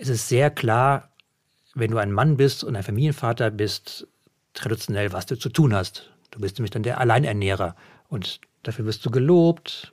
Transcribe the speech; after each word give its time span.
es 0.00 0.08
ist 0.08 0.28
sehr 0.28 0.50
klar, 0.50 1.10
wenn 1.74 1.90
du 1.90 1.98
ein 1.98 2.10
Mann 2.10 2.38
bist 2.38 2.64
und 2.64 2.74
ein 2.74 2.82
Familienvater 2.82 3.50
bist, 3.50 4.08
traditionell, 4.54 5.12
was 5.12 5.26
du 5.26 5.38
zu 5.38 5.50
tun 5.50 5.74
hast. 5.74 6.10
Du 6.30 6.40
bist 6.40 6.56
nämlich 6.56 6.70
dann 6.70 6.82
der 6.82 6.98
Alleinernährer 6.98 7.76
und 8.08 8.40
dafür 8.62 8.86
wirst 8.86 9.04
du 9.04 9.10
gelobt. 9.10 9.92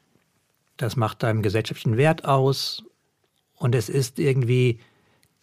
Das 0.78 0.96
macht 0.96 1.24
deinem 1.24 1.42
gesellschaftlichen 1.42 1.98
Wert 1.98 2.24
aus 2.24 2.84
und 3.56 3.76
es 3.76 3.90
ist 3.90 4.18
irgendwie 4.18 4.80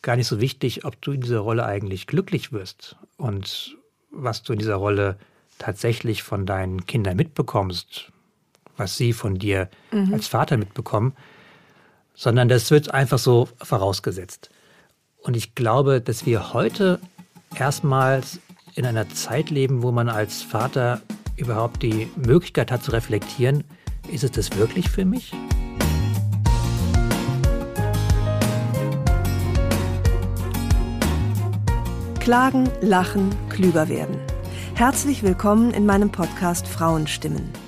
gar 0.01 0.17
nicht 0.17 0.29
so 0.29 0.41
wichtig, 0.41 0.87
ob 0.87 1.01
du 1.03 1.13
in 1.13 1.21
dieser 1.21 1.41
Rolle 1.41 1.67
eigentlich 1.67 2.07
glücklich 2.07 2.51
wirst 2.51 2.97
und 3.19 3.77
was 4.11 4.45
du 4.45 4.55
in 4.55 4.59
dieser 4.59 4.77
Rolle 4.77 5.19
tatsächlich 5.59 6.23
von 6.23 6.47
deinen 6.47 6.87
Kindern 6.87 7.17
mitbekommst, 7.19 8.13
was 8.79 8.97
sie 8.97 9.13
von 9.13 9.35
dir 9.35 9.69
mhm. 9.93 10.15
als 10.15 10.27
Vater 10.27 10.57
mitbekommen, 10.57 11.15
sondern 12.15 12.49
das 12.49 12.71
wird 12.71 12.95
einfach 12.95 13.19
so 13.19 13.49
vorausgesetzt. 13.59 14.51
Und 15.25 15.39
ich 15.39 15.55
glaube, 15.55 16.03
dass 16.03 16.27
wir 16.27 16.53
heute 16.53 17.01
erstmals 17.57 18.41
in 18.75 18.85
einer 18.85 19.09
Zeit 19.09 19.49
leben, 19.49 19.83
wo 19.83 19.91
man 19.91 20.11
als 20.11 20.43
Vater 20.43 21.01
überhaupt 21.37 21.83
die 21.83 22.11
Möglichkeit 22.15 22.71
hat 22.71 22.85
zu 22.85 22.91
reflektieren, 22.91 23.65
ist 24.13 24.23
es 24.23 24.33
das 24.33 24.57
wirklich 24.59 24.91
für 24.91 25.07
mich? 25.07 25.33
Klagen, 32.21 32.69
lachen, 32.83 33.31
klüger 33.49 33.89
werden. 33.89 34.19
Herzlich 34.75 35.23
willkommen 35.23 35.73
in 35.73 35.87
meinem 35.87 36.11
Podcast 36.11 36.67
Frauenstimmen. 36.67 37.64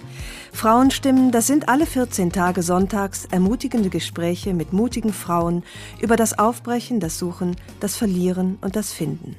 Frauenstimmen, 0.56 1.32
das 1.32 1.46
sind 1.46 1.68
alle 1.68 1.84
14 1.84 2.32
Tage 2.32 2.62
sonntags 2.62 3.26
ermutigende 3.26 3.90
Gespräche 3.90 4.54
mit 4.54 4.72
mutigen 4.72 5.12
Frauen 5.12 5.62
über 6.00 6.16
das 6.16 6.38
Aufbrechen, 6.38 6.98
das 6.98 7.18
Suchen, 7.18 7.56
das 7.78 7.94
Verlieren 7.94 8.56
und 8.62 8.74
das 8.74 8.90
Finden. 8.90 9.36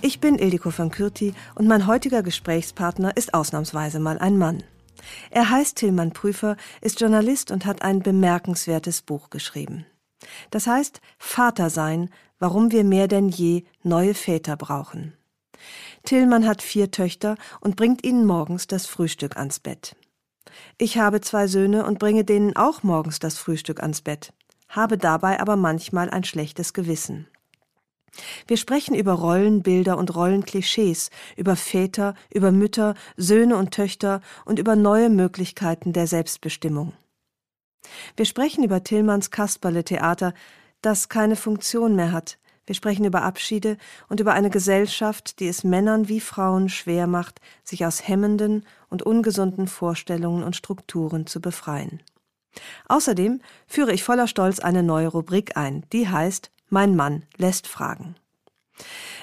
Ich 0.00 0.20
bin 0.20 0.38
Ildiko 0.38 0.72
van 0.74 0.90
Kürti 0.90 1.34
und 1.56 1.68
mein 1.68 1.86
heutiger 1.86 2.22
Gesprächspartner 2.22 3.14
ist 3.18 3.34
ausnahmsweise 3.34 4.00
mal 4.00 4.18
ein 4.18 4.38
Mann. 4.38 4.62
Er 5.30 5.50
heißt 5.50 5.76
Tillmann 5.76 6.12
Prüfer, 6.12 6.56
ist 6.80 7.02
Journalist 7.02 7.50
und 7.50 7.66
hat 7.66 7.82
ein 7.82 8.00
bemerkenswertes 8.00 9.02
Buch 9.02 9.28
geschrieben. 9.28 9.84
Das 10.50 10.66
heißt 10.66 11.02
Vater 11.18 11.68
sein, 11.68 12.08
warum 12.38 12.72
wir 12.72 12.84
mehr 12.84 13.08
denn 13.08 13.28
je 13.28 13.64
neue 13.82 14.14
Väter 14.14 14.56
brauchen. 14.56 15.12
Tillmann 16.02 16.46
hat 16.46 16.62
vier 16.62 16.90
Töchter 16.90 17.36
und 17.60 17.76
bringt 17.76 18.06
ihnen 18.06 18.24
morgens 18.24 18.66
das 18.66 18.86
Frühstück 18.86 19.36
ans 19.36 19.60
Bett. 19.60 19.94
Ich 20.78 20.98
habe 20.98 21.20
zwei 21.20 21.46
Söhne 21.46 21.84
und 21.86 21.98
bringe 21.98 22.24
denen 22.24 22.56
auch 22.56 22.82
morgens 22.82 23.18
das 23.18 23.38
Frühstück 23.38 23.80
ans 23.80 24.02
Bett, 24.02 24.32
habe 24.68 24.98
dabei 24.98 25.40
aber 25.40 25.56
manchmal 25.56 26.10
ein 26.10 26.24
schlechtes 26.24 26.72
Gewissen. 26.72 27.26
Wir 28.46 28.56
sprechen 28.56 28.94
über 28.94 29.12
Rollenbilder 29.12 29.98
und 29.98 30.14
Rollenklischees, 30.14 31.10
über 31.36 31.56
Väter, 31.56 32.14
über 32.32 32.52
Mütter, 32.52 32.94
Söhne 33.16 33.56
und 33.56 33.72
Töchter 33.72 34.20
und 34.44 34.58
über 34.58 34.76
neue 34.76 35.10
Möglichkeiten 35.10 35.92
der 35.92 36.06
Selbstbestimmung. 36.06 36.92
Wir 38.16 38.24
sprechen 38.24 38.64
über 38.64 38.84
Tillmanns 38.84 39.30
Kasperle-Theater, 39.30 40.32
das 40.80 41.08
keine 41.08 41.36
Funktion 41.36 41.96
mehr 41.96 42.12
hat, 42.12 42.38
wir 42.66 42.74
sprechen 42.74 43.04
über 43.04 43.22
Abschiede 43.22 43.76
und 44.08 44.20
über 44.20 44.32
eine 44.32 44.50
Gesellschaft, 44.50 45.40
die 45.40 45.48
es 45.48 45.64
Männern 45.64 46.08
wie 46.08 46.20
Frauen 46.20 46.68
schwer 46.68 47.06
macht, 47.06 47.40
sich 47.62 47.84
aus 47.84 48.06
hemmenden 48.06 48.64
und 48.88 49.02
ungesunden 49.02 49.66
Vorstellungen 49.66 50.42
und 50.42 50.56
Strukturen 50.56 51.26
zu 51.26 51.40
befreien. 51.40 52.02
Außerdem 52.88 53.40
führe 53.66 53.92
ich 53.92 54.04
voller 54.04 54.28
Stolz 54.28 54.60
eine 54.60 54.82
neue 54.82 55.08
Rubrik 55.08 55.56
ein, 55.56 55.84
die 55.92 56.08
heißt 56.08 56.50
Mein 56.68 56.96
Mann 56.96 57.24
lässt 57.36 57.66
fragen. 57.66 58.16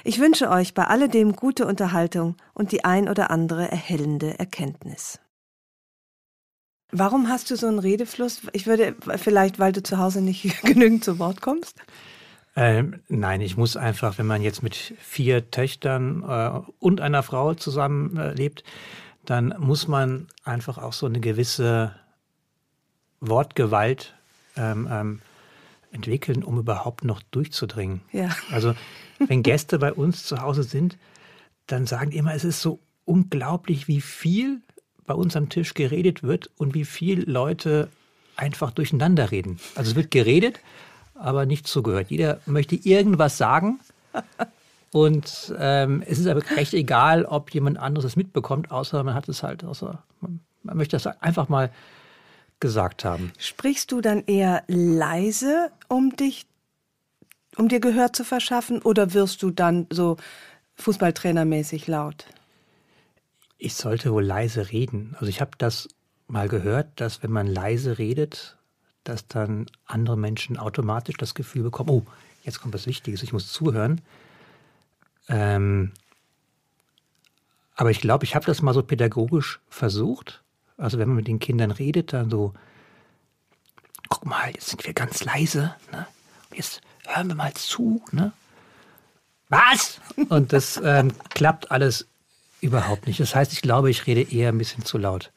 Ich 0.03 0.19
wünsche 0.19 0.49
euch 0.49 0.73
bei 0.73 0.85
alledem 0.85 1.35
gute 1.35 1.65
Unterhaltung 1.65 2.35
und 2.53 2.71
die 2.71 2.85
ein 2.85 3.09
oder 3.09 3.31
andere 3.31 3.69
erhellende 3.69 4.39
Erkenntnis. 4.39 5.19
Warum 6.91 7.29
hast 7.29 7.49
du 7.49 7.55
so 7.55 7.67
einen 7.67 7.79
Redefluss? 7.79 8.41
Ich 8.51 8.67
würde 8.67 8.95
vielleicht, 9.17 9.59
weil 9.59 9.71
du 9.71 9.81
zu 9.81 9.97
Hause 9.97 10.21
nicht 10.21 10.61
genügend 10.63 11.03
zu 11.03 11.19
Wort 11.19 11.41
kommst? 11.41 11.77
Ähm, 12.55 13.01
nein, 13.07 13.41
ich 13.41 13.55
muss 13.55 13.77
einfach, 13.77 14.17
wenn 14.17 14.27
man 14.27 14.41
jetzt 14.41 14.61
mit 14.61 14.75
vier 14.75 15.51
Töchtern 15.51 16.23
äh, 16.27 16.59
und 16.79 16.99
einer 16.99 17.23
Frau 17.23 17.53
zusammenlebt, 17.53 18.61
äh, 18.61 18.63
dann 19.25 19.53
muss 19.59 19.87
man 19.87 20.27
einfach 20.43 20.77
auch 20.77 20.93
so 20.93 21.05
eine 21.05 21.19
gewisse 21.19 21.95
Wortgewalt 23.19 24.15
ähm, 24.57 24.87
ähm, 24.91 25.21
entwickeln, 25.91 26.43
um 26.43 26.57
überhaupt 26.57 27.03
noch 27.03 27.21
durchzudringen. 27.31 28.01
Ja. 28.11 28.35
Also 28.51 28.73
wenn 29.27 29.43
Gäste 29.43 29.77
bei 29.79 29.93
uns 29.93 30.23
zu 30.25 30.41
Hause 30.41 30.63
sind, 30.63 30.97
dann 31.67 31.85
sagen 31.85 32.11
die 32.11 32.17
immer, 32.17 32.33
es 32.33 32.43
ist 32.43 32.61
so 32.61 32.79
unglaublich, 33.05 33.87
wie 33.87 34.01
viel 34.01 34.61
bei 35.05 35.13
uns 35.13 35.35
am 35.35 35.49
Tisch 35.49 35.73
geredet 35.73 36.23
wird 36.23 36.49
und 36.57 36.73
wie 36.73 36.85
viel 36.85 37.29
Leute 37.29 37.89
einfach 38.35 38.71
durcheinander 38.71 39.31
reden. 39.31 39.59
Also 39.75 39.91
es 39.91 39.95
wird 39.95 40.09
geredet, 40.09 40.59
aber 41.21 41.45
nicht 41.45 41.67
zugehört. 41.67 42.09
Jeder 42.09 42.39
möchte 42.45 42.75
irgendwas 42.75 43.37
sagen. 43.37 43.79
Und 44.91 45.53
ähm, 45.57 46.03
es 46.05 46.19
ist 46.19 46.27
aber 46.27 46.41
recht 46.57 46.73
egal, 46.73 47.25
ob 47.25 47.53
jemand 47.53 47.77
anderes 47.77 48.05
es 48.05 48.15
mitbekommt, 48.15 48.71
außer 48.71 49.03
man 49.03 49.13
hat 49.13 49.29
es 49.29 49.41
halt, 49.41 49.63
außer 49.63 50.03
man, 50.19 50.41
man 50.63 50.77
möchte 50.77 50.97
das 50.97 51.07
einfach 51.21 51.47
mal 51.47 51.71
gesagt 52.59 53.05
haben. 53.05 53.31
Sprichst 53.37 53.91
du 53.91 54.01
dann 54.01 54.23
eher 54.25 54.63
leise, 54.67 55.71
um 55.87 56.15
dich, 56.15 56.45
um 57.57 57.69
dir 57.69 57.79
Gehör 57.79 58.11
zu 58.11 58.23
verschaffen, 58.25 58.81
oder 58.81 59.13
wirst 59.13 59.41
du 59.43 59.51
dann 59.51 59.87
so 59.89 60.17
Fußballtrainermäßig 60.75 61.87
laut? 61.87 62.25
Ich 63.57 63.75
sollte 63.75 64.11
wohl 64.11 64.23
leise 64.23 64.71
reden. 64.71 65.15
Also 65.19 65.27
ich 65.27 65.39
habe 65.39 65.51
das 65.57 65.87
mal 66.27 66.49
gehört, 66.49 66.99
dass 66.99 67.23
wenn 67.23 67.31
man 67.31 67.47
leise 67.47 67.97
redet, 67.97 68.57
dass 69.03 69.27
dann 69.27 69.67
andere 69.85 70.17
Menschen 70.17 70.57
automatisch 70.57 71.17
das 71.17 71.33
Gefühl 71.33 71.63
bekommen, 71.63 71.89
oh, 71.89 72.05
jetzt 72.43 72.61
kommt 72.61 72.73
was 72.73 72.87
Wichtiges, 72.87 73.23
ich 73.23 73.33
muss 73.33 73.51
zuhören. 73.51 74.01
Ähm, 75.27 75.91
aber 77.75 77.91
ich 77.91 78.01
glaube, 78.01 78.25
ich 78.25 78.35
habe 78.35 78.45
das 78.45 78.61
mal 78.61 78.73
so 78.73 78.83
pädagogisch 78.83 79.59
versucht. 79.69 80.43
Also 80.77 80.97
wenn 80.97 81.07
man 81.07 81.17
mit 81.17 81.27
den 81.27 81.39
Kindern 81.39 81.71
redet, 81.71 82.13
dann 82.13 82.29
so, 82.29 82.53
guck 84.09 84.25
mal, 84.25 84.51
jetzt 84.51 84.67
sind 84.69 84.85
wir 84.85 84.93
ganz 84.93 85.23
leise. 85.23 85.75
Ne? 85.91 86.05
Jetzt 86.53 86.81
hören 87.07 87.27
wir 87.27 87.35
mal 87.35 87.53
zu. 87.53 88.03
Ne? 88.11 88.33
Was? 89.49 89.99
Und 90.29 90.53
das 90.53 90.79
ähm, 90.83 91.13
klappt 91.29 91.71
alles 91.71 92.07
überhaupt 92.61 93.07
nicht. 93.07 93.19
Das 93.19 93.35
heißt, 93.35 93.53
ich 93.53 93.61
glaube, 93.61 93.89
ich 93.89 94.05
rede 94.05 94.21
eher 94.21 94.49
ein 94.49 94.57
bisschen 94.57 94.85
zu 94.85 94.97
laut. 94.97 95.31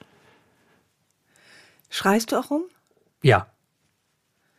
Schreist 1.88 2.32
du 2.32 2.36
auch 2.36 2.50
rum? 2.50 2.64
Ja. 3.22 3.46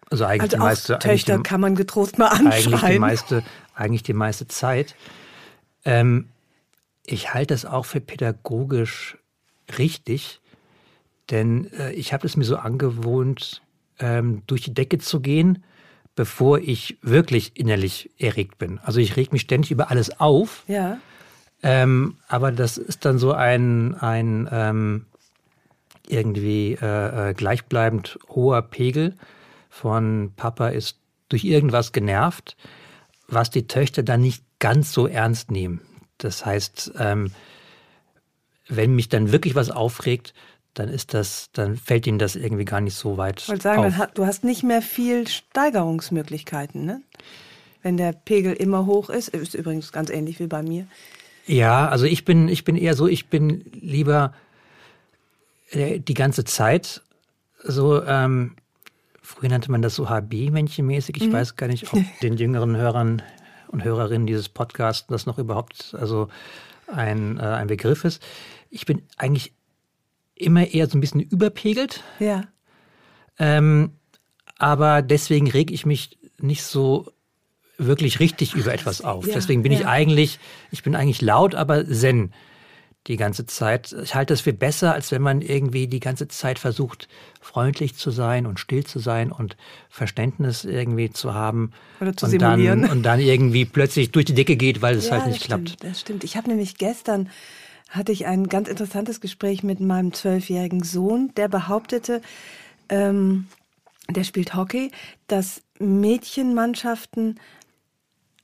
Also 0.10 0.26
eigentlich 0.26 0.44
also 0.44 0.58
die 0.58 0.64
meiste. 0.64 1.00
Töchter 1.00 1.38
die, 1.38 1.44
kann 1.44 1.62
man 1.62 1.76
getrost 1.76 2.18
mal 2.18 2.28
anschreien. 2.28 2.74
Eigentlich 2.74 2.82
die 2.82 3.00
meiste, 3.00 3.44
eigentlich 3.74 4.04
die 4.04 4.14
meiste 4.14 4.48
Zeit. 4.48 4.96
Ähm, 5.84 6.30
ich 7.06 7.34
halte 7.34 7.54
das 7.54 7.66
auch 7.66 7.86
für 7.86 8.02
pädagogisch 8.02 9.18
richtig, 9.78 10.42
denn 11.30 11.72
äh, 11.74 11.92
ich 11.94 12.14
habe 12.14 12.26
es 12.26 12.36
mir 12.36 12.46
so 12.46 12.58
angewohnt, 12.58 13.62
ähm, 14.00 14.44
durch 14.48 14.62
die 14.62 14.74
Decke 14.74 14.98
zu 14.98 15.22
gehen, 15.22 15.64
bevor 16.16 16.60
ich 16.60 16.98
wirklich 17.02 17.58
innerlich 17.58 18.10
erregt 18.18 18.58
bin. 18.58 18.80
Also 18.80 19.00
ich 19.00 19.16
reg 19.16 19.32
mich 19.32 19.42
ständig 19.42 19.72
über 19.72 19.92
alles 19.92 20.20
auf. 20.20 20.64
Ja. 20.68 20.98
Ähm, 21.64 22.18
aber 22.28 22.52
das 22.52 22.78
ist 22.78 23.06
dann 23.06 23.18
so 23.18 23.34
ein, 23.34 23.96
ein 23.96 24.48
ähm, 24.52 25.06
irgendwie 26.08 26.78
äh, 26.80 27.30
äh 27.30 27.34
gleichbleibend 27.34 28.20
hoher 28.30 28.62
Pegel 28.62 29.16
von 29.76 30.32
Papa 30.38 30.70
ist 30.70 31.00
durch 31.28 31.44
irgendwas 31.44 31.92
genervt, 31.92 32.56
was 33.28 33.50
die 33.50 33.68
Töchter 33.68 34.04
dann 34.04 34.22
nicht 34.22 34.42
ganz 34.60 34.94
so 34.94 35.06
ernst 35.06 35.52
nehmen. 35.52 35.82
Das 36.18 36.46
heißt, 36.46 36.94
ähm, 36.98 37.32
wenn 38.70 38.96
mich 38.96 39.10
dann 39.10 39.34
wirklich 39.34 39.54
was 39.54 39.70
aufregt, 39.70 40.34
dann 40.76 40.88
ist 40.88 41.14
das, 41.14 41.50
dann 41.52 41.76
fällt 41.76 42.08
ihnen 42.08 42.20
das 42.20 42.38
irgendwie 42.38 42.64
gar 42.64 42.80
nicht 42.80 42.96
so 42.96 43.18
weit. 43.18 43.42
Ich 43.42 43.50
wollte 43.50 43.64
sagen, 43.64 43.84
auf. 43.84 44.08
du 44.14 44.26
hast 44.26 44.46
nicht 44.46 44.64
mehr 44.64 44.82
viel 44.82 45.28
Steigerungsmöglichkeiten, 45.28 46.86
ne? 46.86 47.02
Wenn 47.82 47.98
der 47.98 48.14
Pegel 48.14 48.54
immer 48.54 48.86
hoch 48.86 49.10
ist, 49.10 49.28
ist 49.28 49.56
übrigens 49.56 49.92
ganz 49.92 50.10
ähnlich 50.10 50.40
wie 50.40 50.48
bei 50.48 50.64
mir. 50.64 50.88
Ja, 51.48 51.90
also 51.90 52.06
ich 52.06 52.24
bin, 52.24 52.48
ich 52.48 52.64
bin 52.64 52.78
eher 52.78 52.96
so, 52.96 53.08
ich 53.08 53.28
bin 53.28 53.66
lieber 53.74 54.34
äh, 55.72 56.00
die 56.00 56.14
ganze 56.14 56.46
Zeit 56.46 57.02
so, 57.62 58.02
ähm, 58.04 58.56
Früher 59.26 59.50
nannte 59.50 59.72
man 59.72 59.82
das 59.82 59.96
so 59.96 60.08
HB-Männchenmäßig. 60.08 61.18
Ich 61.18 61.28
mhm. 61.28 61.34
weiß 61.34 61.56
gar 61.56 61.68
nicht, 61.68 61.92
ob 61.92 62.00
den 62.22 62.38
jüngeren 62.38 62.78
Hörern 62.78 63.22
und 63.70 63.84
Hörerinnen 63.84 64.28
dieses 64.28 64.50
Podcasts 64.50 65.08
das 65.08 65.26
noch 65.26 65.40
überhaupt 65.40 65.96
also 66.00 66.30
ein, 66.88 67.38
äh, 67.38 67.42
ein 67.42 67.68
Begriff 67.68 68.06
ist. 68.06 68.22
Ich 68.70 68.86
bin 68.86 69.02
eigentlich 69.18 69.54
immer 70.36 70.68
eher 70.68 70.88
so 70.88 70.98
ein 70.98 71.02
bisschen 71.02 71.22
überpegelt. 71.22 72.04
Ja. 72.20 72.44
Ähm, 73.40 73.92
aber 74.58 75.02
deswegen 75.02 75.50
reg 75.50 75.72
ich 75.72 75.86
mich 75.86 76.18
nicht 76.40 76.64
so 76.64 77.12
wirklich 77.78 78.20
richtig 78.20 78.54
über 78.54 78.74
etwas 78.74 79.02
auf. 79.02 79.28
Ja, 79.28 79.34
Deswegen 79.34 79.64
bin 79.64 79.72
ja. 79.72 79.80
ich 79.80 79.88
eigentlich, 79.88 80.40
ich 80.72 80.84
bin 80.84 80.96
eigentlich 80.96 81.22
laut, 81.22 81.56
aber 81.56 81.86
zen 81.86 82.32
die 83.08 83.18
ganze 83.18 83.46
Zeit. 83.46 83.96
Ich 84.04 84.16
halte 84.16 84.34
das 84.34 84.42
für 84.42 84.54
besser, 84.54 84.94
als 84.94 85.12
wenn 85.12 85.22
man 85.22 85.42
irgendwie 85.42 85.88
die 85.88 86.00
ganze 86.00 86.28
Zeit 86.28 86.58
versucht, 86.58 87.08
freundlich 87.40 87.96
zu 87.96 88.10
sein 88.12 88.46
und 88.46 88.60
still 88.60 88.84
zu 88.84 89.00
sein 89.00 89.32
und 89.32 89.58
Verständnis 89.90 90.66
irgendwie 90.66 91.12
zu 91.12 91.34
haben. 91.34 91.72
Oder 92.02 92.18
zu 92.18 92.26
und 92.26 92.32
simulieren. 92.32 92.82
Dann, 92.82 92.92
und 92.92 93.04
dann 93.04 93.20
irgendwie 93.20 93.66
plötzlich 93.66 94.12
durch 94.12 94.26
die 94.26 94.34
Decke 94.34 94.56
geht, 94.56 94.82
weil 94.82 94.96
es 94.96 95.06
Ja, 95.06 95.14
halt 95.14 95.28
nicht 95.28 95.42
das 95.42 95.48
klappt. 95.48 95.70
Stimmt, 95.70 95.84
das 95.84 96.02
stimmt. 96.02 96.24
Ich 96.24 96.36
habe 96.36 96.50
nämlich 96.50 96.78
gestern 96.78 97.30
hatte 97.90 98.12
ich 98.12 98.26
ein 98.26 98.48
ganz 98.48 98.68
interessantes 98.68 99.22
Gespräch 99.22 99.64
mit 99.64 99.80
meinem 99.80 100.12
zwölfjährigen 100.12 100.84
Sohn, 100.84 101.32
der 101.38 101.48
behauptete, 101.48 102.22
ähm, 102.90 103.48
der 104.10 104.24
spielt 104.24 104.56
Hockey, 104.56 104.92
dass 105.28 105.62
Mädchenmannschaften 105.80 107.40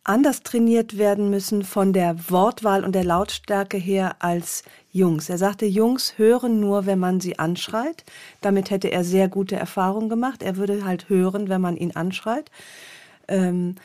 anders 0.03 0.41
trainiert 0.41 0.97
werden 0.97 1.29
müssen 1.29 1.63
von 1.63 1.93
der 1.93 2.29
Wortwahl 2.29 2.83
und 2.83 2.93
der 2.93 3.03
Lautstärke 3.03 3.77
her 3.77 4.15
als 4.19 4.63
Jungs. 4.91 5.29
Er 5.29 5.37
sagte, 5.37 5.65
Jungs 5.65 6.17
hören 6.17 6.59
nur, 6.59 6.85
wenn 6.85 6.99
man 6.99 7.19
sie 7.19 7.37
anschreit. 7.37 8.03
Damit 8.41 8.71
hätte 8.71 8.91
er 8.91 9.03
sehr 9.03 9.27
gute 9.27 9.55
Erfahrungen 9.55 10.09
gemacht. 10.09 10.41
Er 10.41 10.57
würde 10.57 10.85
halt 10.85 11.09
hören, 11.09 11.49
wenn 11.49 11.61
man 11.61 11.77
ihn 11.77 11.91
anschreit. 11.91 12.49
Ähm, 13.27 13.75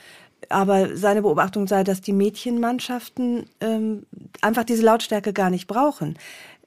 aber 0.48 0.96
seine 0.96 1.22
Beobachtung 1.22 1.66
sei, 1.66 1.84
dass 1.84 2.00
die 2.00 2.12
Mädchenmannschaften 2.12 3.46
ähm, 3.60 4.06
einfach 4.40 4.64
diese 4.64 4.84
Lautstärke 4.84 5.32
gar 5.32 5.50
nicht 5.50 5.66
brauchen. 5.66 6.18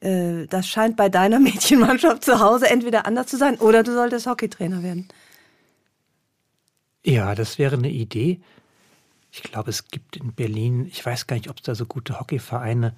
Äh, 0.01 0.45
das 0.47 0.67
scheint 0.67 0.95
bei 0.95 1.09
deiner 1.09 1.39
Mädchenmannschaft 1.39 2.23
zu 2.23 2.39
Hause 2.39 2.69
entweder 2.69 3.05
anders 3.05 3.27
zu 3.27 3.37
sein 3.37 3.57
oder 3.57 3.83
du 3.83 3.93
solltest 3.93 4.27
Hockeytrainer 4.27 4.83
werden. 4.83 5.07
Ja, 7.03 7.33
das 7.33 7.57
wäre 7.57 7.77
eine 7.77 7.89
Idee. 7.89 8.41
Ich 9.31 9.43
glaube, 9.43 9.69
es 9.69 9.87
gibt 9.87 10.17
in 10.17 10.33
Berlin, 10.33 10.87
ich 10.87 11.05
weiß 11.05 11.27
gar 11.27 11.35
nicht, 11.35 11.49
ob 11.49 11.57
es 11.57 11.63
da 11.63 11.75
so 11.75 11.85
gute 11.85 12.19
Hockeyvereine 12.19 12.95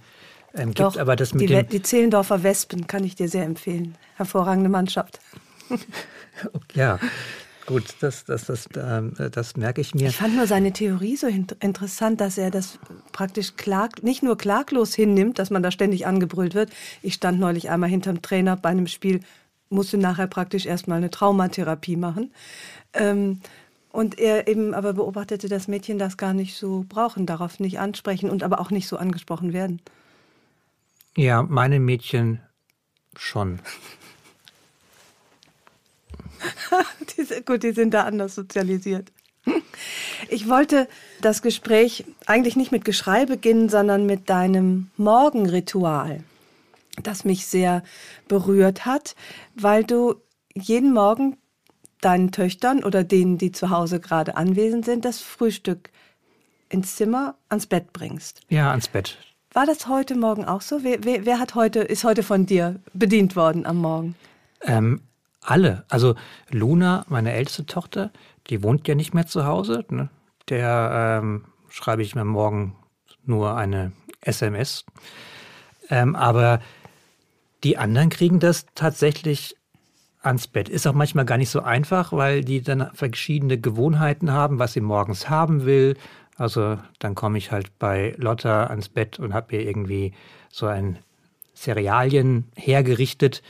ähm, 0.54 0.74
Doch, 0.74 0.94
gibt, 0.94 1.02
aber 1.02 1.16
das 1.16 1.34
mit 1.34 1.42
die, 1.42 1.48
dem. 1.48 1.68
Die 1.68 1.82
Zehlendorfer 1.82 2.44
Wespen 2.44 2.88
kann 2.88 3.04
ich 3.04 3.16
dir 3.16 3.30
sehr 3.30 3.44
empfehlen. 3.44 3.96
Hervorragende 4.16 4.70
Mannschaft. 4.70 5.20
Ja, 6.74 6.98
gut, 7.66 7.84
das, 8.00 8.26
das, 8.26 8.46
das, 8.46 8.68
ähm, 8.76 9.14
das 9.32 9.58
merke 9.58 9.82
ich 9.82 9.94
mir. 9.94 10.08
Ich 10.08 10.16
fand 10.16 10.36
nur 10.36 10.48
seine 10.48 10.72
Theorie 10.72 11.16
so 11.16 11.28
interessant, 11.28 12.20
dass 12.20 12.38
er 12.38 12.50
das 12.50 12.80
praktisch 13.12 13.56
klag, 13.58 14.02
nicht 14.02 14.24
nur 14.24 14.38
klaglos 14.38 14.96
hinnimmt, 14.96 15.38
dass 15.38 15.50
man 15.50 15.62
da 15.62 15.70
ständig 15.70 16.08
angebrüllt 16.08 16.56
wird. 16.56 16.72
Ich 17.02 17.14
stand 17.16 17.40
neulich 17.40 17.70
einmal 17.70 17.90
hinterm 17.90 18.22
Trainer 18.22 18.56
bei 18.56 18.70
einem 18.70 18.88
Spiel, 18.88 19.20
musste 19.70 19.98
nachher 19.98 20.28
praktisch 20.28 20.66
erstmal 20.66 20.98
eine 20.98 21.12
Traumatherapie 21.12 21.98
machen. 21.98 22.34
Ähm, 22.94 23.42
und 23.92 24.20
er 24.20 24.48
eben 24.48 24.74
aber 24.74 24.94
beobachtete, 24.94 25.50
dass 25.50 25.68
Mädchen 25.68 26.00
das 26.00 26.18
gar 26.18 26.34
nicht 26.34 26.56
so 26.56 26.86
brauchen, 26.88 27.26
darauf 27.26 27.60
nicht 27.60 27.80
ansprechen 27.80 28.30
und 28.30 28.44
aber 28.44 28.60
auch 28.60 28.72
nicht 28.72 28.88
so 28.88 28.98
angesprochen 28.98 29.54
werden. 29.54 29.82
Ja, 31.16 31.44
meine 31.44 31.80
Mädchen 31.80 32.42
schon. 33.16 33.60
Die, 37.18 37.42
gut, 37.46 37.64
die 37.64 37.72
sind 37.72 37.94
da 37.94 38.06
anders 38.06 38.34
sozialisiert. 38.36 39.12
Ich 40.30 40.48
wollte 40.48 40.88
das 41.22 41.42
Gespräch 41.42 42.06
eigentlich 42.26 42.56
nicht 42.56 42.72
mit 42.72 42.86
Geschrei 42.86 43.26
beginnen, 43.26 43.70
sondern 43.70 44.06
mit 44.06 44.30
deinem 44.30 44.90
Morgenritual, 44.98 46.24
das 47.04 47.26
mich 47.26 47.46
sehr 47.48 47.84
berührt 48.28 48.86
hat, 48.86 49.16
weil 49.56 49.84
du 49.84 50.16
jeden 50.54 50.94
Morgen 50.94 51.38
deinen 52.02 52.32
Töchtern 52.32 52.84
oder 52.84 53.04
denen, 53.04 53.38
die 53.38 53.52
zu 53.52 53.70
Hause 53.70 54.00
gerade 54.00 54.36
anwesend 54.36 54.86
sind, 54.86 55.06
das 55.06 55.22
Frühstück 55.22 55.92
ins 56.70 56.96
Zimmer, 56.96 57.36
ans 57.50 57.68
Bett 57.68 57.94
bringst. 57.94 58.42
Ja, 58.50 58.72
ans 58.72 58.88
Bett. 58.88 59.18
War 59.54 59.66
das 59.66 59.88
heute 59.88 60.16
Morgen 60.16 60.46
auch 60.46 60.62
so? 60.62 60.84
Wer, 60.84 61.04
wer, 61.04 61.26
wer 61.26 61.40
hat 61.40 61.56
heute, 61.56 61.80
ist 61.80 62.04
heute 62.04 62.24
von 62.24 62.46
dir 62.46 62.80
bedient 62.94 63.36
worden 63.36 63.66
am 63.66 63.78
Morgen? 63.78 64.16
Ähm, 64.62 65.02
alle. 65.42 65.84
Also 65.90 66.16
Luna, 66.50 67.06
meine 67.10 67.34
älteste 67.34 67.66
Tochter, 67.66 68.12
die 68.48 68.64
wohnt 68.64 68.88
ja 68.88 68.96
nicht 68.96 69.14
mehr 69.14 69.28
zu 69.28 69.46
Hause. 69.46 69.86
Ne? 69.90 70.10
Der 70.50 71.20
ähm, 71.22 71.46
schreibe 71.70 72.02
ich 72.02 72.16
mir 72.16 72.24
morgen 72.24 72.76
nur 73.26 73.56
eine 73.56 73.92
SMS. 74.22 74.86
Ähm, 75.90 76.16
aber 76.16 76.62
die 77.64 77.78
anderen 77.78 78.10
kriegen 78.10 78.40
das 78.40 78.66
tatsächlich 78.74 79.58
ans 80.22 80.48
Bett. 80.48 80.70
Ist 80.70 80.88
auch 80.88 80.94
manchmal 80.94 81.26
gar 81.26 81.38
nicht 81.38 81.50
so 81.50 81.62
einfach, 81.62 82.12
weil 82.14 82.44
die 82.44 82.62
dann 82.62 82.90
verschiedene 82.94 83.60
Gewohnheiten 83.60 84.32
haben, 84.32 84.60
was 84.60 84.74
sie 84.74 84.82
morgens 84.82 85.30
haben 85.30 85.66
will. 85.66 85.98
Also 86.38 86.78
dann 87.00 87.16
komme 87.16 87.38
ich 87.38 87.52
halt 87.52 87.78
bei 87.80 88.16
Lotta 88.18 88.66
ans 88.68 88.90
Bett 88.90 89.20
und 89.20 89.34
habe 89.34 89.56
ihr 89.56 89.62
irgendwie 89.62 90.14
so 90.50 90.68
ein 90.68 91.00
Cerealien 91.56 92.46
hergerichtet. 92.56 93.42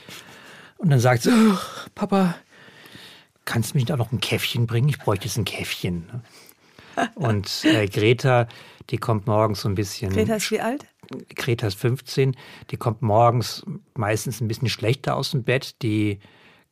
Und 0.78 0.90
dann 0.90 1.00
sagt 1.00 1.22
sie, 1.22 1.30
"Oh, 1.30 1.56
Papa, 1.94 2.34
kannst 3.44 3.72
du 3.72 3.78
mich 3.78 3.86
da 3.86 3.96
noch 3.96 4.12
ein 4.12 4.20
Käffchen 4.20 4.66
bringen? 4.66 4.88
Ich 4.88 4.98
bräuchte 4.98 5.26
jetzt 5.26 5.36
ein 5.36 5.44
Käffchen. 5.44 6.22
Und 7.14 7.64
äh, 7.64 7.86
Greta, 7.86 8.46
die 8.90 8.98
kommt 8.98 9.26
morgens 9.26 9.62
so 9.62 9.68
ein 9.68 9.74
bisschen. 9.74 10.12
Greta 10.12 10.34
ist 10.34 10.50
wie 10.50 10.60
alt? 10.60 10.86
Greta 11.34 11.66
ist 11.66 11.78
15, 11.78 12.36
die 12.70 12.76
kommt 12.76 13.02
morgens 13.02 13.64
meistens 13.94 14.40
ein 14.40 14.48
bisschen 14.48 14.68
schlechter 14.68 15.16
aus 15.16 15.30
dem 15.30 15.42
Bett. 15.42 15.82
Die 15.82 16.20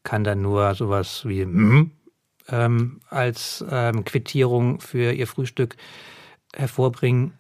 kann 0.03 0.25
dann 0.25 0.43
nur 0.43 0.75
sowas 0.75 1.23
wie 1.25 1.45
mm, 1.45 1.91
ähm, 2.49 3.01
als 3.09 3.65
ähm, 3.71 4.05
Quittierung 4.05 4.81
für 4.81 5.13
ihr 5.13 5.27
Frühstück 5.27 5.77
hervorbringen. 6.55 7.35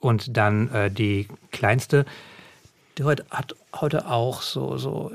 Und 0.00 0.36
dann 0.36 0.68
äh, 0.70 0.90
die 0.90 1.28
kleinste, 1.50 2.04
die 2.98 3.04
heute, 3.04 3.24
hat 3.30 3.54
heute 3.74 4.06
auch 4.08 4.42
so, 4.42 4.76
so 4.76 5.12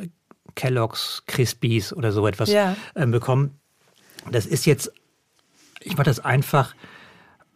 Kellogg's 0.56 1.24
Crispies 1.27 1.94
oder 1.94 2.12
so 2.12 2.25
etwas 2.27 2.50
Ja. 2.50 2.75
ähm, 2.95 3.12
bekommen. 3.12 3.60
Das 4.31 4.45
ist 4.45 4.65
jetzt, 4.65 4.92
ich 5.80 5.94
mache 5.94 6.04
das 6.06 6.19
einfach, 6.19 6.75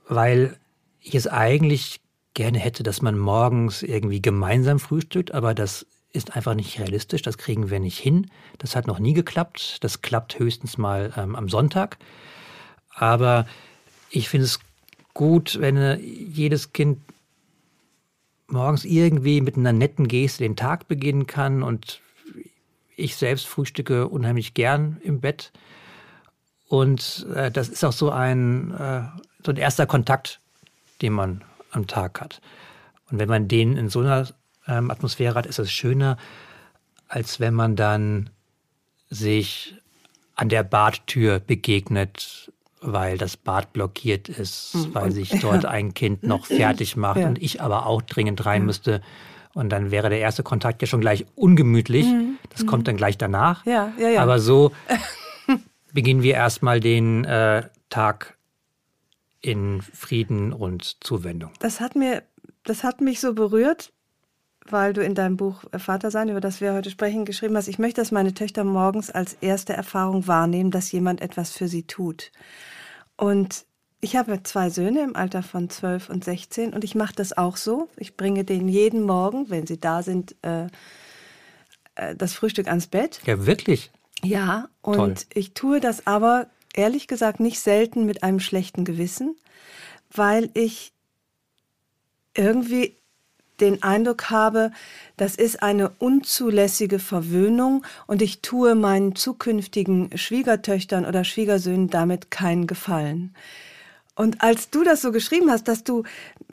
weil 0.08 0.58
ich 1.02 1.16
es 1.16 1.28
eigentlich 1.28 2.02
gerne 2.34 2.60
hätte, 2.60 2.84
dass 2.84 3.02
man 3.02 3.18
morgens 3.18 3.84
irgendwie 3.84 4.22
gemeinsam 4.22 4.80
frühstückt, 4.80 5.34
aber 5.34 5.54
das 5.54 5.86
ist 6.14 6.36
einfach 6.36 6.54
nicht 6.54 6.80
realistisch. 6.80 7.24
Das 7.24 7.38
kriegen 7.38 7.70
wir 7.70 7.80
nicht 7.80 7.98
hin. 7.98 8.30
Das 8.60 8.76
hat 8.76 8.88
noch 8.88 9.00
nie 9.00 9.14
geklappt. 9.14 9.84
Das 9.84 10.02
klappt 10.02 10.40
höchstens 10.40 10.78
mal 10.78 11.12
ähm, 11.18 11.36
am 11.36 11.50
Sonntag. 11.50 11.98
Aber 12.94 13.46
ich 14.12 14.30
finde 14.30 14.46
es 14.46 14.60
gut, 15.16 15.60
wenn 15.60 15.76
äh, 15.76 15.96
jedes 15.96 16.72
Kind 16.72 17.00
morgens 18.48 18.86
irgendwie 18.86 19.42
mit 19.42 19.58
einer 19.58 19.74
netten 19.74 20.08
Geste 20.08 20.44
den 20.44 20.56
Tag 20.56 20.88
beginnen 20.88 21.26
kann. 21.26 21.64
Und 21.64 22.00
ich 22.96 23.16
selbst 23.16 23.48
frühstücke 23.48 24.08
unheimlich 24.08 24.54
gern 24.54 25.02
im 25.04 25.20
Bett. 25.20 25.52
Und 26.68 27.26
äh, 27.34 27.50
das 27.50 27.70
ist 27.70 27.84
auch 27.84 27.92
so 27.92 28.12
ein, 28.12 28.72
äh, 28.72 29.04
so 29.44 29.52
ein 29.52 29.58
erster 29.58 29.88
Kontakt, 29.88 30.40
den 31.02 31.14
man 31.14 31.44
am 31.72 31.88
Tag 31.88 32.22
hat. 32.22 32.40
Und 33.10 33.18
wenn 33.18 33.30
man 33.30 33.48
den 33.48 33.78
in 33.78 33.90
so 33.90 34.02
einer 34.02 34.28
ähm, 34.68 34.92
Atmosphäre 34.92 35.36
hat, 35.36 35.46
ist 35.46 35.60
es 35.60 35.72
schöner, 35.72 36.18
als 37.08 37.40
wenn 37.40 37.54
man 37.54 37.76
dann 37.76 38.30
sich 39.10 39.76
an 40.36 40.50
der 40.50 40.64
Badtür 40.64 41.40
begegnet, 41.40 42.52
weil 42.82 43.18
das 43.18 43.38
Bad 43.38 43.72
blockiert 43.74 44.28
ist, 44.30 44.90
weil 44.94 45.12
sich 45.12 45.30
dort 45.42 45.66
ein 45.66 45.94
Kind 45.94 46.24
noch 46.24 46.46
fertig 46.48 46.96
macht 46.98 47.20
Ja. 47.20 47.28
und 47.28 47.42
ich 47.42 47.62
aber 47.62 47.86
auch 47.86 48.02
dringend 48.02 48.46
rein 48.46 48.66
müsste. 48.66 49.02
Und 49.54 49.70
dann 49.70 49.92
wäre 49.92 50.10
der 50.10 50.18
erste 50.20 50.42
Kontakt 50.42 50.82
ja 50.82 50.88
schon 50.88 51.02
gleich 51.02 51.26
ungemütlich. 51.36 52.08
Das 52.50 52.66
kommt 52.66 52.88
dann 52.88 52.98
gleich 52.98 53.20
danach. 53.20 53.64
Ja, 53.68 53.94
ja, 54.00 54.10
ja. 54.10 54.22
Aber 54.24 54.40
so 54.40 54.72
beginnen 55.94 56.24
wir 56.24 56.34
erstmal 56.34 56.80
den 56.80 57.24
äh, 57.26 57.70
Tag 57.92 58.36
in 59.42 59.84
Frieden 59.84 60.52
und 60.54 61.04
Zuwendung. 61.04 61.52
Das 61.60 61.80
hat 61.82 61.96
mir, 61.96 62.24
das 62.64 62.84
hat 62.84 63.00
mich 63.00 63.20
so 63.20 63.36
berührt, 63.36 63.93
weil 64.70 64.94
du 64.94 65.04
in 65.04 65.16
deinem 65.16 65.38
Buch 65.38 65.64
Vater 65.78 66.12
sein, 66.12 66.30
über 66.30 66.42
das 66.42 66.62
wir 66.62 66.74
heute 66.74 66.90
sprechen, 66.90 67.26
geschrieben 67.26 67.58
hast. 67.58 67.68
Ich 67.68 67.80
möchte, 67.80 68.02
dass 68.02 68.12
meine 68.12 68.34
Töchter 68.34 68.64
morgens 68.64 69.10
als 69.10 69.34
erste 69.42 69.74
Erfahrung 69.74 70.28
wahrnehmen, 70.28 70.72
dass 70.72 70.92
jemand 70.92 71.22
etwas 71.22 71.52
für 71.52 71.68
sie 71.68 71.84
tut. 71.84 72.32
Und 73.18 73.66
ich 74.02 74.16
habe 74.16 74.44
zwei 74.44 74.70
Söhne 74.70 75.02
im 75.02 75.16
Alter 75.16 75.44
von 75.44 75.70
12 75.70 76.10
und 76.10 76.26
16 76.26 76.74
und 76.74 76.84
ich 76.84 76.96
mache 76.96 77.14
das 77.16 77.38
auch 77.38 77.58
so. 77.58 77.88
Ich 77.98 78.18
bringe 78.18 78.44
denen 78.44 78.68
jeden 78.68 79.02
Morgen, 79.02 79.50
wenn 79.50 79.66
sie 79.66 79.80
da 79.80 80.04
sind, 80.04 80.36
äh, 80.42 80.68
äh, 81.96 82.16
das 82.16 82.34
Frühstück 82.34 82.68
ans 82.68 82.88
Bett. 82.88 83.22
Ja, 83.26 83.46
wirklich. 83.46 83.92
Ja, 84.22 84.70
und 84.82 84.96
Toll. 84.96 85.16
ich 85.34 85.54
tue 85.54 85.80
das 85.80 86.08
aber 86.08 86.48
ehrlich 86.74 87.08
gesagt 87.08 87.40
nicht 87.40 87.60
selten 87.60 88.06
mit 88.06 88.24
einem 88.24 88.40
schlechten 88.40 88.84
Gewissen, 88.84 89.36
weil 90.12 90.50
ich 90.54 90.94
irgendwie 92.36 92.98
den 93.60 93.84
Eindruck 93.84 94.30
habe, 94.30 94.72
das 95.18 95.36
ist 95.36 95.62
eine 95.62 95.90
unzulässige 96.00 97.00
Verwöhnung 97.00 97.86
und 98.08 98.22
ich 98.22 98.42
tue 98.42 98.76
meinen 98.76 99.16
zukünftigen 99.16 100.18
Schwiegertöchtern 100.18 101.06
oder 101.06 101.24
Schwiegersöhnen 101.24 101.90
damit 101.90 102.32
keinen 102.32 102.68
Gefallen. 102.68 103.34
Und 104.16 104.42
als 104.42 104.70
du 104.70 104.84
das 104.84 105.02
so 105.02 105.12
geschrieben 105.12 105.50
hast, 105.50 105.68
dass 105.68 105.84
du, 105.84 106.04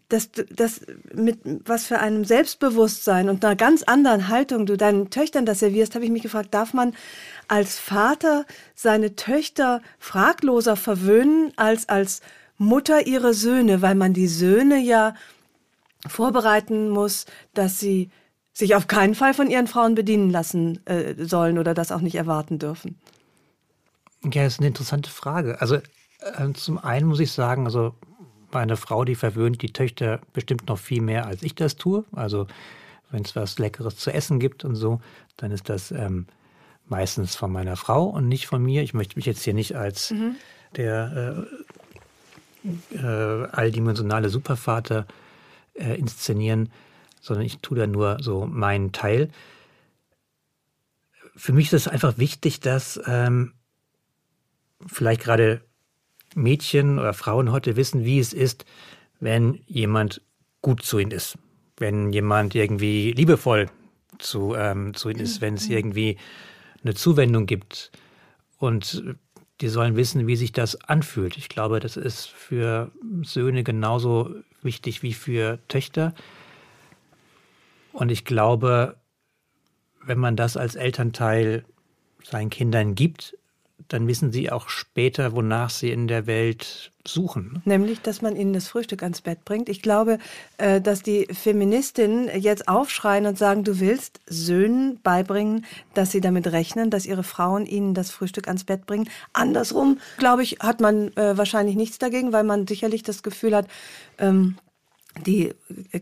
dass 0.09 0.31
du, 0.31 0.45
das 0.47 0.81
mit 1.13 1.41
was 1.67 1.87
für 1.87 1.99
einem 1.99 2.25
Selbstbewusstsein 2.25 3.29
und 3.29 3.45
einer 3.45 3.57
ganz 3.57 3.83
anderen 3.83 4.29
Haltung 4.29 4.65
du 4.65 4.77
deinen 4.77 5.11
Töchtern 5.11 5.45
das 5.45 5.59
servierst, 5.61 5.95
habe 5.95 6.05
ich 6.05 6.11
mich 6.11 6.23
gefragt, 6.23 6.55
darf 6.55 6.73
man 6.73 6.95
als 7.49 7.79
Vater 7.79 8.47
seine 8.75 9.15
Töchter 9.15 9.83
fragloser 9.99 10.77
verwöhnen 10.77 11.53
als 11.57 11.89
als 11.89 12.23
Mutter 12.57 13.07
ihre 13.07 13.35
Söhne, 13.35 13.83
weil 13.83 13.95
man 13.95 14.13
die 14.13 14.29
Söhne 14.29 14.79
ja 14.79 15.15
vorbereiten 16.07 16.89
muss, 16.89 17.27
dass 17.55 17.79
sie 17.79 18.11
sich 18.53 18.75
auf 18.75 18.87
keinen 18.87 19.15
Fall 19.15 19.35
von 19.35 19.51
ihren 19.51 19.67
Frauen 19.67 19.95
bedienen 19.95 20.31
lassen 20.31 20.85
äh, 20.87 21.15
sollen 21.25 21.59
oder 21.59 21.75
das 21.75 21.93
auch 21.93 22.01
nicht 22.01 22.17
erwarten 22.17 22.59
dürfen? 22.59 22.99
Ja, 24.25 24.45
das 24.45 24.55
ist 24.55 24.59
eine 24.61 24.69
interessante 24.69 25.11
Frage. 25.11 25.61
Also 25.61 25.77
äh, 25.77 26.53
zum 26.55 26.79
einen 26.79 27.07
muss 27.07 27.21
ich 27.21 27.33
sagen, 27.33 27.65
also 27.65 27.95
meine 28.53 28.77
Frau, 28.77 29.05
die 29.05 29.15
verwöhnt 29.15 29.63
die 29.63 29.73
Töchter 29.73 30.21
bestimmt 30.33 30.69
noch 30.69 30.79
viel 30.79 31.01
mehr, 31.01 31.27
als 31.27 31.43
ich 31.43 31.55
das 31.55 31.77
tue. 31.77 32.05
Also 32.13 32.47
wenn 33.11 33.23
es 33.23 33.35
was 33.37 33.59
Leckeres 33.59 33.97
zu 33.97 34.13
essen 34.13 34.41
gibt 34.41 34.65
und 34.65 34.75
so, 34.75 35.01
dann 35.37 35.51
ist 35.53 35.69
das 35.69 35.91
ähm, 35.91 36.27
meistens 36.87 37.37
von 37.37 37.51
meiner 37.51 37.77
Frau 37.77 38.05
und 38.05 38.29
nicht 38.29 38.47
von 38.47 38.63
mir. 38.63 38.83
Ich 38.83 38.95
möchte 38.95 39.17
mich 39.17 39.27
jetzt 39.27 39.43
hier 39.43 39.55
nicht 39.55 39.77
als 39.77 40.11
mhm. 40.11 40.37
der 40.77 41.47
äh, 42.65 42.97
äh, 42.97 43.49
alldimensionale 43.53 44.29
Supervater 44.29 45.07
äh, 45.75 45.95
inszenieren 45.95 46.71
sondern 47.21 47.45
ich 47.45 47.59
tue 47.59 47.79
da 47.79 47.87
nur 47.87 48.19
so 48.21 48.47
meinen 48.47 48.93
Teil. 48.93 49.29
Für 51.37 51.53
mich 51.53 51.67
ist 51.67 51.87
es 51.87 51.89
einfach 51.89 52.19
wichtig, 52.19 52.61
dass 52.61 53.01
ähm, 53.07 53.53
vielleicht 54.87 55.23
gerade 55.23 55.63
Mädchen 56.35 56.99
oder 56.99 57.13
Frauen 57.13 57.53
heute 57.53 57.77
wissen, 57.77 58.05
wie 58.05 58.19
es 58.19 58.33
ist, 58.33 58.65
wenn 59.21 59.61
jemand 59.67 60.23
gut 60.63 60.83
zu 60.83 60.99
ihnen 60.99 61.11
ist, 61.11 61.39
wenn 61.77 62.13
jemand 62.13 62.55
irgendwie 62.55 63.13
liebevoll 63.13 63.67
zu, 64.19 64.55
ähm, 64.55 64.95
zu 64.95 65.11
ihnen 65.11 65.21
ist, 65.21 65.41
wenn 65.41 65.55
es 65.55 65.69
irgendwie 65.69 66.17
eine 66.83 66.95
Zuwendung 66.95 67.47
gibt. 67.47 67.91
Und 68.59 69.03
die 69.61 69.69
sollen 69.69 69.97
wissen, 69.97 70.27
wie 70.27 70.37
sich 70.37 70.53
das 70.53 70.81
anfühlt. 70.83 71.37
Ich 71.37 71.49
glaube, 71.49 71.81
das 71.81 71.97
ist 71.97 72.29
für 72.29 72.91
Söhne 73.23 73.63
genauso 73.63 74.35
wichtig 74.63 75.03
wie 75.03 75.13
für 75.13 75.59
Töchter. 75.69 76.15
Und 77.93 78.11
ich 78.11 78.25
glaube, 78.25 78.97
wenn 80.03 80.19
man 80.19 80.37
das 80.37 80.57
als 80.57 80.77
Elternteil 80.77 81.65
seinen 82.23 82.51
Kindern 82.51 82.95
gibt, 82.95 83.37
dann 83.89 84.07
wissen 84.07 84.33
sie 84.33 84.51
auch 84.51 84.69
später, 84.69 85.33
wonach 85.33 85.71
sie 85.71 85.91
in 85.91 86.09
der 86.09 86.27
Welt 86.27 86.93
suchen. 87.07 87.63
Nämlich, 87.65 88.01
dass 88.01 88.23
man 88.23 88.37
ihnen 88.37 88.53
das 88.53 88.69
Frühstück 88.69 89.03
ans 89.03 89.21
Bett 89.23 89.45
bringt. 89.45 89.69
Ich 89.69 89.83
glaube, 89.83 90.19
äh, 90.59 90.81
dass 90.81 91.03
die 91.03 91.27
Feministinnen 91.33 92.29
jetzt 92.41 92.69
aufschreien 92.69 93.27
und 93.27 93.39
sagen, 93.39 93.65
du 93.65 93.81
willst 93.81 94.21
Söhnen 94.27 95.01
beibringen, 95.03 95.65
dass 95.95 96.13
sie 96.13 96.21
damit 96.21 96.49
rechnen, 96.49 96.91
dass 96.91 97.07
ihre 97.07 97.23
Frauen 97.23 97.67
ihnen 97.67 97.95
das 97.95 98.11
Frühstück 98.11 98.49
ans 98.49 98.65
Bett 98.65 98.87
bringen. 98.87 99.09
Andersrum, 99.33 99.99
glaube 100.19 100.43
ich, 100.43 100.59
hat 100.61 100.81
man 100.81 101.17
äh, 101.17 101.37
wahrscheinlich 101.37 101.77
nichts 101.77 101.99
dagegen, 101.99 102.33
weil 102.33 102.45
man 102.45 102.67
sicherlich 102.67 103.03
das 103.03 103.23
Gefühl 103.23 103.57
hat, 103.57 103.67
ähm, 104.19 104.57
die 105.27 105.55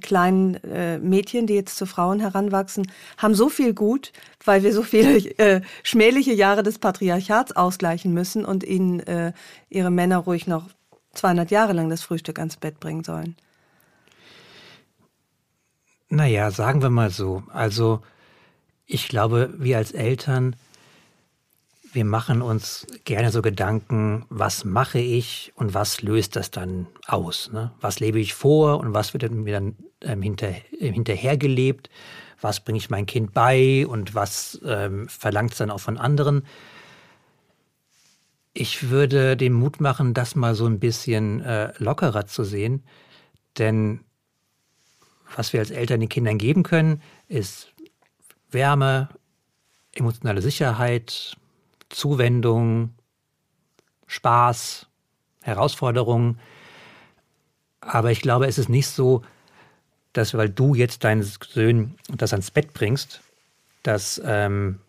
kleinen 0.03 0.55
äh, 0.65 0.99
Mädchen, 0.99 1.47
die 1.47 1.55
jetzt 1.55 1.77
zu 1.77 1.87
Frauen 1.87 2.21
heranwachsen, 2.21 2.91
haben 3.17 3.35
so 3.35 3.49
viel 3.49 3.75
gut, 3.75 4.13
weil 4.45 4.63
wir 4.63 4.73
so 4.73 4.83
viele 4.83 5.17
äh, 5.39 5.63
schmähliche 5.83 6.33
Jahre 6.33 6.63
des 6.63 6.79
Patriarchats 6.79 7.53
ausgleichen 7.53 8.13
müssen 8.13 8.45
und 8.45 8.65
ihnen 8.65 9.01
äh, 9.01 9.33
ihre 9.71 9.91
Männer 9.91 10.19
ruhig 10.19 10.47
noch 10.47 10.69
200 11.15 11.51
Jahre 11.51 11.73
lang 11.73 11.89
das 11.89 12.03
Frühstück 12.03 12.39
ans 12.39 12.57
Bett 12.57 12.81
bringen 12.81 13.03
sollen. 13.03 13.37
Naja, 16.11 16.51
sagen 16.51 16.83
wir 16.83 16.91
mal 16.91 17.11
so. 17.11 17.43
Also 17.49 18.01
ich 18.87 19.09
glaube, 19.09 19.53
wir 19.59 19.77
als 19.79 19.93
Eltern 19.93 20.57
wir 21.93 22.05
machen 22.05 22.43
uns 22.43 22.87
gerne 23.05 23.31
so 23.31 23.43
Gedanken, 23.43 24.27
was 24.29 24.65
mache 24.65 24.99
ich 24.99 25.53
und 25.55 25.75
was 25.75 26.03
löst 26.03 26.37
das 26.37 26.51
dann 26.51 26.87
aus? 27.07 27.51
Ne? 27.53 27.73
Was 27.81 28.01
lebe 28.01 28.21
ich 28.21 28.35
vor 28.35 28.81
und 28.81 28.95
was 28.95 29.13
wird 29.13 29.31
mir 29.31 29.53
dann 29.53 29.77
ähm, 30.03 30.23
hinter, 30.23 30.49
äh, 30.49 30.93
hinterhergelebt? 30.93 31.91
Was 32.41 32.61
bringe 32.61 32.79
ich 32.79 32.91
mein 32.91 33.07
Kind 33.07 33.33
bei 33.33 33.87
und 33.87 34.15
was 34.15 34.61
ähm, 34.65 35.09
verlangt 35.09 35.53
es 35.53 35.59
dann 35.59 35.71
auch 35.71 35.81
von 35.81 35.99
anderen? 35.99 36.45
Ich 38.53 38.91
würde 38.91 39.37
dem 39.37 39.55
Mut 39.55 39.81
machen, 39.81 40.15
das 40.15 40.35
mal 40.35 40.55
so 40.55 40.67
ein 40.67 40.81
bisschen 40.81 41.41
äh, 41.41 41.73
lockerer 41.79 42.27
zu 42.27 42.45
sehen, 42.45 42.85
denn 43.57 44.01
was 45.37 45.53
wir 45.53 45.61
als 45.61 45.71
Eltern 45.71 46.01
den 46.01 46.09
Kindern 46.09 46.39
geben 46.39 46.63
können, 46.63 47.03
ist 47.29 47.73
Wärme, 48.51 49.09
emotionale 49.95 50.41
Sicherheit, 50.43 51.37
Zuwendung, 51.89 52.95
Spaß, 54.07 54.87
Herausforderungen. 55.43 56.39
Aber 57.81 58.11
ich 58.11 58.21
glaube, 58.21 58.47
es 58.47 58.59
ist 58.59 58.69
nicht 58.69 58.89
so, 58.89 59.23
dass 60.13 60.35
weil 60.35 60.51
du 60.51 60.75
jetzt 60.75 61.05
deinen 61.05 61.23
Söhnen 61.23 61.95
das 62.09 62.33
ans 62.33 62.51
Bett 62.51 62.75
bringst, 62.75 63.21
dass 63.83 64.21
ähm, 64.25 64.81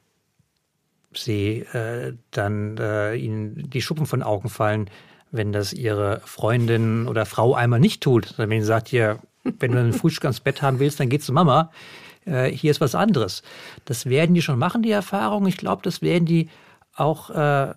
sie 1.14 1.60
äh, 1.74 2.14
dann 2.32 2.78
äh, 2.78 3.16
ihnen 3.16 3.70
die 3.70 3.82
Schuppen 3.82 4.06
von 4.06 4.24
Augen 4.24 4.50
fallen, 4.50 4.90
wenn 5.32 5.52
das 5.52 5.74
ihre 5.74 6.22
Freundin 6.26 7.08
oder 7.08 7.26
Frau 7.26 7.54
einmal 7.54 7.80
nicht 7.80 8.02
tut. 8.02 8.26
Sondern 8.26 8.50
wenn 8.50 8.62
sie 8.62 8.68
sagt, 8.68 8.88
hier, 8.88 9.20
wenn 9.44 9.72
du 9.72 9.80
ein 9.80 9.94
Frühstück 9.94 10.26
ans 10.26 10.40
Bett 10.40 10.62
haben 10.62 10.80
willst, 10.80 11.00
dann 11.00 11.10
geh 11.10 11.20
zu 11.20 11.32
Mama. 11.32 11.72
Äh, 12.26 12.52
hier 12.52 12.72
ist 12.72 12.82
was 12.82 12.96
anderes. 12.96 13.44
Das 13.86 14.08
werden 14.08 14.34
die 14.34 14.42
schon 14.42 14.60
machen, 14.60 14.82
die 14.82 14.92
Erfahrung. 14.92 15.46
Ich 15.48 15.58
glaube, 15.58 15.82
das 15.84 16.02
werden 16.02 16.26
die 16.26 16.50
auch, 16.96 17.30
äh, 17.30 17.74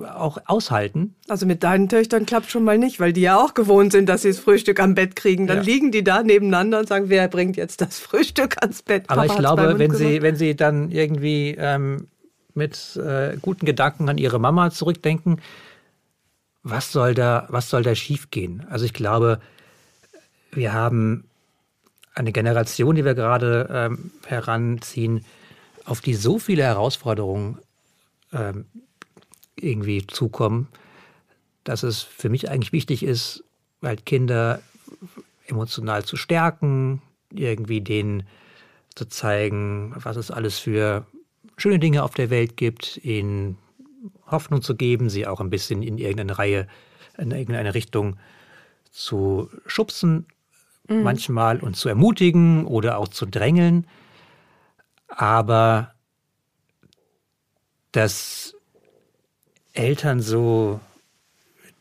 auch 0.00 0.38
aushalten. 0.46 1.14
Also 1.28 1.46
mit 1.46 1.62
deinen 1.62 1.88
Töchtern 1.88 2.26
klappt 2.26 2.50
schon 2.50 2.64
mal 2.64 2.78
nicht, 2.78 3.00
weil 3.00 3.12
die 3.12 3.22
ja 3.22 3.38
auch 3.38 3.54
gewohnt 3.54 3.92
sind, 3.92 4.08
dass 4.08 4.22
sie 4.22 4.28
das 4.28 4.38
Frühstück 4.38 4.80
am 4.80 4.94
Bett 4.94 5.16
kriegen. 5.16 5.46
Dann 5.46 5.58
ja. 5.58 5.62
liegen 5.62 5.90
die 5.90 6.04
da 6.04 6.22
nebeneinander 6.22 6.80
und 6.80 6.88
sagen, 6.88 7.08
wer 7.08 7.28
bringt 7.28 7.56
jetzt 7.56 7.80
das 7.80 7.98
Frühstück 7.98 8.56
ans 8.60 8.82
Bett? 8.82 9.06
Papa 9.06 9.22
Aber 9.22 9.32
ich 9.32 9.38
glaube, 9.38 9.78
wenn 9.78 9.94
sie, 9.94 10.22
wenn 10.22 10.36
sie 10.36 10.54
dann 10.54 10.90
irgendwie 10.90 11.56
ähm, 11.58 12.08
mit 12.54 12.96
äh, 12.96 13.36
guten 13.40 13.66
Gedanken 13.66 14.08
an 14.08 14.18
ihre 14.18 14.38
Mama 14.38 14.70
zurückdenken, 14.70 15.40
was 16.62 16.90
soll 16.90 17.14
da, 17.14 17.46
was 17.48 17.70
soll 17.70 17.82
da 17.82 17.94
schiefgehen? 17.94 18.66
Also 18.68 18.84
ich 18.84 18.92
glaube, 18.92 19.40
wir 20.50 20.72
haben 20.72 21.24
eine 22.14 22.32
Generation, 22.32 22.96
die 22.96 23.04
wir 23.04 23.14
gerade 23.14 23.68
ähm, 23.70 24.10
heranziehen, 24.26 25.24
auf 25.84 26.00
die 26.00 26.14
so 26.14 26.38
viele 26.38 26.64
Herausforderungen 26.64 27.58
ähm, 28.32 28.66
irgendwie 29.56 30.06
zukommen, 30.06 30.68
dass 31.64 31.82
es 31.82 32.02
für 32.02 32.28
mich 32.28 32.50
eigentlich 32.50 32.72
wichtig 32.72 33.02
ist, 33.02 33.44
halt 33.82 34.06
Kinder 34.06 34.60
emotional 35.46 36.04
zu 36.04 36.16
stärken, 36.16 37.02
irgendwie 37.32 37.80
denen 37.80 38.24
zu 38.94 39.06
zeigen, 39.06 39.92
was 39.96 40.16
es 40.16 40.30
alles 40.30 40.58
für 40.58 41.06
schöne 41.56 41.78
Dinge 41.78 42.02
auf 42.02 42.14
der 42.14 42.30
Welt 42.30 42.56
gibt, 42.56 42.98
ihnen 43.04 43.58
Hoffnung 44.26 44.62
zu 44.62 44.74
geben, 44.74 45.08
sie 45.08 45.26
auch 45.26 45.40
ein 45.40 45.50
bisschen 45.50 45.82
in 45.82 45.98
irgendeine 45.98 46.38
Reihe, 46.38 46.66
in 47.18 47.30
irgendeine 47.30 47.74
Richtung 47.74 48.16
zu 48.90 49.50
schubsen, 49.66 50.26
mhm. 50.88 51.02
manchmal 51.02 51.60
und 51.60 51.76
zu 51.76 51.88
ermutigen 51.88 52.66
oder 52.66 52.98
auch 52.98 53.08
zu 53.08 53.26
drängeln. 53.26 53.86
Aber 55.08 55.94
dass 57.96 58.54
Eltern 59.72 60.20
so 60.20 60.80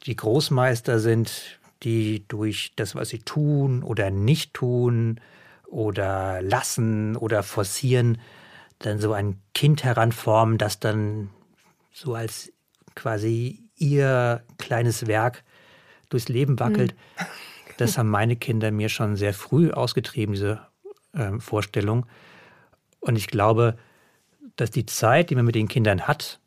die 0.05 0.15
Großmeister 0.15 0.99
sind, 1.01 1.59
die 1.83 2.25
durch 2.29 2.71
das, 2.77 2.95
was 2.95 3.09
sie 3.09 3.19
tun 3.19 3.83
oder 3.83 4.11
nicht 4.11 4.53
tun 4.53 5.19
oder 5.67 6.41
lassen 6.41 7.17
oder 7.17 7.43
forcieren, 7.43 8.19
dann 8.79 8.99
so 8.99 9.11
ein 9.11 9.41
Kind 9.53 9.83
heranformen, 9.83 10.57
das 10.57 10.79
dann 10.79 11.31
so 11.91 12.15
als 12.15 12.49
quasi 12.95 13.63
ihr 13.75 14.41
kleines 14.57 15.07
Werk 15.07 15.43
durchs 16.07 16.29
Leben 16.29 16.57
wackelt. 16.61 16.93
Mhm. 16.93 17.25
Das 17.75 17.97
haben 17.97 18.09
meine 18.09 18.37
Kinder 18.37 18.71
mir 18.71 18.87
schon 18.87 19.17
sehr 19.17 19.33
früh 19.33 19.69
ausgetrieben, 19.69 20.33
diese 20.33 20.65
äh, 21.11 21.39
Vorstellung. 21.39 22.05
Und 23.01 23.17
ich 23.17 23.27
glaube, 23.27 23.77
dass 24.55 24.71
die 24.71 24.85
Zeit, 24.85 25.29
die 25.29 25.35
man 25.35 25.45
mit 25.45 25.55
den 25.55 25.67
Kindern 25.67 26.01
hat, 26.07 26.39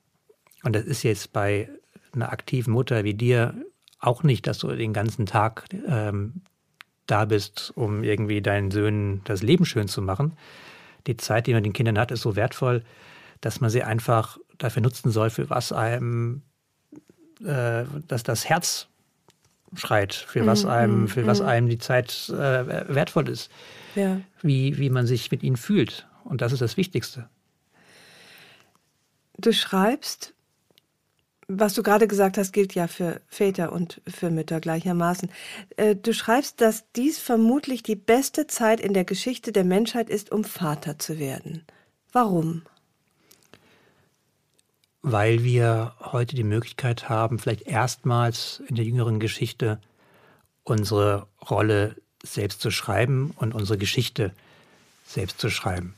und 0.65 0.75
das 0.75 0.85
ist 0.85 1.03
jetzt 1.03 1.33
bei 1.33 1.69
einer 2.13 2.33
aktiven 2.33 2.73
Mutter 2.73 3.05
wie 3.05 3.15
dir 3.15 3.55
auch 4.01 4.23
nicht, 4.23 4.47
dass 4.47 4.59
du 4.59 4.69
den 4.75 4.93
ganzen 4.93 5.27
Tag 5.27 5.65
ähm, 5.87 6.43
da 7.07 7.25
bist, 7.25 7.73
um 7.75 8.05
irgendwie 8.05 8.41
deinen 8.43 8.71
Söhnen 8.71 9.23
das 9.25 9.43
Leben 9.43 9.65
schön 9.65 9.89
zu 9.89 10.03
machen. 10.03 10.35
Die 11.07 11.17
Zeit, 11.17 11.47
die 11.47 11.53
man 11.53 11.59
mit 11.63 11.67
den 11.67 11.73
Kindern 11.73 11.99
hat, 11.99 12.11
ist 12.11 12.23
so 12.23 12.37
wertvoll, 12.37 12.85
dass 13.41 13.61
man 13.61 13.71
sie 13.71 13.83
einfach 13.83 14.39
dafür 14.59 14.83
nutzen 14.83 15.11
soll, 15.11 15.31
für 15.31 15.49
was 15.51 15.73
einem, 15.73 16.43
äh, 17.45 17.85
dass 18.09 18.23
das 18.25 18.49
Herz 18.49 18.89
schreit, 19.75 20.15
für 20.15 20.47
was 20.47 20.65
Mhm, 20.65 20.71
einem, 20.71 21.09
für 21.09 21.27
was 21.27 21.41
mhm. 21.41 21.47
einem 21.49 21.69
die 21.69 21.79
Zeit 21.79 22.29
äh, 22.31 22.95
wertvoll 22.95 23.29
ist, 23.29 23.51
Ja. 23.95 24.21
wie, 24.43 24.79
wie 24.79 24.91
man 24.91 25.07
sich 25.07 25.31
mit 25.31 25.43
ihnen 25.43 25.57
fühlt. 25.57 26.07
Und 26.25 26.41
das 26.41 26.53
ist 26.53 26.63
das 26.63 26.77
Wichtigste. 26.77 27.29
Du 29.39 29.53
schreibst, 29.53 30.35
was 31.47 31.75
du 31.75 31.83
gerade 31.83 32.09
gesagt 32.09 32.37
hast, 32.37 32.53
gilt 32.53 32.75
ja 32.75 32.89
für 32.89 33.21
Väter 33.29 33.73
und 33.73 34.03
für 34.07 34.31
Mütter 34.31 34.61
gleichermaßen. 34.61 35.31
Äh, 35.77 35.97
Du 35.97 36.13
schreibst, 36.13 36.61
dass 36.61 36.85
dies 36.93 37.19
vermutlich 37.19 37.83
die 37.83 37.97
beste 37.97 38.47
Zeit 38.49 38.81
in 38.81 38.93
der 38.93 39.05
Geschichte 39.05 39.53
der 39.53 39.65
Menschheit 39.65 40.11
ist, 40.11 40.31
um 40.31 40.45
Vater 40.45 40.99
zu 40.99 41.19
werden. 41.19 41.65
Warum? 42.13 42.63
Weil 45.03 45.45
wir 45.45 45.95
heute 46.01 46.35
die 46.35 46.45
Möglichkeit 46.45 47.09
haben, 47.09 47.39
vielleicht 47.39 47.63
erstmals 47.63 48.61
in 48.67 48.75
der 48.75 48.85
jüngeren 48.85 49.21
Geschichte 49.21 49.81
unsere 50.65 51.29
Rolle 51.49 51.97
selbst 52.23 52.61
zu 52.61 52.71
schreiben 52.71 53.33
und 53.37 53.55
unsere 53.55 53.79
Geschichte 53.79 54.35
selbst 55.07 55.39
zu 55.39 55.49
schreiben. 55.49 55.95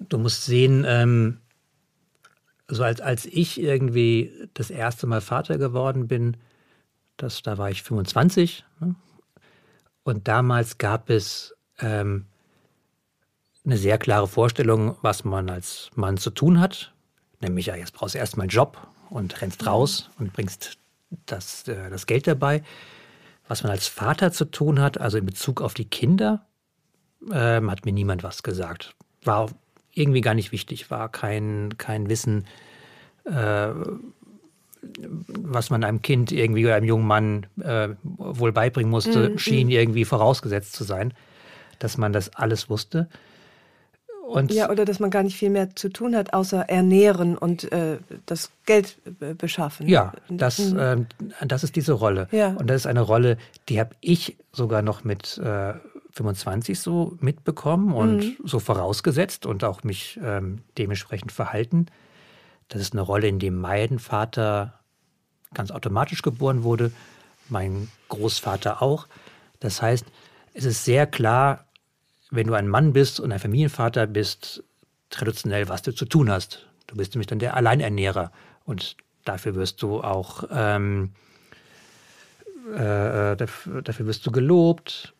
Du 0.00 0.18
musst 0.18 0.44
sehen, 0.44 0.84
ähm, 0.88 1.38
so 2.68 2.82
als, 2.82 3.00
als 3.00 3.26
ich 3.26 3.60
irgendwie 3.60 4.48
das 4.54 4.70
erste 4.70 5.06
Mal 5.06 5.20
Vater 5.20 5.58
geworden 5.58 6.06
bin, 6.06 6.36
das, 7.16 7.42
da 7.42 7.58
war 7.58 7.70
ich 7.70 7.82
25. 7.82 8.64
Ne? 8.80 8.94
Und 10.02 10.28
damals 10.28 10.78
gab 10.78 11.10
es 11.10 11.54
ähm, 11.80 12.26
eine 13.64 13.76
sehr 13.76 13.98
klare 13.98 14.28
Vorstellung, 14.28 14.96
was 15.02 15.24
man 15.24 15.50
als 15.50 15.90
Mann 15.94 16.16
zu 16.16 16.30
tun 16.30 16.60
hat. 16.60 16.92
Nämlich, 17.40 17.66
ja, 17.66 17.76
jetzt 17.76 17.92
brauchst 17.92 18.14
du 18.14 18.18
erstmal 18.18 18.44
einen 18.44 18.50
Job 18.50 18.78
und 19.10 19.40
rennst 19.40 19.66
raus 19.66 20.10
und 20.18 20.32
bringst 20.32 20.78
das, 21.26 21.66
äh, 21.68 21.90
das 21.90 22.06
Geld 22.06 22.26
dabei. 22.26 22.62
Was 23.46 23.62
man 23.62 23.72
als 23.72 23.86
Vater 23.86 24.30
zu 24.32 24.44
tun 24.44 24.80
hat, 24.80 25.00
also 25.00 25.16
in 25.16 25.26
Bezug 25.26 25.62
auf 25.62 25.74
die 25.74 25.86
Kinder, 25.86 26.46
ähm, 27.32 27.70
hat 27.70 27.84
mir 27.84 27.92
niemand 27.92 28.22
was 28.22 28.42
gesagt. 28.42 28.94
War 29.22 29.50
irgendwie 29.94 30.20
gar 30.20 30.34
nicht 30.34 30.52
wichtig, 30.52 30.90
war 30.90 31.08
kein, 31.10 31.76
kein 31.78 32.08
Wissen, 32.08 32.46
äh, 33.24 33.68
was 35.28 35.70
man 35.70 35.84
einem 35.84 36.02
Kind 36.02 36.30
irgendwie 36.32 36.64
oder 36.64 36.76
einem 36.76 36.86
jungen 36.86 37.06
Mann 37.06 37.46
äh, 37.60 37.88
wohl 38.02 38.52
beibringen 38.52 38.90
musste, 38.90 39.30
Mhm. 39.30 39.38
schien 39.38 39.68
irgendwie 39.68 40.04
vorausgesetzt 40.04 40.72
zu 40.74 40.84
sein, 40.84 41.12
dass 41.78 41.98
man 41.98 42.12
das 42.12 42.34
alles 42.34 42.70
wusste. 42.70 43.08
Und 44.28 44.52
Ja, 44.52 44.70
oder 44.70 44.84
dass 44.84 45.00
man 45.00 45.10
gar 45.10 45.22
nicht 45.22 45.36
viel 45.38 45.48
mehr 45.48 45.74
zu 45.74 45.88
tun 45.88 46.14
hat, 46.14 46.34
außer 46.34 46.68
ernähren 46.68 47.36
und 47.36 47.72
äh, 47.72 47.98
das 48.26 48.50
Geld 48.66 48.98
äh, 49.20 49.32
beschaffen. 49.32 49.88
Ja, 49.88 50.12
das, 50.28 50.58
Mhm. 50.58 50.78
ähm, 50.78 51.06
das 51.46 51.64
ist 51.64 51.76
diese 51.76 51.94
Rolle. 51.94 52.28
Ja. 52.30 52.48
Und 52.50 52.68
das 52.68 52.82
ist 52.82 52.86
eine 52.86 53.00
Rolle, 53.00 53.38
die 53.70 53.80
habe 53.80 53.94
ich 54.00 54.36
sogar 54.52 54.82
noch 54.82 55.02
mit 55.02 55.38
äh, 55.38 55.72
25 56.18 56.78
so 56.78 57.16
mitbekommen 57.20 57.92
und 57.94 58.24
Mhm. 58.24 58.36
so 58.44 58.58
vorausgesetzt 58.58 59.46
und 59.46 59.64
auch 59.64 59.84
mich 59.84 60.18
ähm, 60.22 60.62
dementsprechend 60.76 61.32
verhalten. 61.32 61.86
Das 62.68 62.80
ist 62.80 62.92
eine 62.92 63.02
Rolle, 63.02 63.28
in 63.28 63.38
der 63.38 63.52
mein 63.52 63.98
Vater 63.98 64.74
ganz 65.54 65.70
automatisch 65.70 66.22
geboren 66.22 66.62
wurde, 66.62 66.92
mein 67.48 67.88
Großvater 68.08 68.82
auch. 68.82 69.06
Das 69.60 69.80
heißt, 69.80 70.04
es 70.54 70.64
ist 70.64 70.84
sehr 70.84 71.06
klar, 71.06 71.64
wenn 72.30 72.46
du 72.46 72.54
ein 72.54 72.68
Mann 72.68 72.92
bist 72.92 73.20
und 73.20 73.32
ein 73.32 73.38
Familienvater 73.38 74.06
bist, 74.06 74.62
traditionell, 75.10 75.68
was 75.68 75.82
du 75.82 75.94
zu 75.94 76.04
tun 76.04 76.30
hast. 76.30 76.66
Du 76.86 76.96
bist 76.96 77.14
nämlich 77.14 77.28
dann 77.28 77.38
der 77.38 77.56
Alleinernährer 77.56 78.30
und 78.64 78.96
dafür 79.24 79.54
wirst 79.54 79.80
du 79.82 80.02
auch 80.02 80.44
ähm, 80.50 81.12
äh, 82.74 83.36
dafür, 83.36 83.82
dafür 83.82 84.06
wirst 84.06 84.26
du 84.26 84.30
gelobt. 84.30 85.14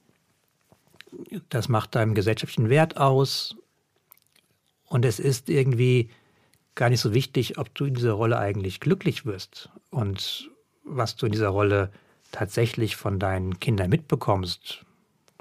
Das 1.48 1.68
macht 1.68 1.94
deinen 1.94 2.14
gesellschaftlichen 2.14 2.68
Wert 2.68 2.97
aus. 2.97 3.56
Und 4.84 5.04
es 5.04 5.18
ist 5.18 5.49
irgendwie 5.49 6.10
gar 6.75 6.90
nicht 6.90 7.00
so 7.00 7.12
wichtig, 7.12 7.58
ob 7.58 7.75
du 7.75 7.86
in 7.86 7.94
dieser 7.94 8.12
Rolle 8.12 8.38
eigentlich 8.38 8.80
glücklich 8.80 9.26
wirst 9.26 9.68
und 9.90 10.50
was 10.84 11.16
du 11.16 11.26
in 11.26 11.32
dieser 11.32 11.49
Rolle 11.49 11.90
tatsächlich 12.32 12.97
von 12.97 13.18
deinen 13.18 13.58
Kindern 13.60 13.90
mitbekommst, 13.90 14.84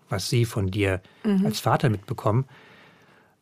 was 0.10 0.30
sie 0.30 0.46
von 0.46 0.72
dir 0.72 1.02
als 1.44 1.60
Vater 1.60 1.90
mitbekommen, 1.90 2.46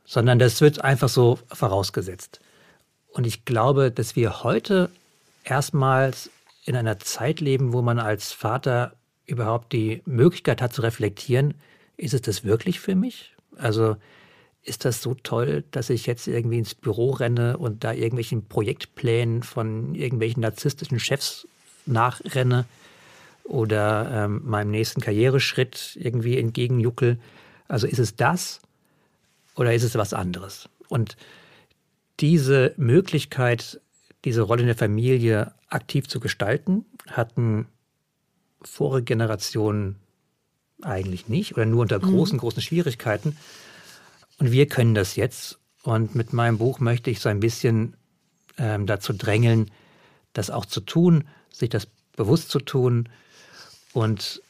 sondern 0.03 0.39
das 0.39 0.61
wird 0.61 0.83
einfach 0.83 1.09
so 1.09 1.39
vorausgesetzt. 1.51 2.39
Und 3.11 3.25
ich 3.25 3.45
glaube, 3.45 3.91
dass 3.91 4.15
wir 4.15 4.43
heute 4.43 4.89
erstmals 5.43 6.29
in 6.65 6.75
einer 6.75 6.99
Zeit 6.99 7.39
leben, 7.39 7.71
wo 7.73 7.81
man 7.81 7.99
als 7.99 8.31
Vater 8.31 8.93
überhaupt 9.25 9.71
die 9.71 10.01
Möglichkeit 10.05 10.61
hat 10.61 10.73
zu 10.73 10.81
reflektieren, 10.81 11.55
ist 11.97 12.13
es 12.13 12.21
das 12.21 12.43
wirklich 12.43 12.79
für 12.79 12.95
mich? 12.95 13.35
Also 13.57 13.95
ist 14.63 14.83
das 14.83 15.01
so 15.01 15.13
toll, 15.13 15.63
dass 15.71 15.89
ich 15.89 16.07
jetzt 16.07 16.27
irgendwie 16.27 16.57
ins 16.57 16.73
Büro 16.73 17.11
renne 17.11 17.57
und 17.57 17.83
da 17.83 17.93
irgendwelchen 17.93 18.47
Projektplänen 18.47 19.43
von 19.43 19.93
irgendwelchen 19.93 20.41
narzisstischen 20.41 20.99
Chefs 20.99 21.47
nachrenne 21.85 22.65
oder 23.43 24.25
ähm, 24.25 24.41
meinem 24.43 24.71
nächsten 24.71 25.01
Karriereschritt 25.01 25.97
irgendwie 25.99 26.39
entgegenjuckel? 26.39 27.19
Also 27.67 27.85
ist 27.85 27.99
es 27.99 28.15
das 28.15 28.59
oder 29.55 29.73
ist 29.73 29.83
es 29.83 29.95
was 29.95 30.13
anderes? 30.13 30.67
Und 30.89 31.15
diese 32.19 32.73
Möglichkeit, 32.77 33.79
diese 34.23 34.41
Rolle 34.41 34.61
in 34.61 34.67
der 34.67 34.75
Familie 34.75 35.53
aktiv 35.69 36.07
zu 36.07 36.19
gestalten, 36.19 36.85
hatten 37.07 37.67
vorige 38.63 39.05
Generationen 39.05 39.97
eigentlich 40.81 41.27
nicht 41.27 41.53
oder 41.53 41.65
nur 41.65 41.81
unter 41.81 41.99
großen, 41.99 42.37
großen 42.37 42.61
Schwierigkeiten. 42.61 43.37
Und 44.37 44.51
wir 44.51 44.67
können 44.67 44.95
das 44.95 45.15
jetzt. 45.15 45.59
Und 45.83 46.15
mit 46.15 46.33
meinem 46.33 46.57
Buch 46.57 46.79
möchte 46.79 47.09
ich 47.09 47.19
so 47.19 47.29
ein 47.29 47.39
bisschen 47.39 47.95
ähm, 48.57 48.85
dazu 48.85 49.13
drängeln, 49.13 49.71
das 50.33 50.49
auch 50.49 50.65
zu 50.65 50.81
tun, 50.81 51.25
sich 51.51 51.69
das 51.69 51.87
bewusst 52.15 52.49
zu 52.49 52.59
tun 52.59 53.09
und 53.93 54.41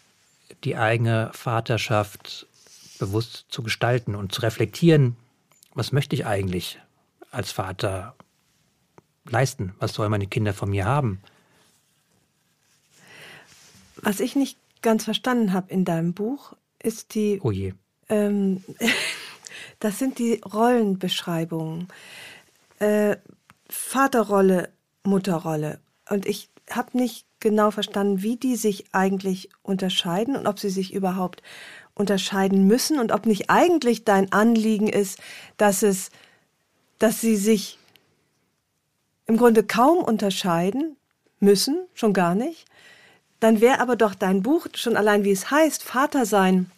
die 0.63 0.75
eigene 0.75 1.29
Vaterschaft 1.33 2.47
bewusst 2.99 3.45
zu 3.49 3.61
gestalten 3.63 4.15
und 4.15 4.31
zu 4.31 4.41
reflektieren, 4.41 5.17
was 5.73 5.91
möchte 5.91 6.15
ich 6.15 6.25
eigentlich 6.25 6.79
als 7.31 7.51
Vater 7.51 8.15
leisten? 9.25 9.75
Was 9.79 9.93
sollen 9.93 10.11
meine 10.11 10.27
Kinder 10.27 10.53
von 10.53 10.69
mir 10.69 10.85
haben? 10.85 11.21
Was 13.97 14.19
ich 14.19 14.35
nicht 14.35 14.57
ganz 14.85 15.03
verstanden 15.03 15.51
habe 15.51 15.73
in 15.73 15.83
deinem 15.83 16.13
Buch, 16.13 16.53
ist 16.81 17.15
die 17.15 17.41
Oh 17.43 17.51
je. 17.51 17.73
Ähm, 18.07 18.63
das 19.79 19.97
sind 19.99 20.19
die 20.19 20.39
Rollenbeschreibungen. 20.41 21.87
Äh, 22.79 23.17
Vaterrolle, 23.67 24.69
Mutterrolle. 25.03 25.79
Und 26.07 26.27
ich 26.27 26.49
habe 26.69 26.97
nicht 26.97 27.25
genau 27.39 27.71
verstanden, 27.71 28.21
wie 28.21 28.37
die 28.37 28.55
sich 28.55 28.85
eigentlich 28.91 29.49
unterscheiden 29.63 30.35
und 30.35 30.45
ob 30.45 30.59
sie 30.59 30.69
sich 30.69 30.93
überhaupt 30.93 31.41
unterscheiden 31.95 32.67
müssen 32.67 32.99
und 32.99 33.11
ob 33.11 33.25
nicht 33.25 33.49
eigentlich 33.49 34.03
dein 34.03 34.31
Anliegen 34.31 34.87
ist, 34.87 35.19
dass 35.57 35.81
es, 35.81 36.11
dass 36.99 37.21
sie 37.21 37.37
sich 37.37 37.79
im 39.25 39.37
Grunde 39.37 39.63
kaum 39.63 39.97
unterscheiden 39.97 40.95
müssen, 41.39 41.87
schon 41.95 42.13
gar 42.13 42.35
nicht. 42.35 42.65
Dann 43.39 43.61
wäre 43.61 43.79
aber 43.79 43.95
doch 43.95 44.15
dein 44.15 44.41
Buch 44.41 44.67
schon 44.75 44.97
allein, 44.97 45.23
wie 45.23 45.31
es 45.31 45.51
heißt, 45.51 45.83
Vater 45.83 46.25
sein, 46.25 46.71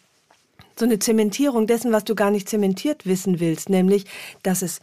so 0.78 0.84
eine 0.84 0.98
Zementierung 0.98 1.66
dessen, 1.66 1.92
was 1.92 2.04
du 2.04 2.14
gar 2.14 2.30
nicht 2.30 2.48
zementiert 2.48 3.06
wissen 3.06 3.40
willst, 3.40 3.68
nämlich, 3.68 4.04
dass 4.42 4.62
es 4.62 4.80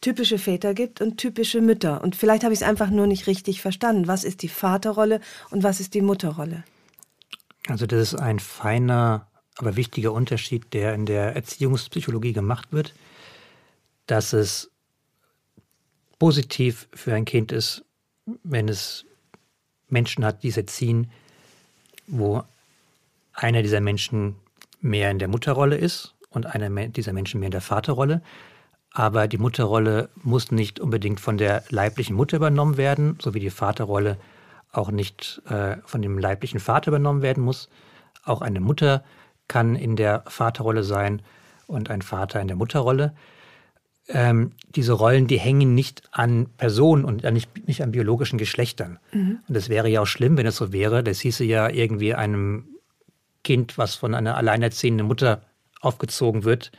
typische 0.00 0.38
Väter 0.38 0.74
gibt 0.74 1.00
und 1.00 1.18
typische 1.18 1.60
Mütter. 1.60 2.02
Und 2.02 2.16
vielleicht 2.16 2.44
habe 2.44 2.54
ich 2.54 2.60
es 2.60 2.66
einfach 2.66 2.90
nur 2.90 3.06
nicht 3.06 3.26
richtig 3.26 3.60
verstanden. 3.60 4.08
Was 4.08 4.24
ist 4.24 4.42
die 4.42 4.48
Vaterrolle 4.48 5.20
und 5.50 5.62
was 5.62 5.80
ist 5.80 5.94
die 5.94 6.00
Mutterrolle? 6.00 6.64
Also 7.68 7.86
das 7.86 8.12
ist 8.12 8.18
ein 8.18 8.38
feiner, 8.38 9.26
aber 9.58 9.76
wichtiger 9.76 10.12
Unterschied, 10.12 10.72
der 10.72 10.94
in 10.94 11.06
der 11.06 11.36
Erziehungspsychologie 11.36 12.32
gemacht 12.32 12.72
wird, 12.72 12.94
dass 14.06 14.32
es 14.32 14.70
positiv 16.18 16.88
für 16.94 17.14
ein 17.14 17.24
Kind 17.24 17.52
ist, 17.52 17.84
wenn 18.42 18.68
es 18.68 19.04
Menschen 19.92 20.24
hat, 20.24 20.42
die 20.42 20.48
es 20.48 20.56
erziehen, 20.56 21.10
wo 22.06 22.42
einer 23.32 23.62
dieser 23.62 23.80
Menschen 23.80 24.36
mehr 24.80 25.10
in 25.10 25.18
der 25.18 25.28
Mutterrolle 25.28 25.76
ist 25.76 26.14
und 26.30 26.46
einer 26.46 26.88
dieser 26.88 27.12
Menschen 27.12 27.40
mehr 27.40 27.48
in 27.48 27.52
der 27.52 27.60
Vaterrolle. 27.60 28.22
Aber 28.92 29.28
die 29.28 29.38
Mutterrolle 29.38 30.08
muss 30.22 30.50
nicht 30.50 30.80
unbedingt 30.80 31.20
von 31.20 31.38
der 31.38 31.62
leiblichen 31.68 32.16
Mutter 32.16 32.36
übernommen 32.36 32.76
werden, 32.76 33.18
so 33.20 33.34
wie 33.34 33.40
die 33.40 33.50
Vaterrolle 33.50 34.16
auch 34.72 34.90
nicht 34.90 35.42
äh, 35.48 35.76
von 35.84 36.02
dem 36.02 36.18
leiblichen 36.18 36.60
Vater 36.60 36.88
übernommen 36.88 37.22
werden 37.22 37.42
muss. 37.42 37.68
Auch 38.24 38.40
eine 38.40 38.60
Mutter 38.60 39.04
kann 39.48 39.74
in 39.74 39.96
der 39.96 40.24
Vaterrolle 40.26 40.84
sein 40.84 41.22
und 41.66 41.90
ein 41.90 42.02
Vater 42.02 42.40
in 42.40 42.48
der 42.48 42.56
Mutterrolle. 42.56 43.14
Ähm, 44.12 44.52
diese 44.74 44.92
Rollen, 44.92 45.26
die 45.26 45.38
hängen 45.38 45.74
nicht 45.74 46.02
an 46.12 46.46
Personen 46.56 47.04
und 47.04 47.22
nicht, 47.22 47.66
nicht 47.66 47.82
an 47.82 47.92
biologischen 47.92 48.38
Geschlechtern. 48.38 48.98
Mhm. 49.12 49.40
Und 49.46 49.56
das 49.56 49.68
wäre 49.68 49.88
ja 49.88 50.02
auch 50.02 50.06
schlimm, 50.06 50.36
wenn 50.36 50.46
es 50.46 50.56
so 50.56 50.72
wäre. 50.72 51.02
Das 51.02 51.20
hieße 51.20 51.44
ja 51.44 51.68
irgendwie 51.68 52.14
einem 52.14 52.66
Kind, 53.44 53.78
was 53.78 53.94
von 53.94 54.14
einer 54.14 54.36
alleinerziehenden 54.36 55.06
Mutter 55.06 55.42
aufgezogen 55.80 56.44
wird, 56.44 56.72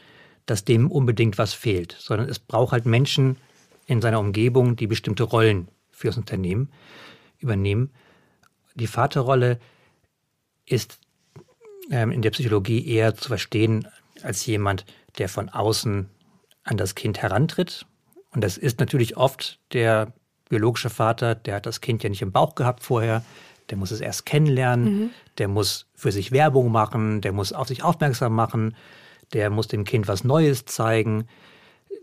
dass 0.46 0.66
dem 0.66 0.92
unbedingt 0.92 1.38
was 1.38 1.54
fehlt. 1.54 1.96
Sondern 2.00 2.30
es 2.30 2.40
braucht 2.40 2.72
halt 2.74 2.86
Menschen 2.86 3.38
in 3.88 4.02
seiner 4.02 4.20
Umgebung, 4.20 4.76
die 4.76 4.88
bestimmte 4.88 5.24
Rollen 5.24 5.68
fürs 5.92 6.18
Unternehmen 6.18 6.72
übernehmen. 7.40 7.92
Die 8.76 8.88
Vaterrolle 8.88 9.60
ist 10.66 11.00
ähm, 11.90 12.12
in 12.12 12.22
der 12.22 12.32
Psychologie 12.32 12.88
eher 12.88 13.16
zu 13.16 13.30
verstehen 13.30 13.88
als 14.24 14.46
jemand, 14.46 14.86
der 15.18 15.28
von 15.28 15.50
außen 15.50 16.10
an 16.64 16.78
das 16.78 16.96
Kind 16.96 17.22
herantritt. 17.22 17.86
Und 18.34 18.44
das 18.44 18.58
ist 18.58 18.80
natürlich 18.80 19.18
oft 19.18 19.60
der 19.74 20.14
biologische 20.50 20.90
Vater, 20.90 21.36
der 21.36 21.56
hat 21.56 21.66
das 21.66 21.82
Kind 21.82 22.04
ja 22.04 22.10
nicht 22.10 22.22
im 22.22 22.32
Bauch 22.32 22.56
gehabt 22.56 22.84
vorher, 22.84 23.24
der 23.70 23.78
muss 23.78 23.92
es 23.92 24.02
erst 24.02 24.26
kennenlernen, 24.26 24.86
mhm. 24.86 25.10
der 25.38 25.48
muss 25.48 25.88
für 25.96 26.12
sich 26.12 26.32
Werbung 26.32 26.72
machen, 26.72 27.22
der 27.22 27.32
muss 27.32 27.54
auf 27.54 27.68
sich 27.68 27.84
aufmerksam 27.84 28.36
machen, 28.36 28.76
der 29.34 29.50
muss 29.50 29.68
dem 29.68 29.86
Kind 29.86 30.08
was 30.08 30.24
Neues 30.24 30.66
zeigen. 30.66 31.28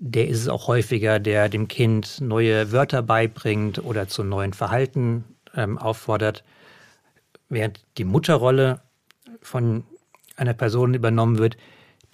Der 0.01 0.29
ist 0.29 0.41
es 0.41 0.49
auch 0.49 0.67
häufiger, 0.69 1.19
der 1.19 1.49
dem 1.49 1.69
Kind 1.69 2.21
neue 2.21 2.73
Wörter 2.73 3.03
beibringt 3.03 3.85
oder 3.85 4.09
zu 4.09 4.25
neuen 4.25 4.55
Verhalten 4.55 5.25
ähm, 5.55 5.77
auffordert. 5.77 6.45
Während 7.49 7.85
die 7.99 8.05
Mutterrolle 8.05 8.81
von 9.43 9.85
einer 10.37 10.55
Person 10.55 10.95
übernommen 10.95 11.39
wird, 11.39 11.57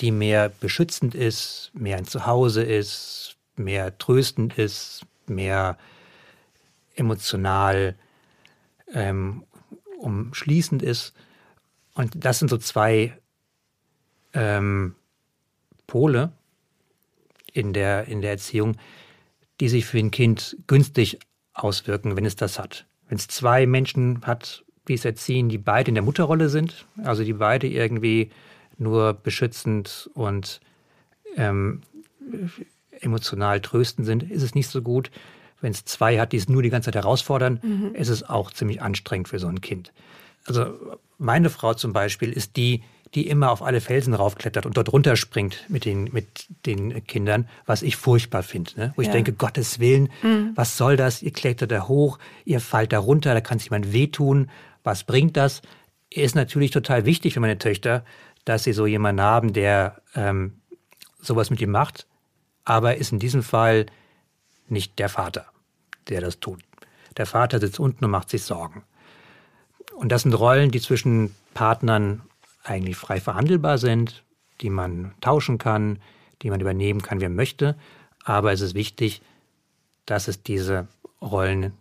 die 0.00 0.10
mehr 0.10 0.48
beschützend 0.48 1.14
ist, 1.14 1.70
mehr 1.74 1.96
ein 1.96 2.06
Zuhause 2.06 2.62
ist, 2.62 3.36
mehr 3.56 3.96
tröstend 3.98 4.58
ist, 4.58 5.06
mehr 5.26 5.78
emotional 6.96 7.96
ähm, 8.92 9.44
umschließend 9.98 10.82
ist. 10.82 11.14
Und 11.94 12.12
das 12.16 12.38
sind 12.38 12.48
so 12.48 12.58
zwei 12.58 13.16
ähm, 14.32 14.94
Pole 15.86 16.32
in 17.52 17.72
der, 17.72 18.06
in 18.08 18.20
der 18.20 18.32
Erziehung, 18.32 18.76
die 19.60 19.68
sich 19.68 19.86
für 19.86 19.98
ein 19.98 20.10
Kind 20.10 20.56
günstig 20.66 21.20
auswirken, 21.52 22.16
wenn 22.16 22.24
es 22.24 22.36
das 22.36 22.58
hat. 22.58 22.86
Wenn 23.08 23.18
es 23.18 23.28
zwei 23.28 23.66
Menschen 23.66 24.22
hat, 24.22 24.64
die 24.88 24.94
es 24.94 25.04
erziehen, 25.04 25.48
die 25.48 25.58
beide 25.58 25.90
in 25.90 25.94
der 25.94 26.02
Mutterrolle 26.02 26.48
sind, 26.48 26.86
also 27.04 27.22
die 27.22 27.32
beide 27.32 27.68
irgendwie 27.68 28.30
nur 28.78 29.14
beschützend 29.14 30.10
und 30.14 30.60
ähm, 31.36 31.82
emotional 33.00 33.60
tröstend 33.60 34.06
sind, 34.06 34.22
ist 34.30 34.42
es 34.42 34.54
nicht 34.54 34.68
so 34.68 34.82
gut. 34.82 35.10
Wenn 35.60 35.72
es 35.72 35.84
zwei 35.84 36.18
hat, 36.18 36.32
die 36.32 36.36
es 36.36 36.48
nur 36.48 36.62
die 36.62 36.70
ganze 36.70 36.86
Zeit 36.86 37.02
herausfordern, 37.02 37.60
mhm. 37.62 37.94
ist 37.94 38.08
es 38.08 38.22
auch 38.22 38.50
ziemlich 38.50 38.82
anstrengend 38.82 39.28
für 39.28 39.38
so 39.38 39.46
ein 39.46 39.60
Kind. 39.60 39.92
Also 40.46 40.74
meine 41.18 41.50
Frau 41.50 41.74
zum 41.74 41.92
Beispiel 41.92 42.30
ist 42.32 42.56
die, 42.56 42.82
die 43.14 43.28
immer 43.28 43.50
auf 43.50 43.62
alle 43.62 43.80
Felsen 43.80 44.12
raufklettert 44.12 44.66
und 44.66 44.76
dort 44.76 44.92
runterspringt 44.92 45.64
mit 45.68 45.84
den, 45.84 46.10
mit 46.12 46.46
den 46.66 47.06
Kindern, 47.06 47.48
was 47.64 47.82
ich 47.82 47.96
furchtbar 47.96 48.42
finde. 48.42 48.72
Ne? 48.76 48.92
Wo 48.96 49.02
ja. 49.02 49.08
ich 49.08 49.12
denke, 49.12 49.32
Gottes 49.32 49.78
Willen, 49.78 50.10
mhm. 50.22 50.50
was 50.54 50.76
soll 50.76 50.96
das? 50.96 51.22
Ihr 51.22 51.32
klettert 51.32 51.70
da 51.70 51.86
hoch, 51.86 52.18
ihr 52.44 52.60
fallt 52.60 52.92
da 52.92 52.98
runter, 52.98 53.32
da 53.32 53.40
kann 53.40 53.58
sich 53.58 53.66
jemand 53.66 53.92
wehtun. 53.92 54.50
Was 54.82 55.04
bringt 55.04 55.36
das? 55.36 55.62
Ist 56.10 56.34
natürlich 56.34 56.72
total 56.72 57.06
wichtig 57.06 57.34
für 57.34 57.40
meine 57.40 57.58
Töchter, 57.58 58.04
dass 58.44 58.64
sie 58.64 58.72
so 58.72 58.86
jemanden 58.86 59.22
haben, 59.22 59.52
der 59.52 60.00
ähm, 60.14 60.60
sowas 61.20 61.50
mit 61.50 61.60
ihm 61.60 61.70
macht, 61.70 62.06
aber 62.64 62.96
ist 62.96 63.12
in 63.12 63.18
diesem 63.18 63.42
Fall 63.42 63.86
nicht 64.68 64.98
der 64.98 65.08
Vater, 65.08 65.46
der 66.08 66.20
das 66.20 66.40
tut. 66.40 66.62
Der 67.16 67.26
Vater 67.26 67.60
sitzt 67.60 67.78
unten 67.78 68.04
und 68.04 68.10
macht 68.10 68.30
sich 68.30 68.42
Sorgen. 68.42 68.84
Und 69.96 70.10
das 70.10 70.22
sind 70.22 70.34
Rollen, 70.34 70.70
die 70.70 70.80
zwischen 70.80 71.34
Partnern 71.54 72.22
eigentlich 72.64 72.96
frei 72.96 73.20
verhandelbar 73.20 73.78
sind, 73.78 74.24
die 74.60 74.70
man 74.70 75.14
tauschen 75.20 75.58
kann, 75.58 76.00
die 76.42 76.50
man 76.50 76.60
übernehmen 76.60 77.02
kann, 77.02 77.20
wer 77.20 77.28
möchte. 77.28 77.76
Aber 78.24 78.52
es 78.52 78.60
ist 78.60 78.74
wichtig, 78.74 79.22
dass 80.06 80.28
es 80.28 80.42
diese 80.42 80.88
Rollen 81.20 81.72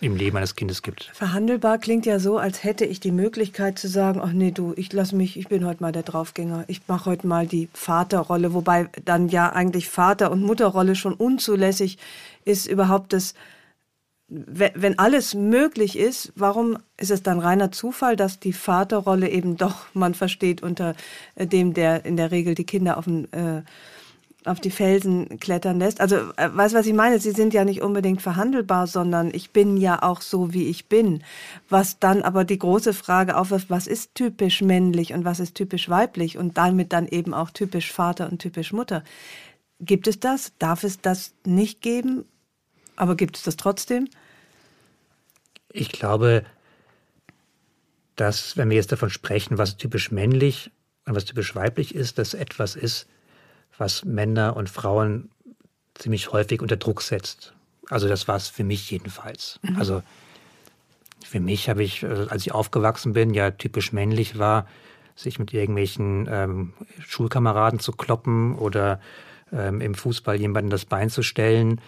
im 0.00 0.16
Leben 0.16 0.36
eines 0.36 0.54
Kindes 0.54 0.82
gibt. 0.82 1.10
Verhandelbar 1.14 1.78
klingt 1.78 2.06
ja 2.06 2.18
so, 2.18 2.38
als 2.38 2.62
hätte 2.62 2.84
ich 2.84 3.00
die 3.00 3.12
Möglichkeit 3.12 3.78
zu 3.78 3.88
sagen, 3.88 4.20
ach 4.22 4.32
nee, 4.32 4.50
du, 4.50 4.74
ich 4.76 4.92
lass 4.92 5.12
mich, 5.12 5.38
ich 5.38 5.48
bin 5.48 5.64
heute 5.64 5.82
mal 5.82 5.92
der 5.92 6.02
Draufgänger. 6.02 6.64
Ich 6.68 6.82
mache 6.88 7.06
heute 7.06 7.26
mal 7.26 7.46
die 7.46 7.68
Vaterrolle, 7.72 8.54
wobei 8.54 8.88
dann 9.04 9.28
ja 9.28 9.50
eigentlich 9.50 9.88
Vater- 9.88 10.30
und 10.30 10.42
Mutterrolle 10.42 10.94
schon 10.94 11.14
unzulässig 11.14 11.98
ist 12.44 12.66
überhaupt 12.66 13.12
das 13.12 13.34
wenn 14.28 14.98
alles 14.98 15.34
möglich 15.34 15.98
ist, 15.98 16.32
warum 16.34 16.78
ist 16.96 17.10
es 17.10 17.22
dann 17.22 17.40
reiner 17.40 17.70
Zufall, 17.72 18.16
dass 18.16 18.40
die 18.40 18.54
Vaterrolle 18.54 19.28
eben 19.28 19.56
doch 19.56 19.86
man 19.92 20.14
versteht 20.14 20.62
unter 20.62 20.94
äh, 21.34 21.46
dem, 21.46 21.74
der 21.74 22.04
in 22.06 22.16
der 22.16 22.30
Regel 22.30 22.54
die 22.54 22.64
Kinder 22.64 22.96
auf 22.96 23.04
den 23.04 23.30
äh, 23.32 23.62
auf 24.44 24.60
die 24.60 24.70
Felsen 24.70 25.40
klettern 25.40 25.78
lässt. 25.78 26.00
Also, 26.00 26.16
äh, 26.36 26.50
weißt 26.52 26.74
du, 26.74 26.78
was 26.78 26.86
ich 26.86 26.92
meine? 26.92 27.18
Sie 27.18 27.30
sind 27.30 27.54
ja 27.54 27.64
nicht 27.64 27.82
unbedingt 27.82 28.20
verhandelbar, 28.20 28.86
sondern 28.86 29.32
ich 29.32 29.50
bin 29.50 29.76
ja 29.76 30.02
auch 30.02 30.20
so, 30.20 30.52
wie 30.52 30.68
ich 30.68 30.88
bin. 30.88 31.22
Was 31.68 31.98
dann 31.98 32.22
aber 32.22 32.44
die 32.44 32.58
große 32.58 32.92
Frage 32.92 33.36
aufwirft, 33.36 33.70
was 33.70 33.86
ist 33.86 34.14
typisch 34.14 34.60
männlich 34.60 35.14
und 35.14 35.24
was 35.24 35.40
ist 35.40 35.54
typisch 35.54 35.88
weiblich 35.88 36.36
und 36.36 36.58
damit 36.58 36.92
dann 36.92 37.08
eben 37.08 37.32
auch 37.32 37.50
typisch 37.50 37.90
Vater 37.92 38.30
und 38.30 38.38
typisch 38.38 38.72
Mutter. 38.72 39.02
Gibt 39.80 40.06
es 40.06 40.20
das? 40.20 40.52
Darf 40.58 40.84
es 40.84 41.00
das 41.00 41.34
nicht 41.44 41.80
geben? 41.80 42.24
Aber 42.96 43.16
gibt 43.16 43.36
es 43.36 43.42
das 43.42 43.56
trotzdem? 43.56 44.08
Ich 45.72 45.90
glaube, 45.90 46.44
dass, 48.16 48.56
wenn 48.56 48.70
wir 48.70 48.76
jetzt 48.76 48.92
davon 48.92 49.10
sprechen, 49.10 49.58
was 49.58 49.76
typisch 49.76 50.12
männlich 50.12 50.70
und 51.06 51.16
was 51.16 51.24
typisch 51.24 51.54
weiblich 51.54 51.94
ist, 51.94 52.18
dass 52.18 52.34
etwas 52.34 52.76
ist, 52.76 53.08
was 53.78 54.04
Männer 54.04 54.56
und 54.56 54.68
Frauen 54.68 55.30
ziemlich 55.94 56.32
häufig 56.32 56.60
unter 56.60 56.76
Druck 56.76 57.02
setzt. 57.02 57.54
Also 57.90 58.08
das 58.08 58.28
war 58.28 58.36
es 58.36 58.48
für 58.48 58.64
mich 58.64 58.90
jedenfalls. 58.90 59.58
Mhm. 59.62 59.76
Also 59.76 60.02
für 61.24 61.40
mich 61.40 61.68
habe 61.68 61.82
ich, 61.82 62.02
äh, 62.02 62.26
als 62.28 62.46
ich 62.46 62.52
aufgewachsen 62.52 63.12
bin, 63.12 63.34
ja 63.34 63.50
typisch 63.50 63.92
männlich 63.92 64.38
war, 64.38 64.66
sich 65.16 65.38
mit 65.38 65.52
irgendwelchen 65.52 66.28
ähm, 66.30 66.72
Schulkameraden 67.00 67.78
zu 67.78 67.92
kloppen 67.92 68.56
oder 68.56 69.00
ähm, 69.52 69.80
im 69.80 69.94
Fußball 69.94 70.36
jemanden 70.36 70.70
das 70.70 70.84
Bein 70.84 71.10
zu 71.10 71.22
stellen, 71.22 71.80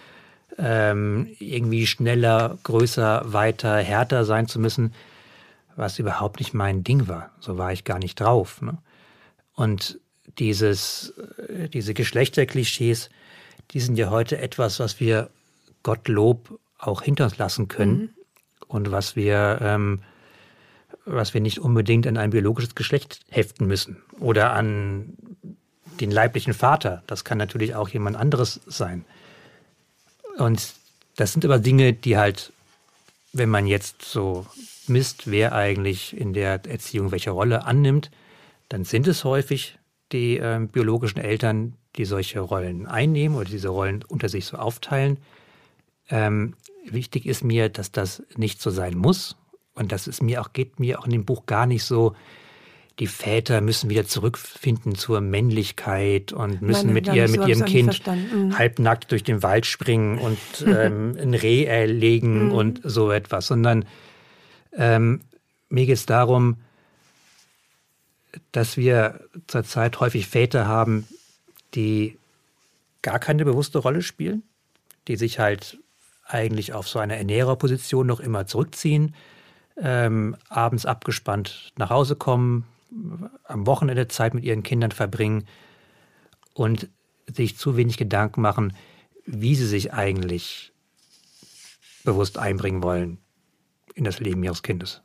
ähm, 0.57 1.27
irgendwie 1.39 1.87
schneller, 1.87 2.57
größer, 2.63 3.21
weiter, 3.25 3.77
härter 3.77 4.25
sein 4.25 4.47
zu 4.47 4.59
müssen, 4.59 4.93
was 5.75 5.99
überhaupt 5.99 6.39
nicht 6.39 6.53
mein 6.53 6.83
Ding 6.83 7.07
war. 7.07 7.31
So 7.39 7.57
war 7.57 7.71
ich 7.71 7.83
gar 7.83 7.99
nicht 7.99 8.19
drauf. 8.19 8.61
Ne? 8.61 8.77
Und 9.53 9.99
dieses, 10.39 11.13
äh, 11.47 11.69
diese 11.69 11.93
Geschlechterklischees, 11.93 13.09
die 13.71 13.79
sind 13.79 13.97
ja 13.97 14.09
heute 14.09 14.37
etwas, 14.37 14.79
was 14.79 14.99
wir 14.99 15.29
Gottlob 15.83 16.59
auch 16.77 17.01
hinter 17.01 17.25
uns 17.25 17.37
lassen 17.37 17.67
können 17.67 17.99
mhm. 17.99 18.09
und 18.67 18.91
was 18.91 19.15
wir, 19.15 19.59
ähm, 19.61 20.01
was 21.05 21.33
wir 21.33 21.41
nicht 21.41 21.59
unbedingt 21.59 22.07
an 22.07 22.17
ein 22.17 22.31
biologisches 22.31 22.75
Geschlecht 22.75 23.21
heften 23.29 23.67
müssen 23.67 23.97
oder 24.19 24.53
an 24.53 25.13
den 25.99 26.11
leiblichen 26.11 26.53
Vater. 26.53 27.03
Das 27.07 27.23
kann 27.23 27.37
natürlich 27.37 27.75
auch 27.75 27.89
jemand 27.89 28.15
anderes 28.15 28.59
sein. 28.67 29.05
Und 30.37 30.73
das 31.15 31.33
sind 31.33 31.43
aber 31.45 31.59
Dinge, 31.59 31.93
die 31.93 32.17
halt, 32.17 32.53
wenn 33.33 33.49
man 33.49 33.65
jetzt 33.65 34.03
so 34.03 34.45
misst, 34.87 35.29
wer 35.29 35.53
eigentlich 35.53 36.15
in 36.15 36.33
der 36.33 36.65
Erziehung 36.65 37.11
welche 37.11 37.31
Rolle 37.31 37.65
annimmt, 37.65 38.11
dann 38.69 38.85
sind 38.85 39.07
es 39.07 39.23
häufig 39.23 39.76
die 40.11 40.37
äh, 40.37 40.59
biologischen 40.71 41.19
Eltern, 41.19 41.75
die 41.95 42.05
solche 42.05 42.39
Rollen 42.39 42.85
einnehmen 42.85 43.37
oder 43.37 43.49
diese 43.49 43.69
Rollen 43.69 44.03
unter 44.07 44.29
sich 44.29 44.45
so 44.45 44.57
aufteilen. 44.57 45.17
Ähm, 46.09 46.53
wichtig 46.85 47.25
ist 47.25 47.43
mir, 47.43 47.69
dass 47.69 47.91
das 47.91 48.23
nicht 48.35 48.61
so 48.61 48.69
sein 48.69 48.97
muss. 48.97 49.35
Und 49.73 49.91
das 49.91 50.07
ist 50.07 50.23
mir 50.23 50.41
auch, 50.41 50.53
geht 50.53 50.79
mir 50.79 50.99
auch 50.99 51.05
in 51.05 51.11
dem 51.11 51.25
Buch 51.25 51.45
gar 51.45 51.65
nicht 51.65 51.83
so, 51.83 52.15
die 52.99 53.07
Väter 53.07 53.61
müssen 53.61 53.91
wieder 53.91 54.05
zurückfinden 54.05 54.95
zur 54.95 55.21
Männlichkeit 55.21 56.33
und 56.33 56.63
müssen 56.63 56.87
Meine, 56.87 56.93
mit, 56.93 57.07
ihr, 57.13 57.27
mit 57.29 57.47
ihrem 57.47 57.65
Kind 57.65 58.01
mhm. 58.07 58.57
halbnackt 58.57 59.11
durch 59.11 59.23
den 59.23 59.43
Wald 59.43 59.67
springen 59.67 60.17
und 60.17 60.37
ähm, 60.65 61.15
ein 61.19 61.35
Reh 61.35 61.65
erlegen 61.65 62.45
mhm. 62.45 62.51
und 62.53 62.81
so 62.83 63.11
etwas, 63.11 63.47
sondern 63.47 63.85
ähm, 64.75 65.21
mir 65.69 65.85
geht 65.85 65.95
es 65.95 66.05
darum, 66.07 66.57
dass 68.51 68.77
wir 68.77 69.21
zurzeit 69.47 69.99
häufig 69.99 70.27
Väter 70.27 70.67
haben, 70.67 71.07
die 71.73 72.17
gar 73.01 73.19
keine 73.19 73.45
bewusste 73.45 73.79
Rolle 73.79 74.01
spielen, 74.01 74.43
die 75.07 75.15
sich 75.15 75.39
halt 75.39 75.79
eigentlich 76.25 76.73
auf 76.73 76.87
so 76.87 76.99
eine 76.99 77.17
Ernährerposition 77.17 78.07
noch 78.07 78.19
immer 78.19 78.47
zurückziehen, 78.47 79.15
ähm, 79.77 80.35
abends 80.49 80.85
abgespannt 80.85 81.71
nach 81.77 81.89
Hause 81.89 82.15
kommen, 82.15 82.65
am 83.43 83.67
Wochenende 83.67 84.07
Zeit 84.07 84.33
mit 84.33 84.43
ihren 84.43 84.63
Kindern 84.63 84.91
verbringen 84.91 85.47
und 86.53 86.89
sich 87.33 87.57
zu 87.57 87.77
wenig 87.77 87.97
Gedanken 87.97 88.41
machen, 88.41 88.75
wie 89.25 89.55
sie 89.55 89.67
sich 89.67 89.93
eigentlich 89.93 90.71
bewusst 92.03 92.37
einbringen 92.37 92.81
wollen 92.81 93.19
in 93.93 94.05
das 94.05 94.19
Leben 94.19 94.43
ihres 94.43 94.63
Kindes. 94.63 95.01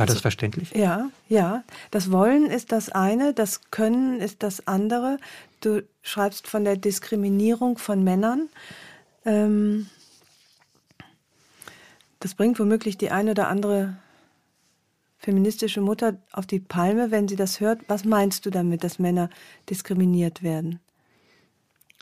War 0.00 0.06
das 0.06 0.20
verständlich? 0.22 0.72
Ja, 0.74 1.10
ja. 1.28 1.62
Das 1.90 2.10
Wollen 2.10 2.46
ist 2.46 2.72
das 2.72 2.88
eine, 2.88 3.34
das 3.34 3.70
Können 3.70 4.20
ist 4.20 4.42
das 4.42 4.66
andere. 4.66 5.18
Du 5.60 5.82
schreibst 6.02 6.48
von 6.48 6.64
der 6.64 6.76
Diskriminierung 6.76 7.76
von 7.76 8.02
Männern. 8.02 8.48
Ähm, 9.26 9.88
das 12.18 12.34
bringt 12.34 12.58
womöglich 12.58 12.96
die 12.96 13.10
eine 13.10 13.32
oder 13.32 13.48
andere 13.48 13.94
feministische 15.18 15.82
Mutter 15.82 16.16
auf 16.32 16.46
die 16.46 16.60
Palme, 16.60 17.10
wenn 17.10 17.28
sie 17.28 17.36
das 17.36 17.60
hört. 17.60 17.80
Was 17.88 18.06
meinst 18.06 18.46
du 18.46 18.50
damit, 18.50 18.82
dass 18.84 18.98
Männer 18.98 19.28
diskriminiert 19.68 20.42
werden? 20.42 20.80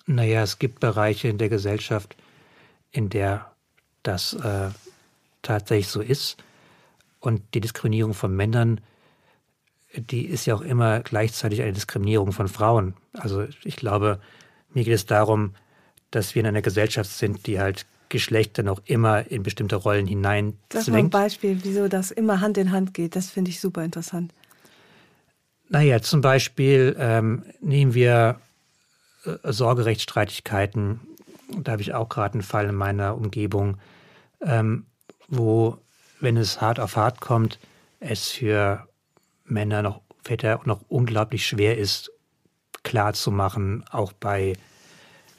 Naja, 0.07 0.45
es 0.45 0.61
gibt 0.61 0.79
Bereiche 0.79 1.27
in 1.27 1.39
der 1.39 1.49
Gesellschaft, 1.49 2.17
in 2.93 3.09
der 3.09 3.51
das 4.05 4.35
äh, 4.35 4.71
tatsächlich 5.43 5.89
so 5.89 6.01
ist. 6.01 6.37
Und 7.21 7.43
die 7.55 7.61
Diskriminierung 7.61 8.15
von 8.15 8.35
Männern, 8.35 8.81
die 9.95 10.27
ist 10.27 10.47
ja 10.47 10.55
auch 10.55 10.61
immer 10.61 11.01
gleichzeitig 11.01 11.63
eine 11.63 11.73
Diskriminierung 11.73 12.33
von 12.33 12.49
Frauen. 12.49 12.95
Also 13.13 13.47
ich 13.65 13.77
glaube, 13.77 14.21
mir 14.73 14.85
geht 14.85 14.95
es 14.95 15.07
darum, 15.07 15.55
dass 16.11 16.35
wir 16.35 16.41
in 16.41 16.47
einer 16.47 16.63
Gesellschaft 16.63 17.11
sind, 17.11 17.47
die 17.47 17.59
halt 17.59 17.87
Geschlechter 18.09 18.63
noch 18.63 18.81
immer 18.87 19.31
in 19.31 19.43
bestimmte 19.43 19.77
Rollen 19.77 20.07
hinein 20.07 20.59
Sag 20.73 20.89
mal 20.89 20.99
ein 20.99 21.11
Beispiel, 21.11 21.59
wieso 21.63 21.89
das 21.89 22.11
immer 22.11 22.41
Hand 22.41 22.57
in 22.57 22.73
Hand 22.73 22.95
geht. 22.95 23.17
Das 23.17 23.31
finde 23.31 23.51
ich 23.51 23.61
super 23.61 23.85
interessant. 23.85 24.33
Naja, 25.69 26.01
zum 26.01 26.23
Beispiel 26.23 26.97
ähm, 26.99 27.45
nehmen 27.61 27.93
wir 27.93 28.41
äh, 29.25 29.53
Sorgerechtsstreitigkeiten. 29.53 31.01
Da 31.63 31.73
habe 31.73 31.83
ich 31.83 31.93
auch 31.93 32.09
gerade 32.09 32.35
einen 32.35 32.43
Fall 32.43 32.67
in 32.67 32.75
meiner 32.75 33.15
Umgebung, 33.17 33.77
ähm, 34.41 34.87
wo 35.29 35.79
wenn 36.21 36.37
es 36.37 36.61
hart 36.61 36.81
auf 36.81 36.97
hart 36.97 37.21
kommt, 37.21 37.59
es 38.01 38.29
für 38.29 38.87
Männer 39.45 39.83
noch, 39.83 40.03
Väter 40.23 40.61
noch 40.65 40.83
unglaublich 40.89 41.47
schwer 41.47 41.79
ist, 41.79 42.11
klarzumachen, 42.83 43.85
auch 43.91 44.13
bei 44.13 44.55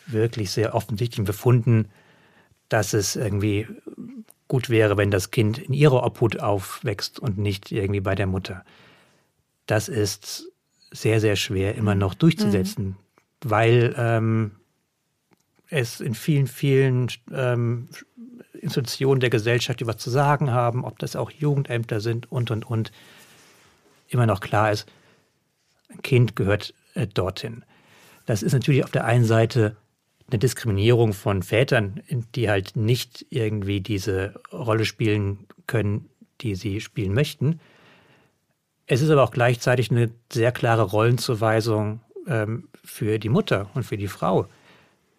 wirklich 0.07 0.51
sehr 0.51 0.75
offensichtlichen 0.75 1.25
Befunden, 1.25 1.89
dass 2.69 2.93
es 2.93 3.15
irgendwie 3.15 3.67
gut 4.47 4.69
wäre, 4.69 4.97
wenn 4.97 5.11
das 5.11 5.31
Kind 5.31 5.57
in 5.57 5.73
ihrer 5.73 6.03
Obhut 6.03 6.39
aufwächst 6.39 7.19
und 7.19 7.37
nicht 7.37 7.71
irgendwie 7.71 8.01
bei 8.01 8.15
der 8.15 8.27
Mutter. 8.27 8.63
Das 9.67 9.87
ist 9.87 10.51
sehr, 10.91 11.19
sehr 11.19 11.35
schwer 11.35 11.75
immer 11.75 11.95
noch 11.95 12.15
durchzusetzen, 12.15 12.85
mhm. 12.85 12.95
weil 13.43 13.95
ähm, 13.97 14.51
es 15.69 16.01
in 16.01 16.15
vielen, 16.15 16.47
vielen 16.47 17.07
ähm, 17.31 17.89
Institutionen 18.53 19.19
der 19.19 19.29
Gesellschaft, 19.29 19.79
die 19.79 19.87
was 19.87 19.97
zu 19.97 20.09
sagen 20.09 20.51
haben, 20.51 20.83
ob 20.83 20.99
das 20.99 21.15
auch 21.15 21.31
Jugendämter 21.31 21.99
sind 21.99 22.31
und, 22.31 22.51
und, 22.51 22.65
und, 22.65 22.91
immer 24.07 24.25
noch 24.25 24.39
klar 24.39 24.71
ist, 24.71 24.91
ein 25.89 26.01
Kind 26.01 26.35
gehört 26.35 26.73
äh, 26.95 27.05
dorthin. 27.07 27.63
Das 28.25 28.43
ist 28.43 28.53
natürlich 28.53 28.83
auf 28.83 28.91
der 28.91 29.05
einen 29.05 29.25
Seite 29.25 29.75
eine 30.29 30.39
Diskriminierung 30.39 31.13
von 31.13 31.43
Vätern, 31.43 32.01
die 32.35 32.49
halt 32.49 32.75
nicht 32.75 33.25
irgendwie 33.29 33.81
diese 33.81 34.39
Rolle 34.51 34.85
spielen 34.85 35.47
können, 35.67 36.09
die 36.41 36.55
sie 36.55 36.81
spielen 36.81 37.13
möchten. 37.13 37.59
Es 38.85 39.01
ist 39.01 39.09
aber 39.09 39.23
auch 39.23 39.31
gleichzeitig 39.31 39.91
eine 39.91 40.11
sehr 40.31 40.51
klare 40.51 40.83
Rollenzuweisung 40.83 42.01
ähm, 42.27 42.69
für 42.83 43.19
die 43.19 43.29
Mutter 43.29 43.69
und 43.73 43.83
für 43.83 43.97
die 43.97 44.07
Frau. 44.07 44.47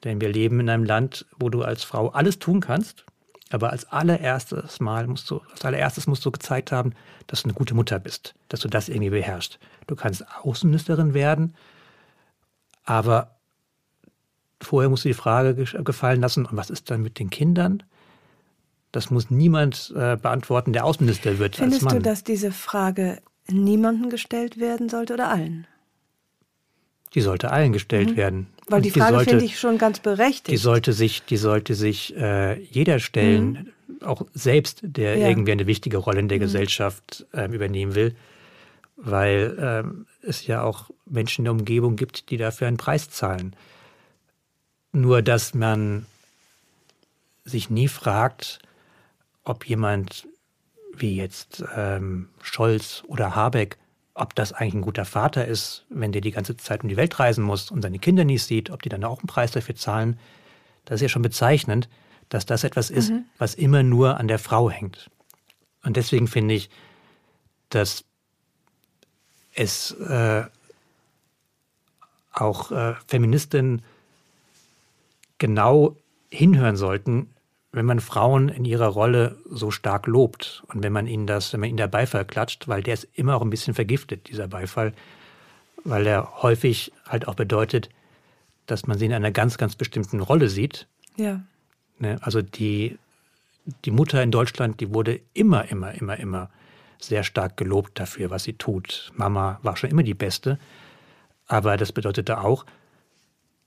Denn 0.05 0.21
wir 0.21 0.31
leben 0.31 0.61
in 0.61 0.71
einem 0.71 0.85
Land, 0.85 1.27
wo 1.39 1.51
du 1.51 1.63
als 1.63 1.85
Frau 1.85 2.09
alles 2.09 2.39
tun 2.39 2.61
kannst, 2.61 3.05
aber 3.51 3.71
als 3.71 3.91
allererstes 3.91 4.81
Mal 4.81 5.07
musst 5.07 5.31
du, 5.31 5.41
als 5.51 5.65
allererstes 5.65 6.07
musst 6.07 6.25
du 6.25 6.31
gezeigt 6.31 6.73
haben, 6.73 6.93
dass 7.27 7.43
du 7.43 7.49
eine 7.49 7.55
gute 7.55 7.75
Mutter 7.75 7.99
bist, 7.99 8.35
dass 8.49 8.61
du 8.61 8.69
das 8.69 8.89
irgendwie 8.89 9.11
beherrschst. 9.11 9.59
Du 9.87 9.97
kannst 9.97 10.25
Außenministerin 10.43 11.15
werden, 11.15 11.55
aber 12.85 13.37
vorher 14.63 14.89
musst 14.89 15.05
du 15.05 15.09
die 15.09 15.15
Frage 15.15 15.55
gefallen 15.55 16.21
lassen, 16.21 16.47
und 16.47 16.57
was 16.57 16.71
ist 16.71 16.91
dann 16.91 17.03
mit 17.03 17.19
den 17.19 17.31
Kindern? 17.31 17.83
Das 18.93 19.11
muss 19.11 19.31
niemand 19.31 19.93
äh, 19.97 20.17
beantworten, 20.17 20.73
der 20.73 20.85
Außenminister 20.85 21.39
wird. 21.39 21.57
Findest 21.57 21.83
als 21.83 21.93
Mann. 21.93 22.03
du, 22.03 22.09
dass 22.09 22.25
diese 22.25 22.53
Frage 22.53 23.21
niemandem 23.49 24.11
gestellt 24.11 24.59
werden 24.59 24.89
sollte 24.89 25.15
oder 25.15 25.29
allen? 25.29 25.67
Die 27.15 27.21
sollte 27.21 27.51
allen 27.51 27.73
gestellt 27.73 28.11
mhm. 28.11 28.17
werden. 28.17 28.47
Weil 28.71 28.83
die 28.83 28.91
Frage 28.91 29.21
finde 29.21 29.45
ich 29.45 29.59
schon 29.59 29.79
ganz 29.79 29.99
berechtigt. 29.99 30.49
Die 30.49 30.57
sollte 30.57 30.93
sich, 30.93 31.25
die 31.25 31.37
sollte 31.37 31.75
sich 31.75 32.17
äh, 32.17 32.61
jeder 32.63 33.01
stellen, 33.01 33.73
mhm. 33.89 34.07
auch 34.07 34.23
selbst, 34.33 34.81
der 34.83 35.17
ja. 35.17 35.29
irgendwie 35.29 35.53
eine 35.53 35.67
wichtige 35.67 35.97
Rolle 35.97 36.21
in 36.21 36.29
der 36.29 36.39
mhm. 36.39 36.43
Gesellschaft 36.43 37.27
äh, 37.33 37.47
übernehmen 37.47 37.95
will, 37.95 38.15
weil 38.97 39.57
ähm, 39.61 40.07
es 40.23 40.47
ja 40.47 40.63
auch 40.63 40.91
Menschen 41.07 41.41
in 41.41 41.45
der 41.45 41.53
Umgebung 41.53 41.97
gibt, 41.97 42.31
die 42.31 42.37
dafür 42.37 42.69
einen 42.69 42.77
Preis 42.77 43.11
zahlen. 43.11 43.57
Nur 44.93 45.23
dass 45.23 45.53
man 45.55 46.07
sich 47.45 47.71
nie 47.71 47.89
fragt, 47.89 48.61
ob 49.43 49.67
jemand 49.67 50.29
wie 50.95 51.17
jetzt 51.17 51.65
ähm, 51.75 52.29
Scholz 52.43 53.03
oder 53.07 53.35
Habeck 53.35 53.79
ob 54.21 54.35
das 54.35 54.53
eigentlich 54.53 54.75
ein 54.75 54.83
guter 54.83 55.07
Vater 55.07 55.47
ist, 55.47 55.87
wenn 55.89 56.13
der 56.13 56.21
die 56.21 56.31
ganze 56.31 56.57
Zeit 56.57 56.83
um 56.83 56.89
die 56.91 56.99
Welt 56.99 57.19
reisen 57.19 57.43
muss 57.43 57.71
und 57.71 57.81
seine 57.81 57.99
Kinder 57.99 58.25
nicht 58.25 58.43
sieht, 58.43 58.69
ob 58.69 58.83
die 58.83 58.91
dann 58.91 59.03
auch 59.03 59.21
einen 59.21 59.27
Preis 59.27 59.51
dafür 59.51 59.75
zahlen, 59.75 60.19
das 60.85 60.97
ist 60.97 61.03
ja 61.03 61.09
schon 61.09 61.23
bezeichnend, 61.23 61.89
dass 62.29 62.45
das 62.45 62.63
etwas 62.63 62.91
ist, 62.91 63.11
mhm. 63.11 63.25
was 63.39 63.55
immer 63.55 63.83
nur 63.83 64.19
an 64.19 64.29
der 64.29 64.39
Frau 64.39 64.71
hängt. 64.71 65.11
Und 65.83 65.97
deswegen 65.97 66.29
finde 66.29 66.55
ich, 66.55 66.69
dass 67.71 68.05
es 69.55 69.93
äh, 69.93 70.45
auch 72.33 72.71
äh, 72.73 72.95
Feministinnen 73.07 73.83
genau 75.39 75.97
hinhören 76.31 76.77
sollten, 76.77 77.31
wenn 77.73 77.87
man 77.87 78.01
Frauen 78.01 78.49
in 78.49 78.65
ihrer 78.65 78.89
Rolle 78.89 79.37
so 79.49 79.71
stark 79.71 80.07
lobt 80.07 80.65
und 80.69 80.83
wenn 80.83 80.93
man 80.93 81.07
ihnen 81.07 81.27
das, 81.27 81.53
wenn 81.53 81.61
man 81.61 81.69
ihnen 81.69 81.77
der 81.77 81.89
Beifall 81.89 82.25
klatscht, 82.25 82.67
weil 82.67 82.83
der 82.83 82.95
ist 82.95 83.09
immer 83.15 83.37
auch 83.37 83.43
ein 83.43 83.51
bisschen 83.51 83.75
vergiftet, 83.75 84.29
dieser 84.29 84.49
Beifall, 84.49 84.93
weil 85.85 86.07
er 86.07 86.43
häufig 86.43 86.93
halt 87.07 87.29
auch 87.29 87.35
bedeutet, 87.35 87.89
dass 88.67 88.87
man 88.87 88.99
sie 88.99 89.07
in 89.07 89.13
einer 89.13 89.31
ganz, 89.31 89.57
ganz 89.57 89.77
bestimmten 89.77 90.21
Rolle 90.21 90.49
sieht. 90.49 90.89
Ja. 91.17 91.43
Ne? 91.99 92.19
Also 92.23 92.43
die, 92.43 92.99
die 93.85 93.91
Mutter 93.91 94.23
in 94.23 94.31
Deutschland, 94.31 94.81
die 94.81 94.93
wurde 94.93 95.21
immer, 95.33 95.71
immer, 95.71 95.93
immer, 95.95 96.19
immer 96.19 96.51
sehr 96.99 97.23
stark 97.23 97.57
gelobt 97.57 97.99
dafür, 97.99 98.31
was 98.31 98.45
sie 98.45 98.55
tut. 98.55 99.13
Mama 99.15 99.59
war 99.63 99.77
schon 99.77 99.91
immer 99.91 100.03
die 100.03 100.15
Beste. 100.15 100.59
Aber 101.47 101.77
das 101.77 101.93
bedeutete 101.93 102.41
auch, 102.41 102.67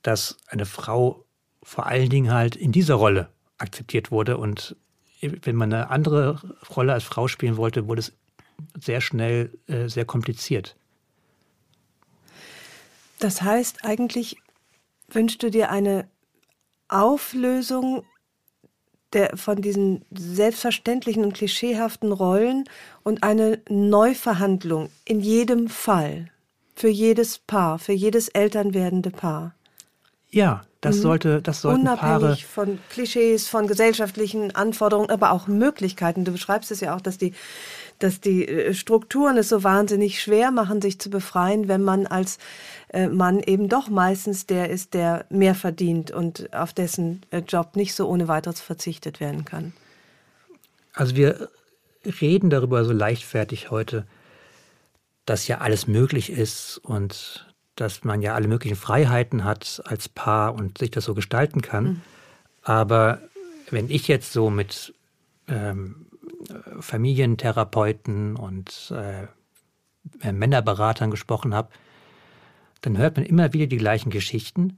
dass 0.04 0.38
eine 0.48 0.66
Frau 0.66 1.26
vor 1.64 1.86
allen 1.88 2.10
Dingen 2.10 2.32
halt 2.32 2.56
in 2.56 2.72
dieser 2.72 2.96
Rolle 2.96 3.30
akzeptiert 3.64 4.12
wurde. 4.12 4.38
Und 4.38 4.76
wenn 5.22 5.56
man 5.56 5.74
eine 5.74 5.90
andere 5.90 6.40
Rolle 6.76 6.94
als 6.94 7.04
Frau 7.04 7.28
spielen 7.28 7.58
wollte, 7.58 7.88
wurde 7.88 8.02
es 8.02 8.14
sehr 8.80 9.02
schnell 9.02 9.52
äh, 9.68 9.88
sehr 9.88 10.06
kompliziert. 10.06 10.76
Das 13.20 13.42
heißt, 13.42 13.86
eigentlich 13.86 14.38
wünschst 15.10 15.42
du 15.42 15.50
dir 15.50 15.72
eine 15.72 16.08
Auflösung 16.90 18.04
der, 19.14 19.38
von 19.38 19.62
diesen 19.62 20.06
selbstverständlichen 20.12 21.24
und 21.24 21.34
klischeehaften 21.34 22.12
Rollen 22.12 22.66
und 23.04 23.24
eine 23.24 23.62
Neuverhandlung 23.70 24.90
in 25.06 25.20
jedem 25.20 25.70
Fall, 25.70 26.30
für 26.76 26.90
jedes 26.90 27.38
Paar, 27.40 27.80
für 27.80 27.94
jedes 27.94 28.28
elternwerdende 28.30 29.12
Paar. 29.12 29.56
Ja, 30.34 30.64
das 30.82 30.98
mhm. 30.98 31.02
sollte, 31.02 31.42
das 31.44 31.62
sollten 31.62 31.82
Unabhängig 31.82 32.20
Paare 32.20 32.38
von 32.38 32.80
Klischees, 32.90 33.48
von 33.48 33.68
gesellschaftlichen 33.68 34.56
Anforderungen, 34.56 35.12
aber 35.12 35.32
auch 35.32 35.46
Möglichkeiten. 35.48 36.26
Du 36.26 36.32
beschreibst 36.32 36.72
es 36.72 36.80
ja 36.80 36.96
auch, 36.96 37.02
dass 37.02 37.20
die, 37.20 37.34
dass 38.00 38.20
die 38.20 38.48
äh, 38.48 38.74
Strukturen 38.74 39.38
es 39.38 39.50
so 39.50 39.64
wahnsinnig 39.64 40.24
schwer 40.24 40.50
machen, 40.50 40.82
sich 40.82 40.98
zu 40.98 41.12
befreien, 41.12 41.68
wenn 41.68 41.84
man 41.84 42.08
als 42.08 42.40
äh, 42.90 43.10
Mann 43.10 43.42
eben 43.42 43.70
doch 43.70 43.90
meistens 43.90 44.48
der 44.48 44.72
ist, 44.72 44.96
der 44.96 45.28
mehr 45.30 45.54
verdient 45.54 46.10
und 46.10 46.52
auf 46.52 46.74
dessen 46.74 47.22
äh, 47.30 47.44
Job 47.48 47.76
nicht 47.76 47.94
so 47.94 48.08
ohne 48.08 48.28
weiteres 48.28 48.60
verzichtet 48.60 49.20
werden 49.20 49.46
kann. 49.46 49.74
Also 50.94 51.16
wir 51.16 51.48
reden 52.22 52.50
darüber 52.50 52.84
so 52.86 52.92
leichtfertig 52.92 53.70
heute, 53.70 54.08
dass 55.28 55.48
ja 55.48 55.60
alles 55.60 55.86
möglich 55.86 56.32
ist 56.32 56.80
und 56.84 57.53
dass 57.76 58.04
man 58.04 58.22
ja 58.22 58.36
alle 58.36 58.48
möglichen 58.48 58.76
Freiheiten 58.76 59.44
hat 59.44 59.82
als 59.86 60.10
Paar 60.10 60.54
und 60.54 60.78
sich 60.78 60.92
das 60.92 61.06
so 61.06 61.14
gestalten 61.14 61.62
kann. 61.62 61.84
Mhm. 61.84 62.02
Aber 62.62 63.20
wenn 63.70 63.90
ich 63.90 64.08
jetzt 64.08 64.32
so 64.32 64.50
mit 64.50 64.94
ähm, 65.48 66.06
Familientherapeuten 66.80 68.36
und 68.36 68.94
äh, 68.96 69.28
Männerberatern 70.32 71.12
gesprochen 71.12 71.54
habe, 71.54 71.70
dann 72.82 72.98
hört 72.98 73.16
man 73.16 73.26
immer 73.26 73.54
wieder 73.54 73.68
die 73.68 73.78
gleichen 73.78 74.10
Geschichten, 74.10 74.78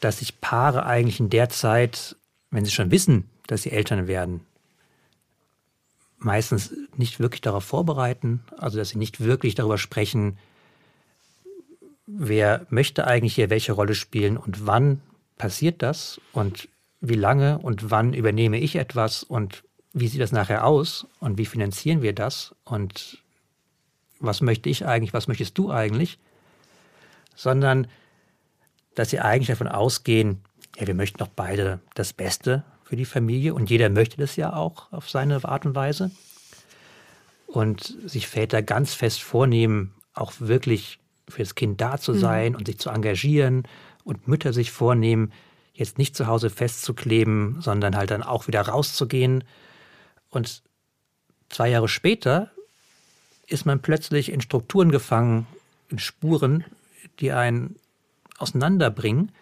dass 0.00 0.18
sich 0.18 0.40
Paare 0.40 0.86
eigentlich 0.86 1.20
in 1.20 1.30
der 1.30 1.48
Zeit, 1.48 2.16
wenn 2.50 2.64
sie 2.64 2.70
schon 2.70 2.90
wissen, 2.90 3.28
dass 3.46 3.62
sie 3.62 3.70
Eltern 3.70 4.06
werden, 4.06 4.40
meistens 6.18 6.72
nicht 6.96 7.20
wirklich 7.20 7.40
darauf 7.40 7.64
vorbereiten, 7.64 8.42
also 8.56 8.78
dass 8.78 8.90
sie 8.90 8.98
nicht 8.98 9.20
wirklich 9.20 9.54
darüber 9.54 9.78
sprechen, 9.78 10.38
wer 12.08 12.66
möchte 12.70 13.06
eigentlich 13.06 13.34
hier 13.34 13.50
welche 13.50 13.72
Rolle 13.72 13.94
spielen 13.94 14.38
und 14.38 14.66
wann 14.66 15.02
passiert 15.36 15.82
das 15.82 16.20
und 16.32 16.68
wie 17.00 17.14
lange 17.14 17.58
und 17.58 17.90
wann 17.90 18.14
übernehme 18.14 18.58
ich 18.58 18.76
etwas 18.76 19.22
und 19.22 19.62
wie 19.92 20.08
sieht 20.08 20.20
das 20.20 20.32
nachher 20.32 20.64
aus 20.64 21.06
und 21.20 21.38
wie 21.38 21.46
finanzieren 21.46 22.02
wir 22.02 22.14
das 22.14 22.54
und 22.64 23.22
was 24.20 24.40
möchte 24.40 24.68
ich 24.68 24.86
eigentlich, 24.86 25.12
was 25.12 25.28
möchtest 25.28 25.56
du 25.58 25.70
eigentlich, 25.70 26.18
sondern 27.36 27.86
dass 28.94 29.10
sie 29.10 29.20
eigentlich 29.20 29.48
davon 29.48 29.68
ausgehen, 29.68 30.42
ja, 30.76 30.86
wir 30.86 30.94
möchten 30.94 31.18
doch 31.18 31.28
beide 31.28 31.80
das 31.94 32.12
Beste 32.12 32.64
für 32.84 32.96
die 32.96 33.04
Familie 33.04 33.54
und 33.54 33.70
jeder 33.70 33.90
möchte 33.90 34.16
das 34.16 34.34
ja 34.36 34.54
auch 34.54 34.90
auf 34.92 35.10
seine 35.10 35.44
Art 35.44 35.66
und 35.66 35.74
Weise. 35.74 36.10
Und 37.46 37.96
sich 38.04 38.28
Väter 38.28 38.62
ganz 38.62 38.92
fest 38.92 39.22
vornehmen, 39.22 39.94
auch 40.12 40.32
wirklich 40.38 40.98
für 41.28 41.42
das 41.42 41.54
Kind 41.54 41.80
da 41.80 41.98
zu 41.98 42.12
mhm. 42.12 42.18
sein 42.18 42.52
mhm. 42.52 42.58
und 42.58 42.66
sich 42.66 42.78
zu 42.78 42.90
engagieren 42.90 43.64
und 44.04 44.28
Mütter 44.28 44.52
sich 44.52 44.70
vornehmen, 44.70 45.32
jetzt 45.74 45.98
nicht 45.98 46.16
zu 46.16 46.26
Hause 46.26 46.50
festzukleben, 46.50 47.60
sondern 47.60 47.96
halt 47.96 48.10
dann 48.10 48.22
auch 48.22 48.48
wieder 48.48 48.62
rauszugehen. 48.62 49.44
Und 50.30 50.62
zwei 51.48 51.68
Jahre 51.68 51.88
später 51.88 52.50
ist 53.46 53.64
man 53.64 53.80
plötzlich 53.80 54.32
in 54.32 54.40
Strukturen 54.40 54.90
gefangen, 54.90 55.46
in 55.88 55.98
Spuren, 55.98 56.64
die 57.20 57.32
einen 57.32 57.76
auseinanderbringen. 58.38 59.32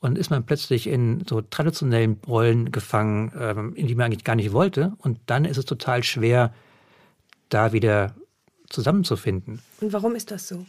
Und 0.00 0.18
ist 0.18 0.30
man 0.30 0.44
plötzlich 0.44 0.86
in 0.86 1.24
so 1.28 1.40
traditionellen 1.40 2.20
Rollen 2.26 2.70
gefangen, 2.70 3.32
ähm, 3.38 3.74
in 3.74 3.86
die 3.86 3.94
man 3.94 4.06
eigentlich 4.06 4.24
gar 4.24 4.36
nicht 4.36 4.52
wollte. 4.52 4.92
Und 4.98 5.18
dann 5.26 5.44
ist 5.44 5.56
es 5.56 5.64
total 5.64 6.04
schwer, 6.04 6.54
da 7.48 7.72
wieder 7.72 8.14
zusammenzufinden. 8.68 9.60
Und 9.80 9.92
warum 9.92 10.14
ist 10.14 10.30
das 10.30 10.48
so? 10.48 10.66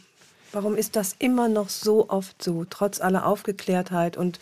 Warum 0.52 0.76
ist 0.76 0.96
das 0.96 1.14
immer 1.18 1.48
noch 1.48 1.68
so 1.68 2.08
oft 2.08 2.42
so, 2.42 2.64
trotz 2.68 3.00
aller 3.00 3.26
Aufgeklärtheit 3.26 4.16
und 4.16 4.38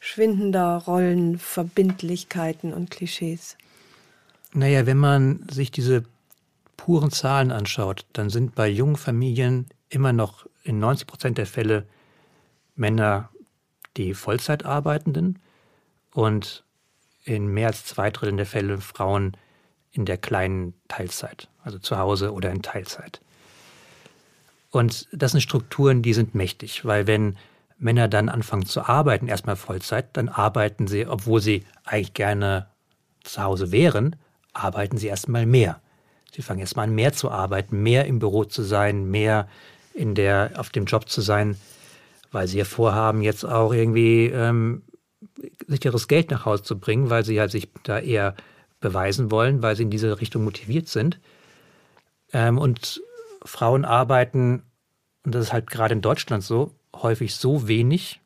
schwindender 0.00 0.76
Rollen, 0.86 1.38
Verbindlichkeiten 1.38 2.72
und 2.72 2.90
Klischees? 2.90 3.56
Naja, 4.52 4.86
wenn 4.86 4.98
man 4.98 5.46
sich 5.50 5.70
diese 5.70 6.04
puren 6.76 7.10
Zahlen 7.10 7.50
anschaut, 7.50 8.06
dann 8.12 8.30
sind 8.30 8.54
bei 8.54 8.68
jungen 8.68 8.96
Familien 8.96 9.66
immer 9.88 10.12
noch 10.12 10.46
in 10.62 10.78
90 10.78 11.06
Prozent 11.06 11.38
der 11.38 11.46
Fälle 11.46 11.86
Männer 12.74 13.30
die 13.96 14.14
Vollzeit 14.14 14.64
arbeitenden 14.64 15.38
und 16.12 16.64
in 17.24 17.46
mehr 17.48 17.68
als 17.68 17.84
zwei 17.84 18.10
Dritteln 18.10 18.36
der 18.36 18.46
Fälle 18.46 18.78
Frauen 18.78 19.36
in 19.92 20.04
der 20.04 20.18
kleinen 20.18 20.74
Teilzeit, 20.88 21.48
also 21.64 21.78
zu 21.78 21.98
Hause 21.98 22.32
oder 22.32 22.50
in 22.50 22.62
Teilzeit. 22.62 23.20
Und 24.76 25.08
das 25.10 25.32
sind 25.32 25.40
Strukturen, 25.40 26.02
die 26.02 26.12
sind 26.12 26.34
mächtig, 26.34 26.84
weil 26.84 27.06
wenn 27.06 27.36
Männer 27.78 28.08
dann 28.08 28.28
anfangen 28.28 28.66
zu 28.66 28.82
arbeiten, 28.82 29.26
erstmal 29.26 29.56
Vollzeit, 29.56 30.14
dann 30.16 30.28
arbeiten 30.28 30.86
sie, 30.86 31.06
obwohl 31.06 31.40
sie 31.40 31.64
eigentlich 31.84 32.12
gerne 32.12 32.66
zu 33.24 33.42
Hause 33.42 33.72
wären, 33.72 34.16
arbeiten 34.52 34.98
sie 34.98 35.06
erstmal 35.06 35.46
mehr. 35.46 35.80
Sie 36.30 36.42
fangen 36.42 36.60
erstmal 36.60 36.88
an, 36.88 36.94
mehr 36.94 37.14
zu 37.14 37.30
arbeiten, 37.30 37.82
mehr 37.82 38.04
im 38.04 38.18
Büro 38.18 38.44
zu 38.44 38.62
sein, 38.62 39.10
mehr 39.10 39.48
in 39.94 40.14
der, 40.14 40.52
auf 40.56 40.68
dem 40.68 40.84
Job 40.84 41.08
zu 41.08 41.22
sein, 41.22 41.56
weil 42.30 42.46
sie 42.46 42.58
ja 42.58 42.64
vorhaben, 42.64 43.22
jetzt 43.22 43.44
auch 43.44 43.72
irgendwie 43.72 44.26
ähm, 44.26 44.82
sicheres 45.66 46.06
Geld 46.06 46.30
nach 46.30 46.44
Hause 46.44 46.64
zu 46.64 46.78
bringen, 46.78 47.08
weil 47.08 47.24
sie 47.24 47.40
halt 47.40 47.50
sich 47.50 47.70
da 47.82 47.98
eher 47.98 48.34
beweisen 48.80 49.30
wollen, 49.30 49.62
weil 49.62 49.74
sie 49.74 49.84
in 49.84 49.90
diese 49.90 50.20
Richtung 50.20 50.44
motiviert 50.44 50.88
sind. 50.88 51.18
Ähm, 52.34 52.58
und 52.58 53.00
Frauen 53.46 53.84
arbeiten, 53.84 54.62
und 55.24 55.34
das 55.34 55.46
ist 55.46 55.52
halt 55.52 55.70
gerade 55.70 55.94
in 55.94 56.02
Deutschland 56.02 56.42
so, 56.42 56.72
häufig 56.94 57.34
so 57.34 57.68
wenig, 57.68 58.20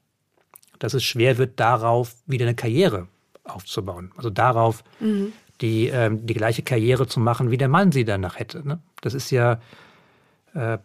dass 0.79 0.95
es 0.95 1.05
schwer 1.05 1.39
wird, 1.39 1.61
darauf 1.61 2.15
wieder 2.27 2.47
eine 2.47 2.55
Karriere 2.55 3.09
aufzubauen. 3.45 4.13
Also 4.17 4.31
darauf 4.31 4.85
mhm. 5.01 5.33
die, 5.61 5.89
ähm, 5.89 6.27
die 6.27 6.35
gleiche 6.35 6.63
Karriere 6.63 7.07
zu 7.07 7.21
machen, 7.21 7.51
wie 7.51 7.59
der 7.59 7.69
Mann 7.69 7.93
sie 7.93 8.05
danach 8.05 8.39
hätte. 8.39 8.67
Ne? 8.67 8.81
Das 9.01 9.15
ist 9.15 9.31
ja, 9.31 9.61
äh, 10.55 10.79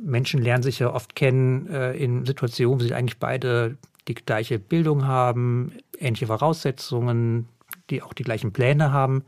Menschen 0.00 0.42
lernen 0.42 0.62
sich 0.62 0.78
ja 0.78 0.92
oft 0.92 1.14
kennen 1.14 1.68
äh, 1.68 1.92
in 1.92 2.24
Situationen, 2.26 2.80
wo 2.80 2.84
sie 2.84 2.94
eigentlich 2.94 3.18
beide 3.18 3.76
die 4.08 4.14
gleiche 4.14 4.58
Bildung 4.58 5.06
haben, 5.06 5.72
ähnliche 5.98 6.26
Voraussetzungen, 6.26 7.48
die 7.90 8.02
auch 8.02 8.12
die 8.12 8.22
gleichen 8.22 8.52
Pläne 8.52 8.92
haben. 8.92 9.24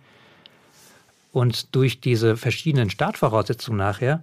Und 1.33 1.75
durch 1.75 2.01
diese 2.01 2.37
verschiedenen 2.37 2.91
Startvoraussetzungen 2.91 3.79
nachher 3.79 4.23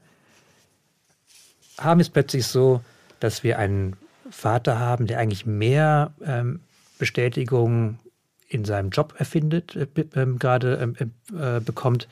haben 1.80 2.00
es 2.00 2.10
plötzlich 2.10 2.46
so, 2.48 2.82
dass 3.20 3.44
wir 3.44 3.60
einen 3.60 3.96
Vater 4.30 4.80
haben, 4.80 5.08
der 5.08 5.20
eigentlich 5.20 5.46
mehr 5.46 6.14
ähm, 6.24 6.62
Bestätigung 6.98 8.00
in 8.48 8.66
seinem 8.66 8.90
Job 8.90 9.16
erfindet, 9.18 9.76
äh, 9.76 9.88
äh, 10.00 10.26
gerade 10.38 10.76
ähm, 10.76 11.12
äh, 11.38 11.60
bekommt, 11.60 12.08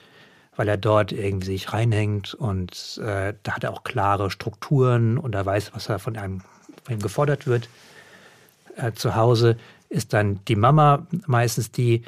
weil 0.55 0.67
er 0.67 0.77
dort 0.77 1.11
irgendwie 1.11 1.47
sich 1.47 1.73
reinhängt 1.73 2.33
und 2.33 2.99
äh, 3.03 3.33
da 3.43 3.55
hat 3.55 3.63
er 3.63 3.73
auch 3.73 3.83
klare 3.83 4.29
Strukturen 4.29 5.17
und 5.17 5.35
er 5.35 5.45
weiß, 5.45 5.73
was 5.73 5.89
er 5.89 5.99
von 5.99 6.17
einem, 6.17 6.41
von 6.83 6.95
ihm 6.95 7.01
gefordert 7.01 7.47
wird. 7.47 7.69
Äh, 8.75 8.93
zu 8.93 9.15
Hause 9.15 9.57
ist 9.89 10.13
dann 10.13 10.39
die 10.47 10.55
Mama 10.55 11.07
meistens 11.27 11.71
die, 11.71 12.03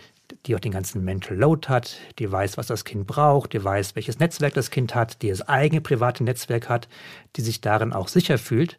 die 0.46 0.56
auch 0.56 0.60
den 0.60 0.72
ganzen 0.72 1.04
Mental 1.04 1.38
Load 1.38 1.68
hat, 1.68 1.98
die 2.20 2.32
weiß, 2.32 2.58
was 2.58 2.68
das 2.68 2.86
Kind 2.86 3.08
braucht, 3.08 3.54
die 3.54 3.64
weiß, 3.64 3.96
welches 3.96 4.20
Netzwerk 4.20 4.54
das 4.54 4.72
Kind 4.72 4.96
hat, 4.96 5.22
die 5.22 5.30
das 5.30 5.48
eigene 5.48 5.82
private 5.82 6.24
Netzwerk 6.24 6.70
hat, 6.70 6.88
die 7.36 7.42
sich 7.42 7.62
darin 7.62 7.94
auch 7.94 8.08
sicher 8.08 8.38
fühlt. 8.38 8.78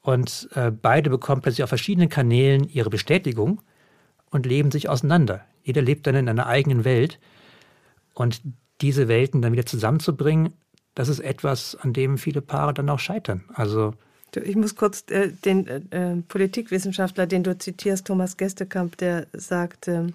Und 0.00 0.48
äh, 0.54 0.70
beide 0.70 1.10
bekommen 1.10 1.40
plötzlich 1.42 1.62
auf 1.62 1.70
verschiedenen 1.70 2.08
Kanälen 2.08 2.68
ihre 2.68 2.90
Bestätigung 2.90 3.62
und 4.30 4.46
leben 4.46 4.70
sich 4.70 4.88
auseinander. 4.88 5.44
Jeder 5.62 5.80
lebt 5.80 6.06
dann 6.06 6.14
in 6.14 6.28
einer 6.28 6.46
eigenen 6.46 6.84
Welt. 6.84 7.18
Und 8.12 8.42
diese 8.80 9.08
Welten 9.08 9.42
dann 9.42 9.52
wieder 9.52 9.66
zusammenzubringen, 9.66 10.52
das 10.94 11.08
ist 11.08 11.20
etwas, 11.20 11.74
an 11.74 11.92
dem 11.92 12.18
viele 12.18 12.42
Paare 12.42 12.74
dann 12.74 12.90
auch 12.90 12.98
scheitern. 12.98 13.44
Also 13.54 13.94
ich 14.36 14.56
muss 14.56 14.74
kurz 14.74 15.04
äh, 15.10 15.30
den 15.44 15.66
äh, 15.66 15.80
äh, 15.90 16.22
Politikwissenschaftler, 16.22 17.26
den 17.26 17.44
du 17.44 17.56
zitierst, 17.56 18.06
Thomas 18.06 18.36
Gestekamp, 18.36 18.96
der 18.96 19.26
sagt, 19.32 19.88
ähm, 19.88 20.08
äh, 20.08 20.12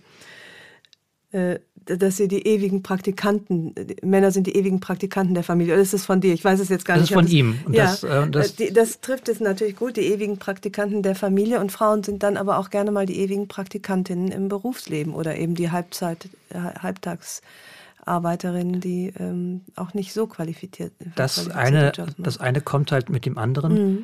dass 1.98 2.18
sie 2.18 2.28
die 2.28 2.46
ewigen 2.46 2.84
Praktikanten, 2.84 3.74
Männer 4.04 4.32
sind 4.32 4.46
die 4.48 4.56
ewigen 4.56 4.80
Praktikanten 4.80 5.34
der 5.34 5.44
Familie. 5.44 5.76
Das 5.78 5.94
ist 5.94 6.06
von 6.06 6.22
dir, 6.22 6.34
ich 6.34 6.44
weiß 6.44 6.60
es 6.60 6.70
jetzt 6.70 6.86
gar 6.86 6.96
nicht. 6.96 7.12
Das 7.12 7.12
ist 7.12 7.15
von 7.15 7.28
ihm. 7.28 7.60
Und 7.65 7.74
ja, 7.74 7.86
das, 7.86 8.04
äh, 8.04 8.30
das, 8.30 8.56
die, 8.56 8.74
das, 8.74 9.02
trifft 9.02 9.30
es 9.30 9.39
natürlich 9.39 9.76
gut, 9.76 9.98
die 9.98 10.02
ewigen 10.02 10.38
Praktikanten 10.38 11.04
der 11.04 11.15
Familie. 11.15 11.60
Und 11.60 11.72
Frauen 11.72 12.04
sind 12.04 12.24
dann 12.24 12.38
aber 12.38 12.60
auch 12.60 12.70
gerne 12.70 12.92
mal 12.92 13.06
die 13.06 13.20
ewigen 13.20 13.48
Praktikantinnen 13.48 14.30
im 14.30 14.50
Berufsleben 14.50 15.13
oder 15.13 15.38
eben 15.38 15.56
die 15.56 15.72
Halbzeit, 15.72 16.30
Halbtagsarbeiterinnen, 16.54 18.82
die 18.82 19.13
ähm, 19.18 19.62
auch 19.76 19.94
nicht 19.94 20.13
so 20.13 20.28
qualifiziert 20.28 20.94
sind. 21.00 21.13
Das, 21.15 21.50
eine, 21.50 21.92
das 22.18 22.39
eine 22.39 22.62
kommt 22.62 22.92
halt 22.92 23.10
mit 23.10 23.26
dem 23.26 23.38
anderen. 23.38 23.74
Mhm. 23.74 24.04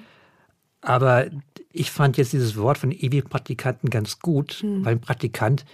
Aber 0.81 1.25
ich 1.71 1.91
fand 1.91 2.17
jetzt 2.17 2.33
dieses 2.33 2.57
Wort 2.57 2.77
von 2.77 2.91
ewigen 2.91 3.27
Praktikanten 3.27 3.89
ganz 3.89 4.19
gut, 4.19 4.61
mhm. 4.63 4.85
weil 4.85 4.93
ein 4.93 5.01
Praktikant 5.01 5.65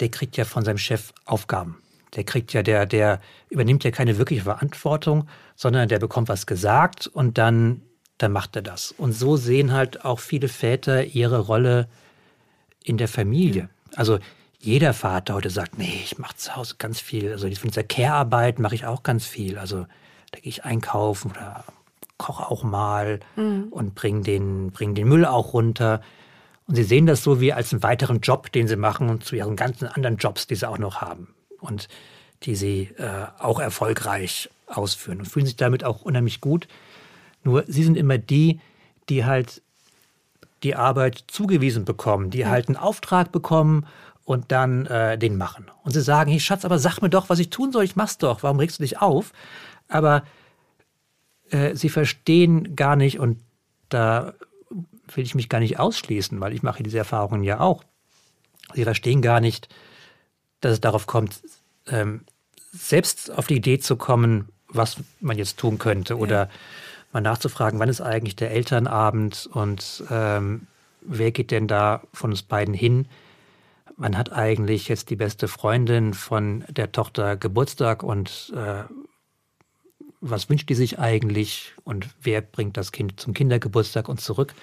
der 0.00 0.10
kriegt 0.10 0.36
ja 0.36 0.44
von 0.44 0.64
seinem 0.64 0.78
Chef 0.78 1.12
Aufgaben. 1.24 1.82
Der 2.14 2.24
kriegt 2.24 2.52
ja, 2.52 2.62
der, 2.62 2.86
der 2.86 3.20
übernimmt 3.50 3.84
ja 3.84 3.90
keine 3.90 4.18
wirkliche 4.18 4.42
Verantwortung, 4.42 5.28
sondern 5.54 5.88
der 5.88 5.98
bekommt 5.98 6.28
was 6.28 6.46
gesagt 6.46 7.06
und 7.06 7.38
dann, 7.38 7.82
dann 8.18 8.32
macht 8.32 8.56
er 8.56 8.62
das. 8.62 8.92
Und 8.92 9.12
so 9.12 9.36
sehen 9.36 9.72
halt 9.72 10.04
auch 10.04 10.20
viele 10.20 10.48
Väter 10.48 11.04
ihre 11.04 11.40
Rolle 11.40 11.88
in 12.82 12.96
der 12.96 13.08
Familie. 13.08 13.68
Also 13.94 14.18
jeder 14.58 14.94
Vater 14.94 15.34
heute 15.34 15.50
sagt, 15.50 15.78
nee, 15.78 16.00
ich 16.02 16.18
mache 16.18 16.36
zu 16.36 16.56
Hause 16.56 16.76
ganz 16.78 17.00
viel. 17.00 17.32
Also 17.32 17.50
von 17.50 17.70
dieser 17.70 17.84
Care-Arbeit 17.84 18.58
mache 18.58 18.74
ich 18.74 18.86
auch 18.86 19.02
ganz 19.02 19.26
viel. 19.26 19.58
Also 19.58 19.86
da 20.32 20.40
gehe 20.40 20.50
ich 20.50 20.64
einkaufen 20.64 21.30
oder 21.32 21.64
koche 22.18 22.50
auch 22.50 22.62
mal 22.62 23.20
mhm. 23.36 23.68
und 23.70 23.94
bringe 23.94 24.22
den, 24.22 24.70
bring 24.70 24.94
den 24.94 25.08
Müll 25.08 25.24
auch 25.24 25.52
runter. 25.52 26.00
Und 26.66 26.74
sie 26.74 26.84
sehen 26.84 27.06
das 27.06 27.22
so 27.22 27.40
wie 27.40 27.52
als 27.52 27.72
einen 27.72 27.82
weiteren 27.82 28.20
Job, 28.20 28.50
den 28.52 28.66
sie 28.66 28.76
machen 28.76 29.08
und 29.08 29.24
zu 29.24 29.36
ihren 29.36 29.56
ganzen 29.56 29.86
anderen 29.86 30.16
Jobs, 30.16 30.46
die 30.46 30.56
sie 30.56 30.68
auch 30.68 30.78
noch 30.78 31.00
haben 31.00 31.34
und 31.60 31.88
die 32.42 32.56
sie 32.56 32.90
äh, 32.98 33.26
auch 33.38 33.60
erfolgreich 33.60 34.50
ausführen 34.66 35.20
und 35.20 35.26
fühlen 35.26 35.46
sich 35.46 35.56
damit 35.56 35.84
auch 35.84 36.02
unheimlich 36.02 36.40
gut. 36.40 36.66
Nur 37.44 37.64
sie 37.68 37.84
sind 37.84 37.96
immer 37.96 38.18
die, 38.18 38.60
die 39.08 39.24
halt 39.24 39.62
die 40.62 40.74
Arbeit 40.74 41.24
zugewiesen 41.28 41.84
bekommen, 41.84 42.30
die 42.30 42.46
halt 42.46 42.68
einen 42.68 42.76
Auftrag 42.76 43.30
bekommen 43.30 43.86
und 44.24 44.50
dann 44.50 44.86
äh, 44.86 45.16
den 45.16 45.36
machen. 45.36 45.66
Und 45.84 45.92
sie 45.92 46.02
sagen, 46.02 46.30
hey 46.30 46.40
Schatz, 46.40 46.64
aber 46.64 46.80
sag 46.80 47.00
mir 47.00 47.10
doch, 47.10 47.28
was 47.28 47.38
ich 47.38 47.50
tun 47.50 47.70
soll, 47.70 47.84
ich 47.84 47.94
mach's 47.94 48.18
doch, 48.18 48.42
warum 48.42 48.58
regst 48.58 48.80
du 48.80 48.82
dich 48.82 48.98
auf? 48.98 49.32
Aber 49.86 50.24
äh, 51.50 51.76
sie 51.76 51.88
verstehen 51.88 52.74
gar 52.74 52.96
nicht, 52.96 53.20
und 53.20 53.38
da 53.88 54.34
will 55.14 55.24
ich 55.24 55.34
mich 55.34 55.48
gar 55.48 55.60
nicht 55.60 55.78
ausschließen, 55.78 56.40
weil 56.40 56.52
ich 56.52 56.62
mache 56.62 56.82
diese 56.82 56.98
Erfahrungen 56.98 57.44
ja 57.44 57.60
auch. 57.60 57.84
Sie 58.74 58.84
verstehen 58.84 59.22
gar 59.22 59.40
nicht, 59.40 59.68
dass 60.60 60.72
es 60.72 60.80
darauf 60.80 61.06
kommt, 61.06 61.40
ähm, 61.86 62.24
selbst 62.72 63.30
auf 63.30 63.46
die 63.46 63.56
Idee 63.56 63.78
zu 63.78 63.96
kommen, 63.96 64.48
was 64.68 64.96
man 65.20 65.38
jetzt 65.38 65.58
tun 65.58 65.78
könnte 65.78 66.18
oder 66.18 66.44
ja. 66.44 66.50
mal 67.12 67.20
nachzufragen, 67.20 67.78
wann 67.78 67.88
ist 67.88 68.00
eigentlich 68.00 68.36
der 68.36 68.50
Elternabend 68.50 69.48
und 69.52 70.04
ähm, 70.10 70.66
wer 71.00 71.30
geht 71.30 71.50
denn 71.50 71.68
da 71.68 72.02
von 72.12 72.30
uns 72.30 72.42
beiden 72.42 72.74
hin? 72.74 73.06
Man 73.96 74.18
hat 74.18 74.32
eigentlich 74.32 74.88
jetzt 74.88 75.08
die 75.08 75.16
beste 75.16 75.48
Freundin 75.48 76.12
von 76.12 76.64
der 76.68 76.92
Tochter 76.92 77.36
Geburtstag 77.36 78.02
und 78.02 78.52
äh, 78.54 78.82
was 80.20 80.50
wünscht 80.50 80.68
die 80.68 80.74
sich 80.74 80.98
eigentlich 80.98 81.72
und 81.84 82.08
wer 82.20 82.40
bringt 82.40 82.76
das 82.76 82.92
Kind 82.92 83.20
zum 83.20 83.32
Kindergeburtstag 83.32 84.08
und 84.08 84.20
zurück? 84.20 84.54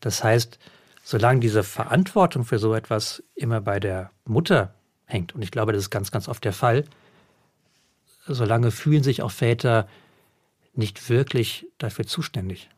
Das 0.00 0.22
heißt, 0.22 0.58
solange 1.02 1.40
diese 1.40 1.62
Verantwortung 1.62 2.44
für 2.44 2.58
so 2.58 2.74
etwas 2.74 3.22
immer 3.34 3.60
bei 3.60 3.80
der 3.80 4.10
Mutter 4.24 4.74
hängt, 5.04 5.34
und 5.34 5.42
ich 5.42 5.50
glaube, 5.50 5.72
das 5.72 5.82
ist 5.82 5.90
ganz, 5.90 6.10
ganz 6.10 6.28
oft 6.28 6.44
der 6.44 6.52
Fall, 6.52 6.84
solange 8.26 8.70
fühlen 8.70 9.02
sich 9.02 9.22
auch 9.22 9.30
Väter 9.30 9.88
nicht 10.74 11.08
wirklich 11.08 11.66
dafür 11.78 12.06
zuständig. 12.06 12.68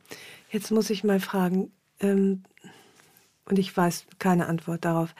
Jetzt 0.50 0.70
muss 0.70 0.90
ich 0.90 1.04
mal 1.04 1.20
fragen, 1.20 1.72
ähm, 2.00 2.44
und 3.44 3.58
ich 3.58 3.74
weiß 3.74 4.04
keine 4.18 4.46
Antwort 4.46 4.84
darauf. 4.84 5.14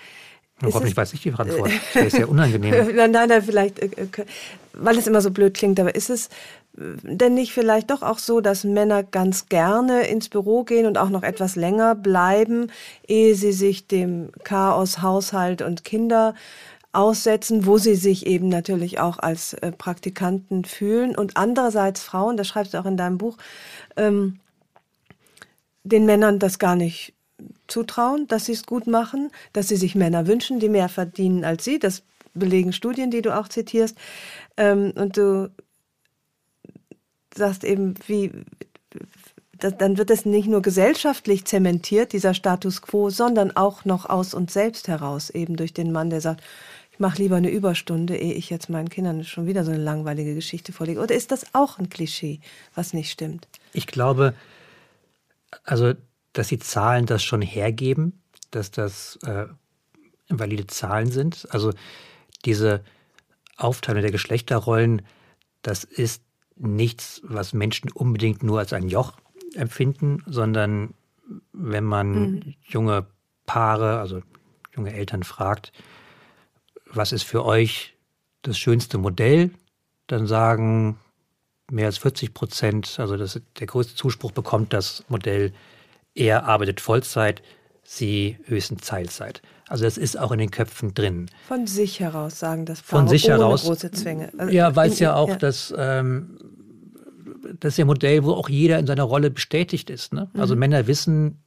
Hoffentlich 0.62 0.96
weiß 0.96 1.12
ich 1.12 1.22
die 1.22 1.32
Antwort. 1.32 1.70
Das 1.94 2.06
ist 2.06 2.18
ja 2.18 2.26
unangenehm. 2.26 2.94
nein, 2.94 3.12
nein, 3.12 3.42
vielleicht, 3.42 3.78
äh, 3.78 3.86
äh, 3.86 4.24
weil 4.72 4.98
es 4.98 5.06
immer 5.06 5.20
so 5.20 5.30
blöd 5.30 5.54
klingt, 5.54 5.78
aber 5.78 5.94
ist 5.94 6.10
es 6.10 6.28
denn 6.78 7.34
nicht 7.34 7.52
vielleicht 7.52 7.90
doch 7.90 8.02
auch 8.02 8.18
so, 8.18 8.40
dass 8.40 8.64
Männer 8.64 9.02
ganz 9.02 9.48
gerne 9.48 10.06
ins 10.06 10.28
Büro 10.28 10.64
gehen 10.64 10.86
und 10.86 10.96
auch 10.98 11.10
noch 11.10 11.22
etwas 11.22 11.56
länger 11.56 11.94
bleiben, 11.94 12.70
ehe 13.06 13.34
sie 13.34 13.52
sich 13.52 13.86
dem 13.88 14.30
Chaos 14.44 15.02
Haushalt 15.02 15.62
und 15.62 15.84
Kinder 15.84 16.34
aussetzen, 16.92 17.66
wo 17.66 17.78
sie 17.78 17.96
sich 17.96 18.26
eben 18.26 18.48
natürlich 18.48 19.00
auch 19.00 19.18
als 19.18 19.54
äh, 19.54 19.72
Praktikanten 19.72 20.64
fühlen 20.64 21.16
und 21.16 21.36
andererseits 21.36 22.02
Frauen, 22.02 22.36
das 22.36 22.46
schreibst 22.48 22.74
du 22.74 22.78
auch 22.78 22.86
in 22.86 22.96
deinem 22.96 23.18
Buch, 23.18 23.36
ähm, 23.96 24.38
den 25.84 26.06
Männern 26.06 26.38
das 26.38 26.58
gar 26.58 26.76
nicht 26.76 27.14
zutrauen, 27.66 28.26
dass 28.28 28.46
sie 28.46 28.52
es 28.52 28.66
gut 28.66 28.86
machen, 28.86 29.30
dass 29.52 29.68
sie 29.68 29.76
sich 29.76 29.94
Männer 29.94 30.26
wünschen, 30.26 30.60
die 30.60 30.68
mehr 30.68 30.88
verdienen 30.88 31.44
als 31.44 31.64
sie. 31.64 31.78
Das 31.78 32.02
belegen 32.34 32.72
Studien, 32.72 33.10
die 33.10 33.22
du 33.22 33.36
auch 33.36 33.48
zitierst. 33.48 33.96
Ähm, 34.56 34.92
und 34.96 35.16
du 35.16 35.50
sagst 37.34 37.64
eben, 37.64 37.94
wie, 38.06 38.32
dann 39.58 39.98
wird 39.98 40.10
es 40.10 40.24
nicht 40.24 40.48
nur 40.48 40.62
gesellschaftlich 40.62 41.44
zementiert, 41.44 42.12
dieser 42.12 42.34
Status 42.34 42.82
quo, 42.82 43.10
sondern 43.10 43.56
auch 43.56 43.84
noch 43.84 44.06
aus 44.06 44.34
uns 44.34 44.52
selbst 44.52 44.88
heraus, 44.88 45.30
eben 45.30 45.56
durch 45.56 45.72
den 45.72 45.92
Mann, 45.92 46.10
der 46.10 46.20
sagt, 46.20 46.42
ich 46.92 46.98
mache 46.98 47.22
lieber 47.22 47.36
eine 47.36 47.50
Überstunde, 47.50 48.16
ehe 48.16 48.34
ich 48.34 48.50
jetzt 48.50 48.68
meinen 48.68 48.88
Kindern 48.88 49.24
schon 49.24 49.46
wieder 49.46 49.64
so 49.64 49.70
eine 49.70 49.82
langweilige 49.82 50.34
Geschichte 50.34 50.72
vorlege. 50.72 51.00
Oder 51.00 51.14
ist 51.14 51.30
das 51.30 51.54
auch 51.54 51.78
ein 51.78 51.88
Klischee, 51.88 52.40
was 52.74 52.92
nicht 52.92 53.10
stimmt? 53.10 53.46
Ich 53.72 53.86
glaube, 53.86 54.34
also 55.64 55.94
dass 56.38 56.46
die 56.46 56.60
Zahlen 56.60 57.04
das 57.04 57.24
schon 57.24 57.42
hergeben, 57.42 58.22
dass 58.52 58.70
das 58.70 59.18
äh, 59.24 59.46
valide 60.28 60.68
Zahlen 60.68 61.10
sind. 61.10 61.48
Also 61.50 61.72
diese 62.44 62.84
Aufteilung 63.56 64.02
der 64.02 64.12
Geschlechterrollen, 64.12 65.02
das 65.62 65.82
ist 65.82 66.22
nichts, 66.54 67.20
was 67.24 67.54
Menschen 67.54 67.90
unbedingt 67.90 68.44
nur 68.44 68.60
als 68.60 68.72
ein 68.72 68.88
Joch 68.88 69.14
empfinden, 69.56 70.22
sondern 70.26 70.94
wenn 71.52 71.82
man 71.82 72.12
mhm. 72.12 72.54
junge 72.68 73.06
Paare, 73.44 73.98
also 73.98 74.22
junge 74.76 74.92
Eltern 74.92 75.24
fragt, 75.24 75.72
was 76.86 77.10
ist 77.10 77.24
für 77.24 77.44
euch 77.44 77.96
das 78.42 78.56
schönste 78.56 78.96
Modell, 78.96 79.50
dann 80.06 80.28
sagen 80.28 81.00
mehr 81.68 81.86
als 81.86 81.98
40 81.98 82.32
Prozent, 82.32 83.00
also 83.00 83.16
das, 83.16 83.40
der 83.58 83.66
größte 83.66 83.96
Zuspruch 83.96 84.30
bekommt 84.30 84.72
das 84.72 85.04
Modell 85.08 85.52
er 86.18 86.44
arbeitet 86.44 86.80
Vollzeit, 86.80 87.42
sie 87.84 88.38
höchstens 88.44 88.86
Teilzeit. 88.86 89.40
Also 89.68 89.84
das 89.84 89.98
ist 89.98 90.18
auch 90.18 90.32
in 90.32 90.38
den 90.38 90.50
Köpfen 90.50 90.94
drin. 90.94 91.30
Von 91.46 91.66
sich 91.66 92.00
heraus 92.00 92.38
sagen 92.38 92.64
das 92.64 92.82
Paare, 92.82 93.02
Von 93.02 93.08
sich 93.08 93.26
ohne 93.26 93.38
heraus. 93.38 93.64
große 93.64 93.90
Zwänge. 93.92 94.32
Also 94.36 94.52
ja, 94.52 94.74
weil 94.76 94.90
es 94.90 94.98
ja 94.98 95.14
auch 95.14 95.28
ja. 95.28 95.36
das, 95.36 95.72
ähm, 95.76 96.38
das 97.60 97.74
ist 97.74 97.78
ja 97.78 97.84
ein 97.84 97.88
Modell, 97.88 98.24
wo 98.24 98.32
auch 98.32 98.48
jeder 98.48 98.78
in 98.78 98.86
seiner 98.86 99.04
Rolle 99.04 99.30
bestätigt 99.30 99.90
ist. 99.90 100.12
Ne? 100.12 100.30
Also 100.34 100.54
mhm. 100.54 100.60
Männer 100.60 100.86
wissen, 100.86 101.42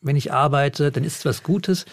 wenn 0.00 0.16
ich 0.16 0.32
arbeite, 0.32 0.90
dann 0.90 1.04
ist 1.04 1.18
es 1.18 1.24
was 1.24 1.42
Gutes 1.42 1.84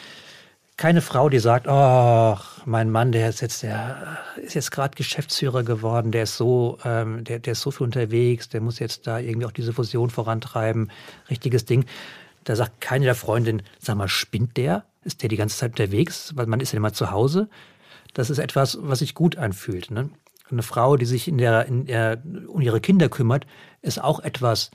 keine 0.78 1.01
Frau, 1.01 1.28
die 1.28 1.39
sagt, 1.39 1.67
oh, 1.67 2.38
mein 2.65 2.91
Mann, 2.91 3.11
der 3.11 3.30
ist 3.30 3.41
jetzt, 3.41 3.63
der 3.63 4.19
ist 4.38 4.53
jetzt 4.53 4.71
gerade 4.71 4.95
Geschäftsführer 4.95 5.63
geworden, 5.63 6.11
der 6.11 6.23
ist 6.23 6.38
so, 6.38 6.78
ähm, 6.86 7.23
der, 7.23 7.39
der 7.39 7.53
ist 7.53 7.61
so 7.61 7.71
viel 7.71 7.86
unterwegs, 7.86 8.47
der 8.49 8.61
muss 8.61 8.78
jetzt 8.78 9.07
da 9.07 9.17
irgendwie 9.17 9.47
auch 9.47 9.51
diese 9.51 9.73
Fusion 9.73 10.11
vorantreiben, 10.11 10.91
richtiges 11.32 11.65
Ding. 11.65 11.86
Da 12.43 12.55
sagt 12.55 12.80
keine 12.80 13.05
der 13.05 13.15
Freundinnen, 13.15 13.63
sag 13.80 13.97
mal, 13.97 14.07
spinnt 14.07 14.55
der? 14.55 14.86
Ist 15.03 15.23
der 15.23 15.30
die 15.30 15.36
ganze 15.36 15.57
Zeit 15.57 15.71
unterwegs? 15.71 16.34
Weil 16.36 16.45
man 16.45 16.59
ist 16.59 16.73
ja 16.73 16.78
immer 16.78 16.93
zu 16.93 17.09
Hause. 17.11 17.49
Das 18.13 18.30
ist 18.30 18.38
etwas, 18.38 18.78
was 18.80 18.99
sich 18.99 19.15
gut 19.15 19.36
anfühlt. 19.36 19.89
Ne? 19.89 20.11
Eine 20.49 20.63
Frau, 20.63 20.95
die 20.95 21.05
sich 21.05 21.28
in 21.28 21.39
der, 21.39 21.65
in 21.65 21.86
der, 21.86 22.21
um 22.47 22.61
ihre 22.61 22.82
Kinder 22.82 23.09
kümmert, 23.09 23.47
ist 23.82 24.01
auch 24.01 24.19
etwas, 24.19 24.69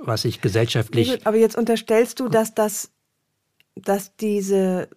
was 0.00 0.22
sich 0.22 0.40
gesellschaftlich. 0.40 1.26
Aber 1.26 1.36
jetzt 1.36 1.56
unterstellst 1.56 2.20
du, 2.20 2.28
dass 2.28 2.54
das, 2.54 2.90
dass 3.74 4.16
diese 4.16 4.88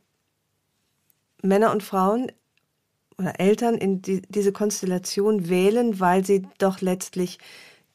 Männer 1.41 1.71
und 1.71 1.83
Frauen 1.83 2.31
oder 3.17 3.39
Eltern 3.39 3.75
in 3.75 4.01
die, 4.01 4.21
diese 4.29 4.51
Konstellation 4.51 5.49
wählen, 5.49 5.99
weil 5.99 6.25
sie 6.25 6.47
doch 6.57 6.81
letztlich 6.81 7.39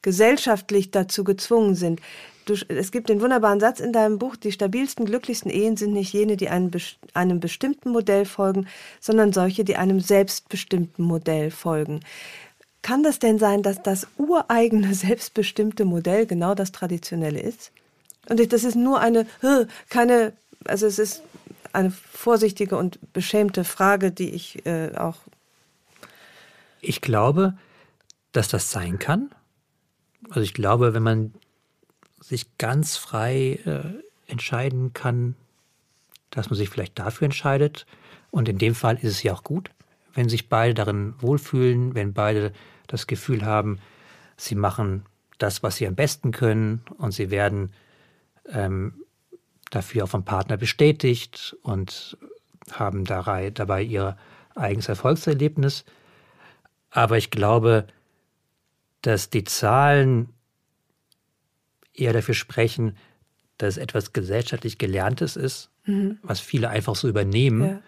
gesellschaftlich 0.01 0.91
dazu 0.91 1.23
gezwungen 1.23 1.75
sind. 1.75 1.99
Du, 2.45 2.53
es 2.67 2.91
gibt 2.91 3.09
den 3.09 3.21
wunderbaren 3.21 3.59
Satz 3.59 3.79
in 3.79 3.91
deinem 3.91 4.19
Buch, 4.19 4.35
die 4.35 4.51
stabilsten, 4.51 5.05
glücklichsten 5.05 5.49
Ehen 5.49 5.77
sind 5.77 5.93
nicht 5.93 6.13
jene, 6.13 6.37
die 6.37 6.49
einem, 6.49 6.69
einem 7.15 7.39
bestimmten 7.39 7.89
Modell 7.89 8.25
folgen, 8.25 8.67
sondern 8.99 9.33
solche, 9.33 9.63
die 9.63 9.77
einem 9.77 9.99
selbstbestimmten 9.99 11.03
Modell 11.03 11.49
folgen. 11.49 12.01
Kann 12.83 13.01
das 13.01 13.17
denn 13.17 13.39
sein, 13.39 13.63
dass 13.63 13.81
das 13.81 14.07
ureigene, 14.17 14.93
selbstbestimmte 14.93 15.85
Modell 15.85 16.27
genau 16.27 16.53
das 16.53 16.71
traditionelle 16.71 17.39
ist? 17.39 17.71
Und 18.29 18.53
das 18.53 18.63
ist 18.63 18.75
nur 18.75 18.99
eine, 18.99 19.25
keine, 19.89 20.33
also 20.65 20.85
es 20.85 20.99
ist 20.99 21.23
eine 21.75 21.91
vorsichtige 21.91 22.77
und 22.77 22.99
beschämte 23.13 23.63
Frage, 23.63 24.11
die 24.11 24.31
ich 24.31 24.65
äh, 24.65 24.95
auch. 24.95 25.17
Ich 26.81 27.01
glaube, 27.01 27.55
dass 28.31 28.47
das 28.47 28.71
sein 28.71 28.99
kann. 28.99 29.29
Also 30.29 30.41
ich 30.41 30.53
glaube, 30.53 30.93
wenn 30.93 31.03
man 31.03 31.33
sich 32.19 32.57
ganz 32.57 32.97
frei 32.97 33.59
äh, 33.65 34.31
entscheiden 34.31 34.93
kann, 34.93 35.35
dass 36.31 36.49
man 36.49 36.57
sich 36.57 36.69
vielleicht 36.69 36.97
dafür 36.99 37.25
entscheidet. 37.25 37.85
Und 38.31 38.49
in 38.49 38.57
dem 38.57 38.75
Fall 38.75 38.95
ist 38.95 39.11
es 39.11 39.23
ja 39.23 39.33
auch 39.33 39.43
gut, 39.43 39.71
wenn 40.13 40.29
sich 40.29 40.49
beide 40.49 40.73
darin 40.73 41.13
wohlfühlen, 41.19 41.95
wenn 41.95 42.13
beide 42.13 42.51
das 42.87 43.07
Gefühl 43.07 43.45
haben, 43.45 43.79
sie 44.37 44.55
machen 44.55 45.05
das, 45.37 45.63
was 45.63 45.77
sie 45.77 45.87
am 45.87 45.95
besten 45.95 46.31
können 46.31 46.81
und 46.97 47.11
sie 47.13 47.29
werden 47.29 47.71
ähm, 48.49 49.04
dafür 49.69 50.05
auch 50.05 50.09
vom 50.09 50.25
Partner 50.25 50.57
bestätigt 50.57 51.55
und 51.61 52.17
haben 52.71 53.05
dabei 53.05 53.81
ihr 53.81 54.17
eigenes 54.55 54.89
Erfolgserlebnis. 54.89 55.85
Aber 56.89 57.17
ich 57.17 57.29
glaube, 57.29 57.87
dass 59.01 59.29
die 59.29 59.43
Zahlen 59.43 60.29
eher 61.93 62.13
dafür 62.13 62.33
sprechen, 62.33 62.97
dass 63.57 63.77
etwas 63.77 64.13
gesellschaftlich 64.13 64.77
Gelerntes 64.77 65.35
ist, 65.35 65.69
mhm. 65.85 66.19
was 66.23 66.39
viele 66.39 66.69
einfach 66.69 66.95
so 66.95 67.07
übernehmen 67.07 67.65
ja. 67.65 67.81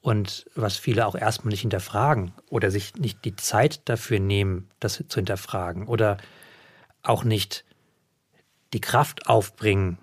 und 0.00 0.46
was 0.54 0.76
viele 0.76 1.06
auch 1.06 1.14
erstmal 1.14 1.50
nicht 1.50 1.62
hinterfragen 1.62 2.32
oder 2.48 2.70
sich 2.70 2.94
nicht 2.96 3.24
die 3.24 3.36
Zeit 3.36 3.88
dafür 3.88 4.20
nehmen, 4.20 4.70
das 4.80 5.04
zu 5.08 5.16
hinterfragen 5.16 5.86
oder 5.86 6.18
auch 7.02 7.24
nicht 7.24 7.64
die 8.72 8.80
Kraft 8.80 9.26
aufbringen, 9.26 9.98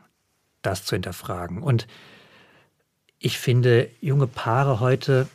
das 0.62 0.86
zu 0.86 0.96
hinterfragen. 0.96 1.62
Und 1.62 1.88
ich 3.20 3.38
finde, 3.38 3.90
junge 4.02 4.28
Paare 4.28 4.80
heute, 4.80 5.28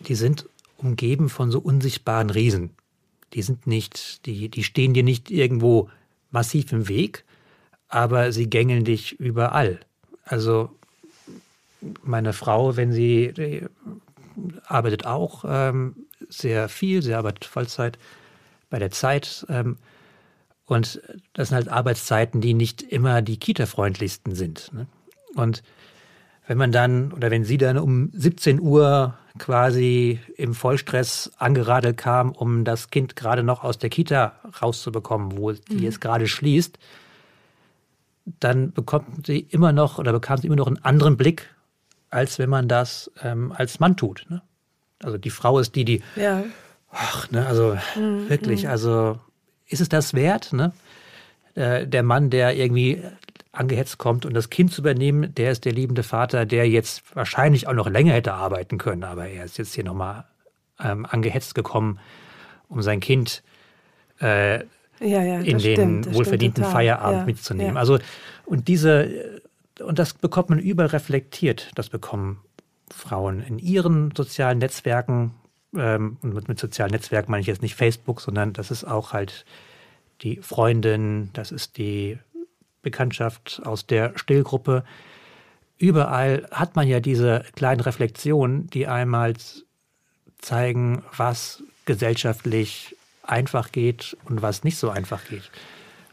die 0.00 0.14
sind 0.14 0.48
umgeben 0.76 1.28
von 1.28 1.50
so 1.50 1.58
unsichtbaren 1.58 2.30
Riesen. 2.30 2.70
Die 3.32 3.42
sind 3.42 3.66
nicht, 3.66 4.26
die, 4.26 4.48
die 4.48 4.64
stehen 4.64 4.94
dir 4.94 5.02
nicht 5.02 5.30
irgendwo 5.30 5.90
massiv 6.30 6.72
im 6.72 6.88
Weg, 6.88 7.24
aber 7.88 8.32
sie 8.32 8.48
gängeln 8.50 8.84
dich 8.84 9.18
überall. 9.18 9.80
Also 10.24 10.70
meine 12.02 12.32
Frau, 12.32 12.76
wenn 12.76 12.92
sie 12.92 13.62
arbeitet 14.66 15.06
auch 15.06 15.44
ähm, 15.48 15.96
sehr 16.28 16.68
viel, 16.68 17.02
sie 17.02 17.14
arbeitet 17.14 17.44
Vollzeit 17.44 17.98
bei 18.68 18.78
der 18.78 18.90
Zeit 18.90 19.46
ähm, 19.48 19.78
Und 20.66 21.00
das 21.32 21.48
sind 21.48 21.56
halt 21.56 21.68
Arbeitszeiten, 21.68 22.40
die 22.40 22.54
nicht 22.54 22.82
immer 22.82 23.22
die 23.22 23.38
Kita-freundlichsten 23.38 24.34
sind. 24.34 24.72
Ne? 24.72 24.86
Und 25.34 25.62
wenn 26.46 26.58
man 26.58 26.72
dann 26.72 27.12
oder 27.12 27.30
wenn 27.30 27.44
sie 27.44 27.58
dann 27.58 27.78
um 27.78 28.10
17 28.12 28.60
Uhr 28.60 29.14
quasi 29.38 30.20
im 30.36 30.54
Vollstress 30.54 31.32
angeradelt 31.38 31.96
kam, 31.96 32.32
um 32.32 32.64
das 32.64 32.90
Kind 32.90 33.16
gerade 33.16 33.42
noch 33.42 33.64
aus 33.64 33.78
der 33.78 33.90
Kita 33.90 34.34
rauszubekommen, 34.60 35.36
wo 35.36 35.52
die 35.52 35.76
mhm. 35.76 35.82
jetzt 35.82 36.00
gerade 36.00 36.26
schließt, 36.26 36.78
dann 38.40 38.72
bekommt 38.72 39.26
sie 39.26 39.40
immer 39.40 39.72
noch 39.72 39.98
oder 39.98 40.12
bekam 40.12 40.38
sie 40.38 40.46
immer 40.46 40.56
noch 40.56 40.66
einen 40.66 40.84
anderen 40.84 41.16
Blick, 41.16 41.48
als 42.10 42.38
wenn 42.38 42.50
man 42.50 42.68
das 42.68 43.10
ähm, 43.22 43.52
als 43.52 43.78
Mann 43.78 43.96
tut. 43.96 44.26
Ne? 44.28 44.42
Also 45.02 45.18
die 45.18 45.30
Frau 45.30 45.58
ist 45.58 45.74
die, 45.74 45.84
die, 45.84 46.02
ja. 46.16 46.44
ach, 46.90 47.30
ne, 47.30 47.46
also 47.46 47.76
mhm. 47.96 48.28
wirklich, 48.28 48.64
mhm. 48.64 48.70
also 48.70 49.20
ist 49.68 49.80
es 49.80 49.88
das 49.88 50.14
wert? 50.14 50.52
Ne? 50.52 50.72
Äh, 51.54 51.86
der 51.86 52.02
Mann, 52.02 52.30
der 52.30 52.56
irgendwie 52.56 53.02
angehetzt 53.52 53.98
kommt 53.98 54.26
und 54.26 54.34
das 54.34 54.50
Kind 54.50 54.72
zu 54.72 54.82
übernehmen, 54.82 55.34
der 55.34 55.50
ist 55.50 55.64
der 55.64 55.72
liebende 55.72 56.02
Vater, 56.02 56.44
der 56.44 56.68
jetzt 56.68 57.02
wahrscheinlich 57.16 57.68
auch 57.68 57.72
noch 57.72 57.88
länger 57.88 58.12
hätte 58.12 58.34
arbeiten 58.34 58.78
können, 58.78 59.04
aber 59.04 59.28
er 59.28 59.44
ist 59.44 59.58
jetzt 59.58 59.74
hier 59.74 59.84
nochmal 59.84 60.24
ähm, 60.78 61.06
angehetzt 61.06 61.54
gekommen, 61.54 61.98
um 62.68 62.82
sein 62.82 63.00
Kind 63.00 63.42
äh, 64.20 64.58
ja, 65.00 65.22
ja, 65.22 65.40
in 65.40 65.58
den 65.58 65.60
stimmt, 66.02 66.14
wohlverdienten 66.14 66.64
Feierabend 66.64 67.20
ja, 67.20 67.26
mitzunehmen. 67.26 67.76
Also 67.76 67.98
und 68.44 68.68
diese 68.68 69.40
und 69.80 69.98
das 69.98 70.14
bekommt 70.14 70.50
man 70.50 70.58
überall 70.58 70.88
reflektiert. 70.88 71.70
Das 71.74 71.90
bekommen 71.90 72.40
Frauen 72.90 73.42
in 73.42 73.58
ihren 73.58 74.12
sozialen 74.16 74.58
Netzwerken. 74.58 75.34
Ähm, 75.76 76.16
und 76.22 76.34
mit, 76.34 76.48
mit 76.48 76.58
sozialen 76.58 76.92
Netzwerken 76.92 77.30
meine 77.30 77.40
ich 77.40 77.46
jetzt 77.46 77.62
nicht 77.62 77.74
Facebook, 77.74 78.20
sondern 78.20 78.52
das 78.52 78.70
ist 78.70 78.84
auch 78.84 79.12
halt 79.12 79.44
die 80.22 80.36
Freundin, 80.36 81.30
das 81.32 81.52
ist 81.52 81.76
die 81.76 82.18
Bekanntschaft 82.82 83.60
aus 83.64 83.86
der 83.86 84.12
Stillgruppe. 84.16 84.84
Überall 85.78 86.48
hat 86.50 86.76
man 86.76 86.88
ja 86.88 87.00
diese 87.00 87.44
kleinen 87.54 87.80
Reflexionen, 87.80 88.68
die 88.70 88.86
einmal 88.86 89.34
zeigen, 90.38 91.02
was 91.16 91.62
gesellschaftlich 91.84 92.96
einfach 93.22 93.72
geht 93.72 94.16
und 94.24 94.42
was 94.42 94.64
nicht 94.64 94.78
so 94.78 94.90
einfach 94.90 95.24
geht. 95.24 95.50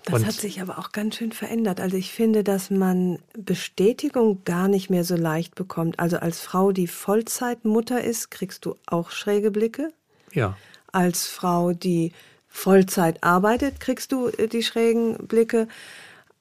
Das 0.06 0.16
und 0.16 0.28
hat 0.28 0.34
sich 0.34 0.62
aber 0.62 0.80
auch 0.80 0.91
ganz 0.91 1.16
schön 1.16 1.32
verändert. 1.32 1.80
Also 1.80 1.95
ich 1.95 2.12
finde, 2.12 2.43
dass 2.43 2.70
man 2.70 3.20
Bestätigung 3.38 4.43
gar 4.43 4.68
nicht 4.68 4.89
mehr 4.89 5.06
so 5.06 5.16
leicht 5.16 5.56
bekommt. 5.56 5.99
Also 5.99 6.18
als 6.18 6.41
Frau, 6.41 6.72
die 6.72 6.88
Vollzeitmutter 6.88 8.04
ist, 8.04 8.30
kriegst 8.30 8.66
du 8.66 8.76
auch 8.86 9.12
schräge 9.12 9.49
Blicke. 9.49 9.93
Ja. 10.34 10.58
Als 10.91 11.28
Frau, 11.28 11.72
die 11.72 12.12
Vollzeit 12.49 13.24
arbeitet, 13.24 13.80
kriegst 13.80 14.12
du 14.12 14.28
äh, 14.28 14.47
die 14.47 14.64
schrägen 14.64 15.28
Blicke. 15.28 15.68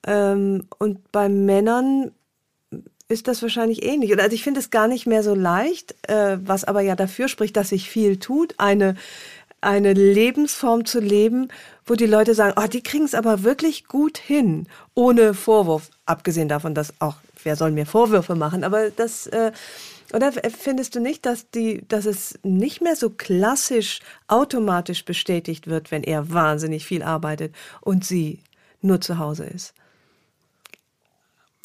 Ähm, 0.06 0.66
und 0.78 1.12
bei 1.12 1.28
Männern 1.28 2.10
ist 3.08 3.28
das 3.28 3.42
wahrscheinlich 3.42 3.84
ähnlich. 3.84 4.18
Also 4.18 4.34
ich 4.34 4.42
finde 4.42 4.58
es 4.58 4.70
gar 4.70 4.88
nicht 4.88 5.06
mehr 5.06 5.22
so 5.22 5.34
leicht, 5.34 5.94
äh, 6.08 6.38
was 6.42 6.64
aber 6.64 6.80
ja 6.80 6.96
dafür 6.96 7.28
spricht, 7.28 7.56
dass 7.56 7.68
sich 7.68 7.88
viel 7.88 8.18
tut, 8.18 8.54
eine 8.58 8.96
eine 9.62 9.92
Lebensform 9.92 10.84
zu 10.84 10.98
leben, 10.98 11.48
wo 11.86 11.94
die 11.94 12.06
Leute 12.06 12.34
sagen, 12.34 12.54
oh, 12.56 12.66
die 12.66 12.82
kriegen 12.82 13.04
es 13.04 13.14
aber 13.14 13.42
wirklich 13.42 13.86
gut 13.86 14.18
hin, 14.18 14.66
ohne 14.94 15.34
Vorwurf. 15.34 15.90
Abgesehen 16.06 16.48
davon, 16.48 16.74
dass 16.74 16.94
auch, 17.00 17.16
wer 17.42 17.56
soll 17.56 17.72
mir 17.72 17.86
Vorwürfe 17.86 18.34
machen, 18.34 18.64
aber 18.64 18.90
das, 18.90 19.26
äh, 19.26 19.52
oder 20.12 20.32
findest 20.32 20.94
du 20.94 21.00
nicht, 21.00 21.24
dass 21.26 21.50
die, 21.50 21.86
dass 21.88 22.04
es 22.06 22.38
nicht 22.42 22.82
mehr 22.82 22.96
so 22.96 23.10
klassisch 23.10 24.00
automatisch 24.28 25.04
bestätigt 25.04 25.66
wird, 25.66 25.90
wenn 25.90 26.04
er 26.04 26.30
wahnsinnig 26.32 26.84
viel 26.84 27.02
arbeitet 27.02 27.54
und 27.80 28.04
sie 28.04 28.38
nur 28.80 29.00
zu 29.00 29.18
Hause 29.18 29.44
ist? 29.44 29.74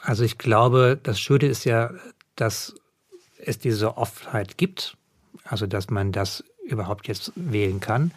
Also 0.02 0.24
ich 0.24 0.38
glaube, 0.38 0.98
das 1.02 1.20
Schöne 1.20 1.48
ist 1.48 1.66
ja, 1.66 1.92
dass 2.36 2.76
es 3.38 3.60
diese 3.60 3.98
Offenheit 3.98 4.58
gibt, 4.58 4.96
also 5.44 5.68
dass 5.68 5.90
man 5.90 6.12
das 6.12 6.44
überhaupt 6.64 7.08
jetzt 7.08 7.34
wählen 7.36 7.80
kann 7.80 8.12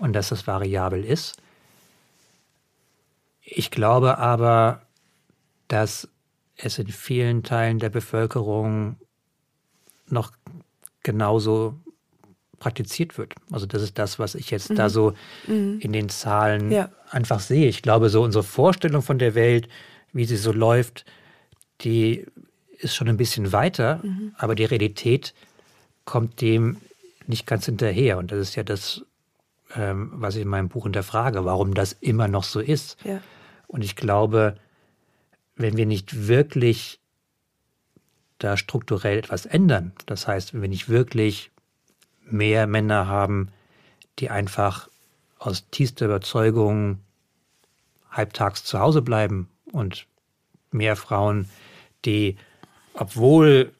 und 0.00 0.12
dass 0.12 0.30
das 0.30 0.46
variabel 0.46 1.04
ist. 1.04 1.36
Ich 3.42 3.70
glaube 3.70 4.18
aber, 4.18 4.82
dass 5.68 6.08
es 6.56 6.78
in 6.78 6.88
vielen 6.88 7.42
Teilen 7.42 7.78
der 7.78 7.90
Bevölkerung 7.90 8.96
noch 10.08 10.32
genauso 11.02 11.74
praktiziert 12.58 13.16
wird. 13.16 13.34
Also 13.50 13.66
das 13.66 13.82
ist 13.82 13.98
das, 13.98 14.18
was 14.18 14.34
ich 14.34 14.50
jetzt 14.50 14.70
mhm. 14.70 14.76
da 14.76 14.90
so 14.90 15.14
mhm. 15.46 15.78
in 15.80 15.92
den 15.92 16.08
Zahlen 16.08 16.70
ja. 16.70 16.90
einfach 17.10 17.40
sehe. 17.40 17.68
Ich 17.68 17.82
glaube, 17.82 18.10
so 18.10 18.22
unsere 18.22 18.44
Vorstellung 18.44 19.02
von 19.02 19.18
der 19.18 19.34
Welt, 19.34 19.68
wie 20.12 20.26
sie 20.26 20.36
so 20.36 20.52
läuft, 20.52 21.04
die 21.80 22.26
ist 22.78 22.94
schon 22.94 23.08
ein 23.08 23.16
bisschen 23.16 23.52
weiter, 23.52 24.00
mhm. 24.02 24.34
aber 24.36 24.54
die 24.54 24.64
Realität 24.64 25.34
kommt 26.04 26.40
dem 26.40 26.76
nicht 27.26 27.46
ganz 27.46 27.66
hinterher. 27.66 28.18
Und 28.18 28.30
das 28.30 28.38
ist 28.38 28.56
ja 28.56 28.62
das, 28.62 29.04
ähm, 29.76 30.10
was 30.14 30.36
ich 30.36 30.42
in 30.42 30.48
meinem 30.48 30.68
Buch 30.68 30.84
hinterfrage, 30.84 31.44
warum 31.44 31.74
das 31.74 31.92
immer 31.92 32.28
noch 32.28 32.44
so 32.44 32.60
ist. 32.60 32.96
Ja. 33.04 33.20
Und 33.66 33.82
ich 33.82 33.96
glaube, 33.96 34.56
wenn 35.56 35.76
wir 35.76 35.86
nicht 35.86 36.26
wirklich 36.28 37.00
da 38.38 38.56
strukturell 38.56 39.18
etwas 39.18 39.46
ändern, 39.46 39.92
das 40.06 40.26
heißt, 40.26 40.54
wenn 40.54 40.62
wir 40.62 40.68
nicht 40.68 40.88
wirklich 40.88 41.50
mehr 42.24 42.66
Männer 42.66 43.06
haben, 43.06 43.50
die 44.18 44.30
einfach 44.30 44.88
aus 45.38 45.68
tiefster 45.70 46.06
Überzeugung 46.06 46.98
halbtags 48.10 48.64
zu 48.64 48.78
Hause 48.80 49.02
bleiben 49.02 49.48
und 49.72 50.06
mehr 50.70 50.96
Frauen, 50.96 51.48
die, 52.04 52.36
obwohl 52.94 53.72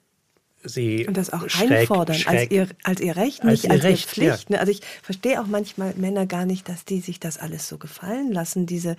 sie 0.62 1.06
und 1.06 1.16
das 1.16 1.32
auch 1.32 1.48
schräg, 1.48 1.70
einfordern 1.70 2.16
schräg, 2.16 2.38
als, 2.40 2.50
ihr, 2.50 2.68
als 2.84 3.00
ihr 3.00 3.16
Recht, 3.16 3.44
nicht 3.44 3.64
als, 3.64 3.74
als 3.74 3.84
Recht, 3.84 4.08
Pflicht. 4.08 4.50
Ja. 4.50 4.56
Ne? 4.56 4.60
Also 4.60 4.72
ich 4.72 4.82
verstehe 5.02 5.40
auch 5.40 5.46
manchmal 5.46 5.94
Männer 5.96 6.26
gar 6.26 6.44
nicht, 6.44 6.68
dass 6.68 6.84
die 6.84 7.00
sich 7.00 7.20
das 7.20 7.38
alles 7.38 7.68
so 7.68 7.78
gefallen 7.78 8.32
lassen, 8.32 8.66
diese, 8.66 8.96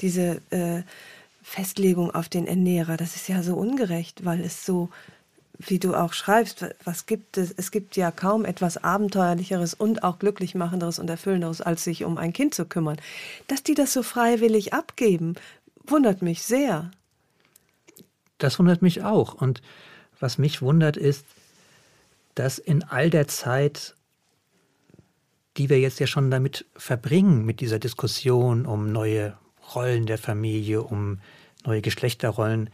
diese 0.00 0.40
äh, 0.50 0.82
Festlegung 1.42 2.10
auf 2.12 2.28
den 2.28 2.46
Ernährer. 2.46 2.96
Das 2.96 3.16
ist 3.16 3.28
ja 3.28 3.42
so 3.42 3.56
ungerecht, 3.56 4.24
weil 4.24 4.40
es 4.40 4.64
so, 4.64 4.90
wie 5.58 5.78
du 5.78 5.94
auch 5.94 6.12
schreibst, 6.12 6.64
was 6.84 7.06
gibt 7.06 7.36
es? 7.36 7.52
Es 7.56 7.70
gibt 7.70 7.96
ja 7.96 8.10
kaum 8.10 8.44
etwas 8.44 8.82
Abenteuerlicheres 8.82 9.74
und 9.74 10.04
auch 10.04 10.18
glücklichmachenderes 10.18 10.98
und 10.98 11.10
erfüllenderes, 11.10 11.60
als 11.60 11.84
sich 11.84 12.04
um 12.04 12.16
ein 12.16 12.32
Kind 12.32 12.54
zu 12.54 12.64
kümmern. 12.64 12.96
Dass 13.48 13.62
die 13.62 13.74
das 13.74 13.92
so 13.92 14.02
freiwillig 14.02 14.72
abgeben, 14.72 15.34
wundert 15.84 16.22
mich 16.22 16.42
sehr. 16.42 16.90
Das 18.38 18.58
wundert 18.58 18.82
mich 18.82 19.02
auch. 19.02 19.34
Und 19.34 19.62
was 20.22 20.38
mich 20.38 20.62
wundert, 20.62 20.96
ist, 20.96 21.26
dass 22.34 22.58
in 22.58 22.82
all 22.84 23.10
der 23.10 23.28
Zeit, 23.28 23.94
die 25.56 25.68
wir 25.68 25.80
jetzt 25.80 26.00
ja 26.00 26.06
schon 26.06 26.30
damit 26.30 26.64
verbringen, 26.76 27.44
mit 27.44 27.60
dieser 27.60 27.78
Diskussion 27.78 28.64
um 28.64 28.90
neue 28.90 29.36
Rollen 29.74 30.06
der 30.06 30.18
Familie, 30.18 30.82
um 30.82 31.18
neue 31.64 31.82
Geschlechterrollen, 31.82 32.70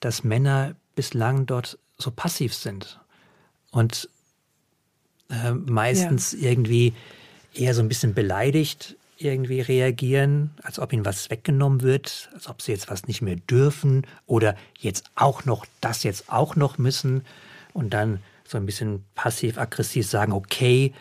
dass 0.00 0.24
Männer 0.24 0.76
bislang 0.94 1.46
dort 1.46 1.78
so 1.98 2.10
passiv 2.10 2.54
sind 2.54 3.00
und 3.70 4.08
äh, 5.30 5.52
meistens 5.52 6.32
ja. 6.32 6.50
irgendwie 6.50 6.94
eher 7.54 7.74
so 7.74 7.82
ein 7.82 7.88
bisschen 7.88 8.14
beleidigt 8.14 8.96
irgendwie 9.18 9.60
reagieren, 9.60 10.50
als 10.62 10.78
ob 10.78 10.92
ihnen 10.92 11.04
was 11.04 11.30
weggenommen 11.30 11.82
wird, 11.82 12.30
als 12.34 12.48
ob 12.48 12.60
sie 12.60 12.72
jetzt 12.72 12.90
was 12.90 13.06
nicht 13.06 13.22
mehr 13.22 13.36
dürfen 13.36 14.06
oder 14.26 14.54
jetzt 14.78 15.10
auch 15.14 15.44
noch 15.44 15.64
das 15.80 16.02
jetzt 16.02 16.30
auch 16.30 16.56
noch 16.56 16.78
müssen 16.78 17.24
und 17.72 17.90
dann 17.90 18.20
so 18.44 18.58
ein 18.58 18.66
bisschen 18.66 19.04
passiv-aggressiv 19.14 20.06
sagen, 20.06 20.32
okay, 20.32 20.92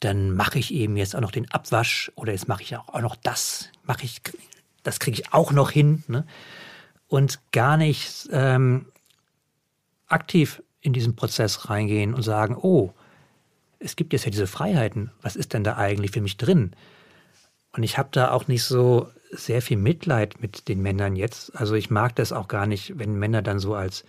dann 0.00 0.32
mache 0.32 0.58
ich 0.58 0.74
eben 0.74 0.96
jetzt 0.96 1.16
auch 1.16 1.20
noch 1.20 1.30
den 1.30 1.50
Abwasch 1.50 2.12
oder 2.14 2.32
jetzt 2.32 2.48
mache 2.48 2.62
ich 2.62 2.76
auch 2.76 3.00
noch 3.00 3.16
das, 3.16 3.70
mache 3.84 4.04
ich, 4.04 4.20
das 4.82 5.00
kriege 5.00 5.20
ich 5.20 5.32
auch 5.32 5.52
noch 5.52 5.70
hin 5.70 6.04
ne? 6.06 6.26
und 7.08 7.40
gar 7.52 7.76
nicht 7.76 8.28
ähm, 8.30 8.86
aktiv 10.06 10.62
in 10.82 10.92
diesen 10.92 11.16
Prozess 11.16 11.70
reingehen 11.70 12.12
und 12.12 12.22
sagen, 12.22 12.56
oh, 12.60 12.92
es 13.78 13.96
gibt 13.96 14.12
jetzt 14.12 14.26
ja 14.26 14.30
diese 14.30 14.46
Freiheiten, 14.46 15.10
was 15.22 15.36
ist 15.36 15.54
denn 15.54 15.64
da 15.64 15.76
eigentlich 15.76 16.10
für 16.10 16.20
mich 16.20 16.36
drin? 16.36 16.72
Und 17.74 17.82
ich 17.82 17.98
habe 17.98 18.08
da 18.12 18.30
auch 18.30 18.46
nicht 18.46 18.62
so 18.62 19.08
sehr 19.30 19.60
viel 19.60 19.76
Mitleid 19.76 20.40
mit 20.40 20.68
den 20.68 20.80
Männern 20.80 21.16
jetzt. 21.16 21.56
Also 21.56 21.74
ich 21.74 21.90
mag 21.90 22.14
das 22.14 22.32
auch 22.32 22.46
gar 22.46 22.66
nicht, 22.66 22.98
wenn 22.98 23.18
Männer 23.18 23.42
dann 23.42 23.58
so 23.58 23.74
als 23.74 24.04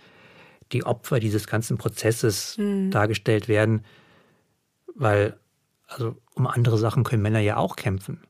die 0.72 0.84
Opfer 0.84 1.18
dieses 1.18 1.46
ganzen 1.46 1.76
Prozesses 1.76 2.56
mhm. 2.58 2.90
dargestellt 2.90 3.48
werden, 3.48 3.84
weil 4.94 5.36
also 5.88 6.16
um 6.34 6.46
andere 6.46 6.78
Sachen 6.78 7.02
können 7.04 7.22
Männer 7.22 7.40
ja 7.40 7.56
auch 7.56 7.76
kämpfen. 7.76 8.20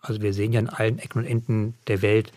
Also 0.00 0.22
wir 0.22 0.32
sehen 0.32 0.52
ja 0.52 0.60
in 0.60 0.68
allen 0.68 0.98
Ecken 0.98 1.18
und 1.18 1.24
Enden 1.24 1.74
der 1.88 2.02
Welt, 2.02 2.32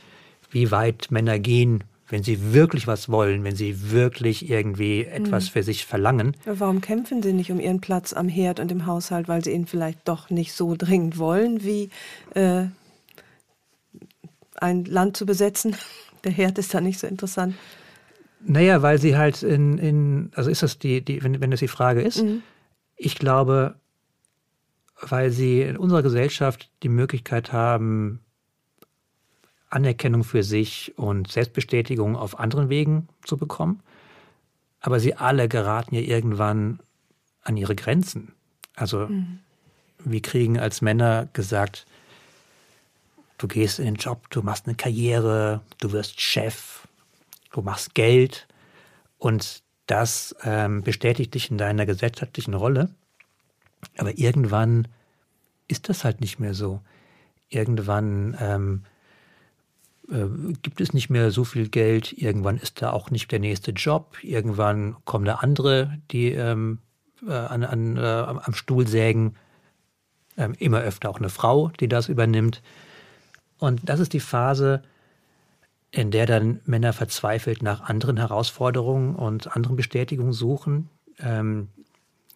wie 0.49 0.71
weit 0.71 1.11
Männer 1.11 1.37
gehen 1.37 1.83
wenn 2.09 2.23
sie 2.23 2.53
wirklich 2.53 2.87
was 2.87 3.09
wollen, 3.09 3.43
wenn 3.43 3.55
sie 3.55 3.91
wirklich 3.91 4.49
irgendwie 4.49 5.05
etwas 5.05 5.45
mhm. 5.45 5.51
für 5.51 5.63
sich 5.63 5.85
verlangen. 5.85 6.35
Warum 6.45 6.81
kämpfen 6.81 7.21
sie 7.21 7.33
nicht 7.33 7.51
um 7.51 7.59
ihren 7.59 7.81
Platz 7.81 8.13
am 8.13 8.29
Herd 8.29 8.59
und 8.59 8.71
im 8.71 8.85
Haushalt, 8.85 9.27
weil 9.27 9.43
sie 9.43 9.51
ihn 9.51 9.67
vielleicht 9.67 10.07
doch 10.07 10.29
nicht 10.29 10.53
so 10.53 10.75
dringend 10.77 11.17
wollen, 11.17 11.63
wie 11.63 11.89
äh, 12.33 12.65
ein 14.55 14.85
Land 14.85 15.17
zu 15.17 15.25
besetzen? 15.25 15.75
Der 16.23 16.31
Herd 16.31 16.57
ist 16.57 16.73
da 16.73 16.81
nicht 16.81 16.99
so 16.99 17.07
interessant. 17.07 17.55
Naja, 18.41 18.81
weil 18.81 18.99
sie 18.99 19.17
halt 19.17 19.43
in, 19.43 19.77
in 19.77 20.31
also 20.35 20.49
ist 20.49 20.63
das 20.63 20.79
die, 20.79 21.03
die 21.03 21.23
wenn, 21.23 21.41
wenn 21.41 21.51
das 21.51 21.59
die 21.59 21.67
Frage 21.67 22.01
ist, 22.01 22.23
mhm. 22.23 22.41
ich 22.95 23.15
glaube, 23.15 23.75
weil 25.01 25.31
sie 25.31 25.61
in 25.61 25.77
unserer 25.77 26.01
Gesellschaft 26.01 26.71
die 26.83 26.89
Möglichkeit 26.89 27.53
haben, 27.53 28.21
Anerkennung 29.69 30.23
für 30.23 30.43
sich 30.43 30.97
und 30.97 31.31
Selbstbestätigung 31.31 32.15
auf 32.15 32.39
anderen 32.39 32.69
Wegen 32.69 33.07
zu 33.23 33.37
bekommen. 33.37 33.81
Aber 34.79 34.99
sie 34.99 35.15
alle 35.15 35.47
geraten 35.49 35.95
ja 35.95 36.01
irgendwann 36.01 36.79
an 37.43 37.57
ihre 37.57 37.75
Grenzen. 37.75 38.33
Also 38.75 39.07
mhm. 39.07 39.39
wir 40.03 40.21
kriegen 40.21 40.59
als 40.59 40.81
Männer 40.81 41.27
gesagt, 41.33 41.85
du 43.37 43.47
gehst 43.47 43.79
in 43.79 43.85
den 43.85 43.95
Job, 43.95 44.29
du 44.29 44.41
machst 44.41 44.67
eine 44.67 44.75
Karriere, 44.75 45.61
du 45.79 45.91
wirst 45.91 46.21
Chef, 46.21 46.87
du 47.51 47.61
machst 47.61 47.95
Geld 47.95 48.47
und 49.17 49.63
das 49.87 50.35
ähm, 50.43 50.83
bestätigt 50.83 51.33
dich 51.33 51.49
in 51.49 51.57
deiner 51.57 51.85
gesellschaftlichen 51.85 52.53
Rolle. 52.53 52.89
Aber 53.97 54.17
irgendwann 54.17 54.87
ist 55.67 55.89
das 55.89 56.03
halt 56.03 56.21
nicht 56.21 56.39
mehr 56.39 56.53
so. 56.53 56.81
Irgendwann 57.49 58.37
ähm, 58.39 58.83
äh, 58.83 58.96
gibt 60.61 60.79
es 60.79 60.93
nicht 60.93 61.09
mehr 61.09 61.31
so 61.31 61.43
viel 61.43 61.67
Geld, 61.67 62.13
irgendwann 62.17 62.57
ist 62.57 62.81
da 62.81 62.91
auch 62.91 63.11
nicht 63.11 63.31
der 63.31 63.39
nächste 63.39 63.71
Job, 63.71 64.17
irgendwann 64.21 64.95
kommen 65.03 65.25
da 65.25 65.35
andere, 65.35 65.97
die 66.11 66.31
ähm, 66.31 66.79
äh, 67.27 67.33
an, 67.33 67.63
an, 67.63 67.97
äh, 67.97 68.01
am 68.01 68.53
Stuhl 68.53 68.87
sägen, 68.87 69.35
ähm, 70.37 70.53
immer 70.59 70.79
öfter 70.79 71.09
auch 71.09 71.17
eine 71.17 71.29
Frau, 71.29 71.71
die 71.79 71.89
das 71.89 72.07
übernimmt. 72.09 72.61
Und 73.57 73.81
das 73.89 73.99
ist 73.99 74.13
die 74.13 74.19
Phase, 74.19 74.83
in 75.91 76.11
der 76.11 76.25
dann 76.25 76.61
Männer 76.65 76.93
verzweifelt 76.93 77.61
nach 77.61 77.81
anderen 77.81 78.17
Herausforderungen 78.17 79.15
und 79.15 79.55
anderen 79.55 79.75
Bestätigungen 79.75 80.33
suchen. 80.33 80.89
Ähm, 81.19 81.69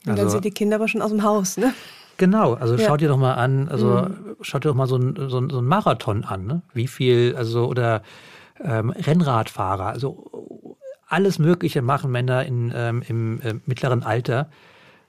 und 0.03 0.11
also, 0.11 0.23
dann 0.23 0.29
sind 0.31 0.45
die 0.45 0.51
Kinder 0.51 0.77
aber 0.77 0.87
schon 0.87 1.01
aus 1.01 1.11
dem 1.11 1.23
Haus, 1.23 1.57
ne? 1.57 1.73
Genau, 2.21 2.53
also 2.53 2.75
ja. 2.75 2.85
schaut 2.85 3.01
dir 3.01 3.07
doch 3.07 3.17
mal 3.17 3.33
an, 3.33 3.67
also 3.67 4.03
mhm. 4.03 4.35
schaut 4.41 4.63
dir 4.63 4.67
doch 4.67 4.75
mal 4.75 4.85
so 4.85 4.95
ein, 4.95 5.15
so 5.27 5.49
so 5.49 5.57
ein 5.57 5.65
Marathon 5.65 6.23
an, 6.23 6.45
ne? 6.45 6.61
wie 6.71 6.85
viel, 6.85 7.35
also 7.35 7.65
oder 7.65 8.03
ähm, 8.63 8.91
Rennradfahrer, 8.91 9.87
also 9.87 10.77
alles 11.07 11.39
Mögliche 11.39 11.81
machen 11.81 12.11
Männer 12.11 12.45
in, 12.45 12.71
ähm, 12.75 13.01
im 13.07 13.41
äh, 13.41 13.55
mittleren 13.65 14.03
Alter, 14.03 14.51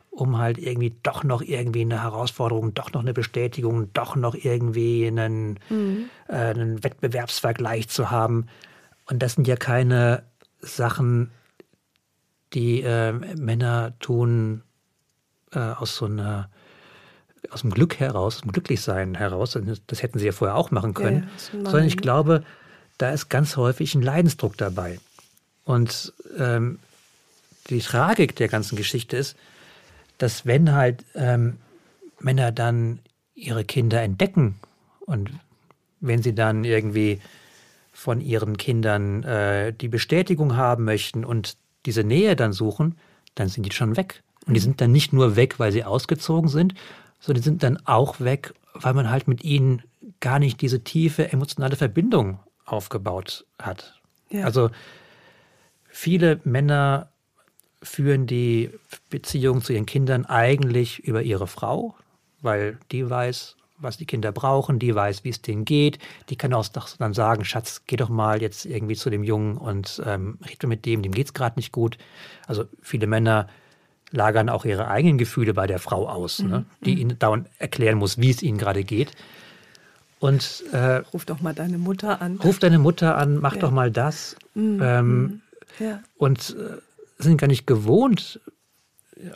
um 0.09 0.39
halt 0.39 0.57
irgendwie 0.57 0.97
doch 1.03 1.23
noch 1.23 1.43
irgendwie 1.43 1.83
eine 1.83 2.03
Herausforderung, 2.03 2.73
doch 2.73 2.95
noch 2.95 3.03
eine 3.03 3.13
Bestätigung, 3.13 3.93
doch 3.93 4.17
noch 4.17 4.35
irgendwie 4.35 5.07
einen, 5.07 5.59
mhm. 5.69 6.09
äh, 6.29 6.37
einen 6.37 6.83
Wettbewerbsvergleich 6.83 7.91
zu 7.91 8.11
haben. 8.11 8.47
Und 9.05 9.23
das 9.23 9.35
sind 9.35 9.47
ja 9.47 9.57
keine 9.57 10.23
Sachen, 10.61 11.31
die 12.55 12.81
äh, 12.81 13.13
Männer 13.13 13.99
tun 13.99 14.63
äh, 15.53 15.59
aus 15.59 15.95
so 15.95 16.07
einer 16.07 16.49
aus 17.51 17.63
dem 17.63 17.71
Glück 17.71 17.99
heraus, 17.99 18.37
aus 18.37 18.43
dem 18.43 18.53
Glücklichsein 18.53 19.15
heraus, 19.15 19.59
das 19.87 20.03
hätten 20.03 20.19
sie 20.19 20.27
ja 20.27 20.33
vorher 20.33 20.57
auch 20.57 20.71
machen 20.71 20.95
können, 20.95 21.29
ja, 21.53 21.65
sondern 21.65 21.85
ich 21.85 21.97
glaube, 21.97 22.45
da 22.99 23.11
ist 23.11 23.29
ganz 23.29 23.57
häufig 23.57 23.95
ein 23.95 24.03
Leidensdruck 24.03 24.57
dabei. 24.57 25.01
Und 25.65 26.13
ähm, 26.39 26.79
die 27.69 27.81
Tragik 27.81 28.37
der 28.37 28.49
ganzen 28.49 28.77
Geschichte 28.77 29.17
ist, 29.17 29.37
dass 30.19 30.47
wenn 30.47 30.73
halt 30.73 31.05
ähm, 31.15 31.59
Männer 32.21 32.53
dann 32.53 33.01
ihre 33.35 33.65
Kinder 33.65 34.03
entdecken 34.03 34.57
und 35.01 35.31
wenn 36.01 36.23
sie 36.23 36.35
dann 36.35 36.65
irgendwie 36.65 37.21
von 37.93 38.21
ihren 38.21 38.57
Kindern 38.57 39.23
äh, 39.23 39.73
die 39.73 39.89
Bestätigung 39.89 40.57
haben 40.57 40.85
möchten 40.85 41.25
und 41.25 41.57
diese 41.87 42.05
Nähe 42.05 42.37
dann 42.37 42.53
suchen, 42.53 42.97
dann 43.35 43.49
sind 43.49 43.65
die 43.65 43.73
schon 43.73 43.97
weg. 43.97 44.23
Und 44.47 44.55
die 44.55 44.61
mhm. 44.61 44.65
sind 44.65 44.81
dann 44.81 44.93
nicht 44.93 45.13
nur 45.13 45.37
weg, 45.37 45.59
weil 45.59 45.73
sie 45.73 45.85
ausgezogen 45.85 46.49
sind, 46.49 46.75
so 47.23 47.33
die 47.33 47.41
sind 47.41 47.63
dann 47.63 47.79
auch 47.87 48.21
weg, 48.21 48.53
weil 48.75 48.95
man 48.95 49.09
halt 49.09 49.29
mit 49.29 49.45
ihnen 49.45 49.83
gar 50.21 50.39
nicht 50.39 50.61
diese 50.61 50.83
tiefe 50.83 51.33
emotionale 51.33 51.77
Verbindung 51.77 52.41
aufgebaut 52.67 53.47
hat. 53.61 54.01
Ja. 54.29 54.45
Also 54.45 54.71
viele 55.89 56.41
Männer 56.45 57.11
führen 57.83 58.27
die 58.27 58.71
Beziehung 59.09 59.63
zu 59.63 59.73
ihren 59.73 59.87
Kindern 59.87 60.27
eigentlich 60.27 60.99
über 61.01 61.23
ihre 61.23 61.47
Frau, 61.47 61.95
weil 62.41 62.79
die 62.91 63.09
weiß, 63.09 63.57
was 63.79 63.97
die 63.97 64.07
Kinder 64.07 64.33
brauchen, 64.33 64.79
die 64.79 64.95
weiß, 64.95 65.23
wie 65.25 65.31
es 65.31 65.43
denen 65.43 65.65
geht. 65.65 65.99
Die 66.29 66.37
kann 66.37 66.53
auch 66.55 66.67
dann 66.69 67.15
sagen, 67.15 67.45
Schatz, 67.45 67.83
geh 67.87 67.97
doch 67.97 68.09
mal 68.09 68.43
jetzt 68.43 68.65
irgendwie 68.65 68.97
zu 68.97 69.11
dem 69.11 69.23
Jungen 69.23 69.57
und 69.59 70.03
ähm, 70.05 70.39
red 70.45 70.63
mit 70.65 70.87
dem, 70.87 71.03
dem 71.03 71.13
geht 71.13 71.27
es 71.27 71.35
gerade 71.35 71.59
nicht 71.59 71.73
gut. 71.73 71.99
Also 72.47 72.65
viele 72.81 73.07
Männer 73.07 73.49
lagern 74.13 74.49
auch 74.49 74.65
ihre 74.65 74.89
eigenen 74.89 75.19
Gefühle 75.19 75.55
bei 75.55 75.67
der 75.67 75.79
Frau 75.79 76.09
aus, 76.09 76.39
ne? 76.39 76.45
mhm. 76.45 76.53
ne? 76.53 76.65
die 76.85 77.01
ihnen 77.01 77.19
dauernd 77.19 77.49
erklären 77.59 77.99
muss, 77.99 78.19
wie 78.19 78.31
es 78.31 78.43
ihnen 78.43 78.59
gerade 78.59 78.85
geht. 78.85 79.13
Und 80.21 80.63
äh, 80.73 81.03
ruf 81.13 81.25
doch 81.25 81.41
mal 81.41 81.53
deine 81.53 81.79
Mutter 81.79 82.23
an. 82.23 82.37
Ruf 82.37 82.61
deine 82.61 82.79
Mutter 82.79 83.17
an, 83.19 83.39
mach 83.39 83.55
ja. 83.57 83.61
doch 83.61 83.73
mal 83.73 83.91
das. 83.91 84.37
Mhm. 84.55 84.81
Ähm, 84.81 85.09
mhm. 85.09 85.41
ja. 85.81 86.03
Und 86.17 86.57
äh, 86.59 87.23
sind 87.23 87.39
gar 87.39 87.49
nicht 87.49 87.67
gewohnt, 87.67 88.41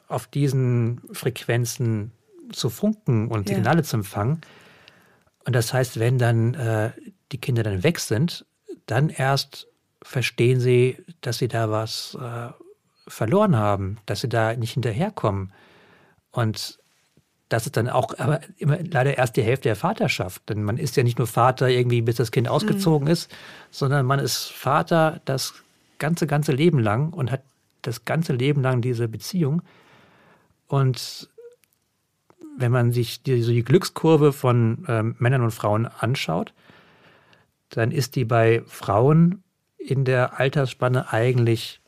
auf 0.09 0.27
diesen 0.27 1.01
Frequenzen 1.13 2.13
zu 2.53 2.71
funken 2.71 3.29
und 3.29 3.49
Signale 3.49 3.79
ja. 3.79 3.85
zu 3.85 3.97
empfangen. 3.97 4.41
Und 5.45 5.55
das 5.55 5.73
heißt, 5.73 5.99
wenn 5.99 6.19
dann 6.19 6.55
äh, 6.55 6.91
die 7.33 7.39
Kinder 7.39 7.63
dann 7.63 7.83
weg 7.83 7.99
sind, 7.99 8.45
dann 8.87 9.09
erst 9.09 9.69
verstehen 10.03 10.61
sie, 10.61 10.99
dass 11.21 11.39
sie 11.39 11.49
da 11.49 11.71
was 11.71 12.17
äh, 12.21 12.49
verloren 13.07 13.57
haben, 13.57 13.99
dass 14.07 14.21
sie 14.21 14.29
da 14.29 14.55
nicht 14.55 14.73
hinterherkommen. 14.73 15.53
Und 16.31 16.79
das 17.49 17.67
ist 17.67 17.77
dann 17.77 17.89
auch 17.89 18.19
aber 18.19 18.41
immer 18.59 18.79
leider 18.83 19.17
erst 19.17 19.37
die 19.37 19.43
Hälfte 19.43 19.69
der 19.69 19.77
Vaterschaft. 19.77 20.49
Denn 20.49 20.63
man 20.63 20.79
ist 20.79 20.97
ja 20.97 21.03
nicht 21.03 21.19
nur 21.19 21.29
Vater 21.29 21.69
irgendwie, 21.69 22.03
bis 22.03 22.17
das 22.17 22.33
Kind 22.33 22.49
ausgezogen 22.49 23.07
mhm. 23.07 23.13
ist, 23.13 23.35
sondern 23.71 24.07
man 24.07 24.19
ist 24.19 24.51
Vater 24.53 25.21
das 25.25 25.55
ganze, 25.99 26.27
ganze 26.27 26.53
Leben 26.53 26.81
lang 26.81 27.13
und 27.13 27.31
hat 27.31 27.43
das 27.83 28.05
ganze 28.05 28.33
Leben 28.33 28.63
lang 28.63 28.83
diese 28.83 29.09
Beziehung. 29.09 29.63
Und 30.67 31.29
wenn 32.59 32.73
man 32.73 32.91
sich 32.91 33.23
die, 33.23 33.43
so 33.43 33.53
die 33.53 33.63
Glückskurve 33.63 34.33
von 34.33 34.85
ähm, 34.89 35.15
Männern 35.19 35.43
und 35.43 35.53
Frauen 35.53 35.87
anschaut, 35.87 36.53
dann 37.71 37.91
ist 37.91 38.17
die 38.17 38.25
bei 38.25 38.63
Frauen 38.67 39.45
in 39.79 40.05
der 40.05 40.41
Altersspanne 40.41 41.13
eigentlich 41.13 41.81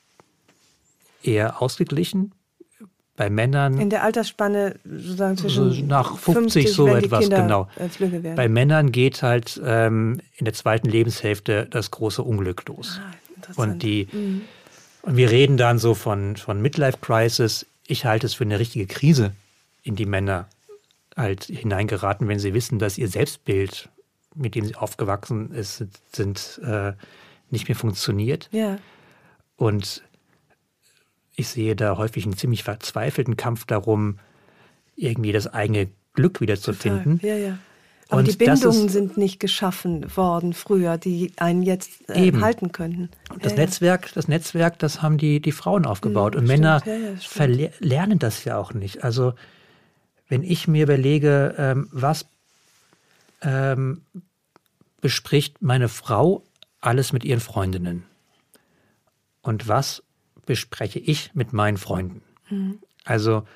eher 1.23 1.61
ausgeglichen. 1.61 2.33
Bei 3.17 3.31
Männern. 3.31 3.81
In 3.81 3.91
der 3.91 4.05
Altersspanne 4.05 4.77
sozusagen 4.85 5.37
zwischen. 5.37 5.89
Nach 5.89 6.17
50, 6.17 6.69
50 6.69 6.73
so 6.73 6.87
etwas, 6.87 7.29
genau. 7.29 7.69
Äh, 7.77 8.35
Bei 8.37 8.49
Männern 8.49 8.93
geht 8.93 9.25
halt 9.25 9.61
ähm, 9.65 10.21
in 10.37 10.45
der 10.45 10.55
zweiten 10.55 10.89
Lebenshälfte 10.89 11.67
das 11.69 11.91
große 11.91 12.23
Unglück 12.23 12.69
los. 12.69 13.01
Ah, 13.03 13.61
und 13.61 13.83
die. 13.83 14.07
Mhm. 14.13 14.43
Und 15.03 15.17
wir 15.17 15.31
reden 15.33 15.57
dann 15.57 15.81
so 15.81 15.95
von, 15.95 16.37
von 16.37 16.63
Midlife 16.63 16.99
Crisis. 17.01 17.67
Ich 17.89 18.05
halte 18.05 18.27
es 18.27 18.35
für 18.35 18.45
eine 18.45 18.61
richtige 18.61 18.87
Krise, 18.87 19.33
in 19.83 19.97
die 19.97 20.07
Männer 20.07 20.49
halt 21.17 21.45
hineingeraten, 21.45 22.29
wenn 22.29 22.39
sie 22.39 22.55
wissen, 22.55 22.79
dass 22.79 22.99
ihr 22.99 23.09
Selbstbild, 23.09 23.89
mit 24.35 24.55
dem 24.55 24.65
sie 24.65 24.77
aufgewachsen 24.77 25.51
ist, 25.51 25.85
sind, 26.13 26.61
äh, 26.65 26.93
nicht 27.51 27.69
mehr 27.69 27.77
funktioniert. 27.77 28.49
Ja. 28.53 28.79
Und 29.57 30.03
ich 31.39 31.49
sehe 31.49 31.77
da 31.77 31.97
häufig 31.97 32.25
einen 32.25 32.37
ziemlich 32.37 32.65
verzweifelten 32.65 33.37
Kampf 33.37 33.65
darum, 33.65 34.19
irgendwie 34.97 35.31
das 35.31 35.47
eigene 35.47 35.89
Glück 36.15 36.41
wiederzufinden. 36.41 37.21
Ja, 37.23 37.37
ja. 37.37 37.59
Aber 38.09 38.21
und 38.21 38.29
die 38.29 38.37
Bindungen 38.37 38.87
ist, 38.87 38.93
sind 38.93 39.17
nicht 39.17 39.39
geschaffen 39.39 40.17
worden 40.17 40.53
früher, 40.53 40.99
die 40.99 41.33
einen 41.37 41.63
jetzt 41.63 42.09
äh, 42.09 42.33
halten 42.33 42.73
könnten. 42.73 43.11
Das 43.41 43.53
ja, 43.53 43.59
Netzwerk, 43.59 44.13
das 44.15 44.27
Netzwerk, 44.27 44.79
das 44.79 45.01
haben 45.03 45.19
die, 45.19 45.41
die 45.41 45.53
Frauen 45.53 45.87
aufgebaut. 45.87 46.35
Mhm, 46.35 46.41
und 46.41 46.47
stimmt, 46.47 46.61
Männer 46.61 46.83
ja, 46.87 47.69
lernen 47.79 48.19
das 48.19 48.45
ja 48.45 48.57
auch 48.57 48.73
nicht. 48.73 49.05
Also 49.05 49.35
wenn 50.29 50.43
ich 50.43 50.67
mir 50.67 50.85
überlege, 50.85 51.55
ähm, 51.57 51.89
was 51.93 52.27
ähm, 53.43 54.03
bespricht 55.01 55.63
meine 55.63 55.89
Frau 55.89 56.43
alles 56.81 57.13
mit 57.13 57.25
ihren 57.25 57.41
Freundinnen 57.41 58.05
und 59.43 59.69
was 59.69 60.03
bespreche 60.49 60.99
ich 60.99 61.31
mit 61.35 61.53
meinen 61.53 61.77
Freunden. 61.77 62.23
Mhm. 62.49 62.79
Also 63.05 63.47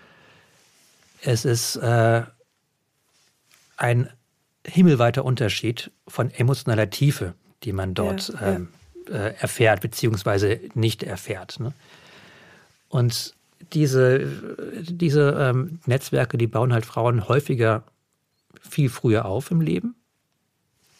es 1.22 1.46
ist 1.46 1.76
äh, 1.76 2.22
ein 3.78 4.10
himmelweiter 4.66 5.24
Unterschied 5.24 5.90
von 6.06 6.30
emotionaler 6.30 6.90
Tiefe, 6.90 7.34
die 7.64 7.72
man 7.72 7.94
dort 7.94 8.28
ja, 8.28 8.56
ähm, 8.56 8.68
ja. 9.08 9.14
Äh, 9.14 9.34
erfährt 9.40 9.80
beziehungsweise 9.80 10.60
nicht 10.74 11.02
erfährt. 11.02 11.58
Ne? 11.60 11.72
Und 12.88 13.34
diese, 13.72 14.28
diese 14.82 15.30
ähm, 15.40 15.80
Netzwerke, 15.86 16.36
die 16.36 16.46
bauen 16.46 16.74
halt 16.74 16.84
Frauen 16.84 17.26
häufiger 17.26 17.84
viel 18.60 18.90
früher 18.90 19.24
auf 19.24 19.50
im 19.50 19.62
Leben, 19.62 19.96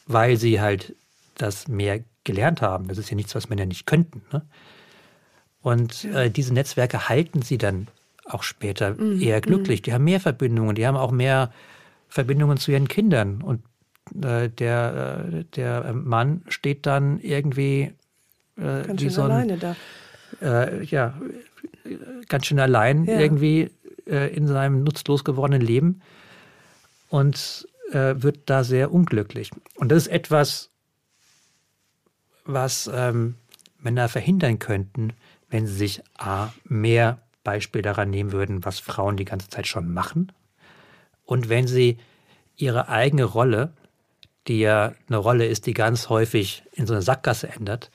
weil 0.07 0.38
sie 0.38 0.59
halt 0.61 0.97
das 1.36 1.68
mehr 1.68 2.03
gelernt 2.24 2.62
haben. 2.62 2.88
Das 2.88 2.97
ist 2.97 3.11
ja 3.11 3.16
nichts, 3.16 3.34
was 3.34 3.51
Männer 3.51 3.66
nicht 3.66 3.86
könnten. 3.86 4.22
Ne? 4.32 4.43
Und 5.63 6.05
äh, 6.05 6.31
diese 6.31 6.53
Netzwerke 6.53 7.09
halten 7.09 7.43
sie 7.43 7.59
dann 7.59 7.89
auch 8.25 8.43
später 8.43 8.95
mhm. 8.95 9.21
eher 9.21 9.41
glücklich. 9.41 9.81
Mhm. 9.81 9.85
Die 9.85 9.93
haben 9.93 10.05
mehr 10.05 10.21
Verbindungen, 10.21 10.75
die 10.75 10.87
haben 10.87 10.97
auch 10.97 11.13
mehr 11.13 11.53
Verbindungen 12.09 12.59
zu 12.59 12.73
ihren 12.73 12.89
Kindern. 12.89 13.43
Und 13.43 13.63
äh, 14.23 14.49
der, 14.49 15.25
äh, 15.33 15.45
der 15.57 15.93
Mann 15.93 16.43
steht 16.49 16.87
dann 16.87 17.21
irgendwie 17.21 17.93
äh, 18.57 18.83
ganz 18.87 19.01
wie 19.01 19.09
so 19.09 19.23
ein, 19.23 19.31
alleine 19.31 19.59
da. 19.59 19.77
Äh, 20.41 20.85
ja, 20.85 21.15
ganz 22.29 22.47
schön 22.47 22.59
allein 22.59 23.05
ja. 23.05 23.21
irgendwie 23.21 23.71
äh, 24.07 24.35
in 24.35 24.47
seinem 24.47 24.83
nutzlos 24.83 25.25
gewordenen 25.25 25.63
Leben 25.63 26.03
und 27.09 27.69
wird 27.95 28.39
da 28.47 28.65
sehr 28.65 28.91
unglücklich. 28.91 29.51
Und 29.75 29.93
das 29.93 30.07
ist 30.07 30.13
etwas, 30.13 30.71
was 32.47 32.91
ähm, 32.91 33.35
Männer 33.81 34.09
verhindern 34.09 34.59
könnten, 34.59 35.13
wenn 35.53 35.66
sie 35.66 35.74
sich 35.74 36.03
A, 36.18 36.48
mehr 36.64 37.18
Beispiel 37.44 37.82
daran 37.82 38.11
nehmen 38.11 38.32
würden, 38.32 38.64
was 38.64 38.80
Frauen 38.80 39.16
die 39.16 39.26
ganze 39.26 39.48
Zeit 39.48 39.66
schon 39.66 39.92
machen. 39.92 40.32
Und 41.24 41.48
wenn 41.48 41.66
sie 41.66 41.98
ihre 42.57 42.88
eigene 42.88 43.24
Rolle, 43.24 43.72
die 44.48 44.61
ja 44.61 44.94
eine 45.09 45.18
Rolle 45.18 45.46
ist, 45.46 45.66
die 45.66 45.74
ganz 45.74 46.09
häufig 46.09 46.62
in 46.72 46.86
so 46.86 46.94
eine 46.94 47.03
Sackgasse 47.03 47.48
ändert, 47.48 47.90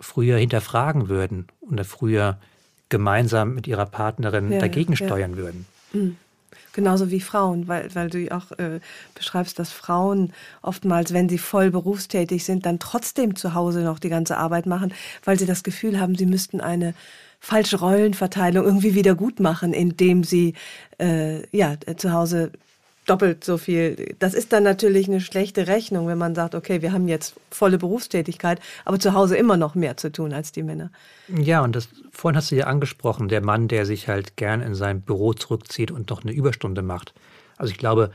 früher 0.00 0.36
hinterfragen 0.36 1.08
würden 1.08 1.46
oder 1.60 1.84
früher 1.84 2.38
gemeinsam 2.88 3.54
mit 3.54 3.66
ihrer 3.66 3.86
Partnerin 3.86 4.50
ja, 4.52 4.58
dagegen 4.58 4.94
ja. 4.94 5.06
steuern 5.06 5.36
würden. 5.36 5.66
Mhm. 5.92 6.16
Genauso 6.72 7.10
wie 7.10 7.20
Frauen, 7.20 7.68
weil, 7.68 7.94
weil 7.94 8.10
du 8.10 8.30
auch 8.30 8.52
äh, 8.52 8.80
beschreibst, 9.14 9.58
dass 9.58 9.72
Frauen 9.72 10.32
oftmals, 10.62 11.12
wenn 11.12 11.28
sie 11.28 11.38
voll 11.38 11.70
berufstätig 11.70 12.44
sind, 12.44 12.66
dann 12.66 12.78
trotzdem 12.78 13.36
zu 13.36 13.54
Hause 13.54 13.80
noch 13.80 13.98
die 13.98 14.08
ganze 14.08 14.36
Arbeit 14.36 14.66
machen, 14.66 14.92
weil 15.24 15.38
sie 15.38 15.46
das 15.46 15.62
Gefühl 15.62 15.98
haben, 15.98 16.14
sie 16.14 16.26
müssten 16.26 16.60
eine 16.60 16.94
falsche 17.40 17.78
Rollenverteilung 17.78 18.64
irgendwie 18.64 18.94
wieder 18.94 19.14
gut 19.14 19.40
machen, 19.40 19.72
indem 19.72 20.24
sie 20.24 20.54
äh, 20.98 21.46
ja, 21.56 21.76
zu 21.96 22.12
Hause 22.12 22.52
doppelt 23.08 23.44
so 23.44 23.58
viel. 23.58 24.14
Das 24.18 24.34
ist 24.34 24.52
dann 24.52 24.62
natürlich 24.62 25.08
eine 25.08 25.20
schlechte 25.20 25.66
Rechnung, 25.66 26.06
wenn 26.06 26.18
man 26.18 26.34
sagt, 26.34 26.54
okay, 26.54 26.82
wir 26.82 26.92
haben 26.92 27.08
jetzt 27.08 27.34
volle 27.50 27.78
Berufstätigkeit, 27.78 28.60
aber 28.84 28.98
zu 28.98 29.14
Hause 29.14 29.36
immer 29.36 29.56
noch 29.56 29.74
mehr 29.74 29.96
zu 29.96 30.12
tun 30.12 30.32
als 30.32 30.52
die 30.52 30.62
Männer. 30.62 30.90
Ja, 31.28 31.62
und 31.62 31.74
das 31.74 31.88
vorhin 32.12 32.36
hast 32.36 32.50
du 32.50 32.56
ja 32.56 32.66
angesprochen, 32.66 33.28
der 33.28 33.42
Mann, 33.42 33.68
der 33.68 33.86
sich 33.86 34.08
halt 34.08 34.36
gern 34.36 34.60
in 34.60 34.74
sein 34.74 35.00
Büro 35.00 35.32
zurückzieht 35.32 35.90
und 35.90 36.10
noch 36.10 36.22
eine 36.22 36.32
Überstunde 36.32 36.82
macht. 36.82 37.14
Also 37.56 37.72
ich 37.72 37.78
glaube, 37.78 38.10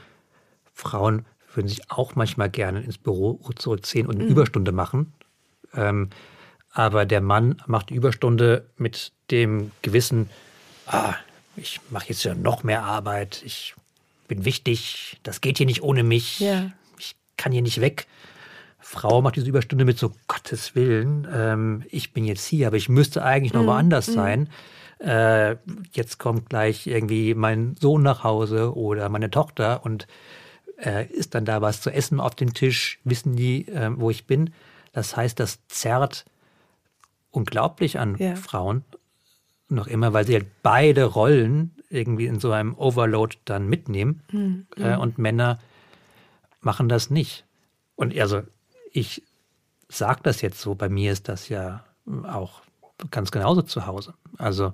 Frauen 0.74 1.26
würden 1.54 1.68
sich 1.68 1.92
auch 1.92 2.16
manchmal 2.16 2.50
gerne 2.50 2.82
ins 2.82 2.98
Büro 2.98 3.40
zurückziehen 3.56 4.08
und 4.08 4.16
eine 4.16 4.26
mhm. 4.26 4.32
Überstunde 4.32 4.72
machen. 4.72 5.14
Ähm, 5.76 6.10
aber 6.72 7.06
der 7.06 7.22
Mann 7.22 7.62
macht 7.68 7.90
die 7.90 7.96
Überstunde 7.96 8.66
mit 8.78 9.12
dem 9.30 9.72
Gewissen, 9.82 10.30
ah, 10.88 11.14
ich 11.56 11.80
mache 11.92 12.10
jetzt 12.10 12.24
ja 12.24 12.34
noch 12.34 12.64
mehr 12.64 12.84
Arbeit, 12.84 13.44
ich 13.46 13.76
bin 14.28 14.46
wichtig, 14.46 15.20
das 15.24 15.42
geht 15.42 15.58
hier 15.58 15.66
nicht 15.66 15.84
ohne 15.84 16.04
mich, 16.04 16.40
ja. 16.40 16.72
ich 16.98 17.16
kann 17.38 17.52
hier 17.52 17.62
nicht 17.62 17.82
weg. 17.82 18.08
Frau 18.80 19.22
macht 19.22 19.38
diese 19.38 19.48
Überstunde 19.48 19.86
mit 19.86 19.98
so 19.98 20.12
Gottes 20.28 20.76
Willen, 20.76 21.28
ähm, 21.34 21.84
ich 21.90 22.14
bin 22.14 22.26
jetzt 22.26 22.46
hier, 22.46 22.68
aber 22.68 22.78
ich 22.78 22.90
müsste 22.90 23.24
eigentlich 23.24 23.54
noch 23.54 23.64
mhm. 23.64 23.68
woanders 23.68 24.08
mhm. 24.10 24.14
sein. 24.14 24.50
Äh, 25.00 25.58
jetzt 25.94 26.18
kommt 26.18 26.50
gleich 26.50 26.88
irgendwie 26.88 27.34
mein 27.34 27.76
Sohn 27.80 28.04
nach 28.04 28.24
Hause 28.24 28.76
oder 28.76 29.10
meine 29.10 29.30
Tochter 29.30 29.86
und 29.86 30.08
äh, 30.78 31.08
ist 31.08 31.36
dann 31.36 31.46
da 31.46 31.62
was 31.62 31.82
zu 31.82 31.90
essen 31.90 32.20
auf 32.20 32.36
dem 32.36 32.54
Tisch, 32.54 33.00
wissen 33.04 33.36
die, 33.36 33.68
äh, 33.68 33.90
wo 33.96 34.10
ich 34.10 34.28
bin. 34.28 34.54
Das 34.94 35.18
heißt, 35.18 35.40
das 35.40 35.60
zerrt 35.68 36.26
unglaublich 37.32 38.00
an 38.00 38.16
ja. 38.18 38.36
Frauen. 38.36 38.84
Noch 39.70 39.88
immer, 39.88 40.14
weil 40.14 40.26
sie 40.26 40.34
halt 40.34 40.48
beide 40.62 41.06
Rollen 41.06 41.72
irgendwie 41.94 42.26
in 42.26 42.40
so 42.40 42.52
einem 42.52 42.74
Overload 42.76 43.38
dann 43.46 43.68
mitnehmen. 43.68 44.22
Mhm. 44.32 44.68
Äh, 44.78 44.98
und 44.98 45.18
Männer 45.18 45.60
machen 46.62 46.90
das 46.90 47.10
nicht. 47.10 47.46
Und 47.96 48.18
also 48.18 48.42
ich 48.92 49.24
sage 49.90 50.22
das 50.24 50.42
jetzt 50.42 50.60
so, 50.60 50.76
bei 50.76 50.90
mir 50.90 51.12
ist 51.12 51.30
das 51.30 51.50
ja 51.50 51.84
auch 52.24 52.62
ganz 53.12 53.32
genauso 53.32 53.62
zu 53.62 53.86
Hause. 53.86 54.14
Also 54.38 54.74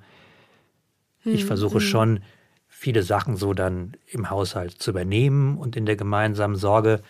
ich 1.24 1.44
mhm. 1.44 1.48
versuche 1.48 1.76
mhm. 1.76 1.82
schon 1.82 2.20
viele 2.68 3.04
Sachen 3.04 3.36
so 3.36 3.54
dann 3.54 3.98
im 4.08 4.30
Haushalt 4.30 4.82
zu 4.82 4.92
übernehmen 4.92 5.58
und 5.58 5.76
in 5.76 5.86
der 5.86 5.98
gemeinsamen 5.98 6.56
Sorge. 6.56 7.02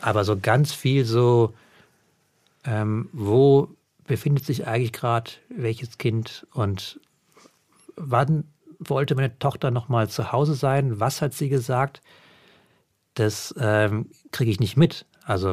Aber 0.00 0.24
so 0.24 0.38
ganz 0.38 0.72
viel 0.72 1.04
so, 1.04 1.52
ähm, 2.64 3.10
wo 3.12 3.68
befindet 4.06 4.46
sich 4.46 4.66
eigentlich 4.66 4.92
gerade 4.92 5.30
welches 5.50 5.98
Kind 5.98 6.46
und 6.52 6.98
wann 7.96 8.44
wollte 8.80 9.14
meine 9.14 9.38
Tochter 9.38 9.70
noch 9.70 9.88
mal 9.88 10.08
zu 10.08 10.32
Hause 10.32 10.54
sein. 10.54 10.98
Was 10.98 11.22
hat 11.22 11.34
sie 11.34 11.48
gesagt? 11.48 12.00
Das 13.14 13.54
ähm, 13.60 14.10
kriege 14.32 14.50
ich 14.50 14.60
nicht 14.60 14.76
mit. 14.76 15.06
Also 15.24 15.52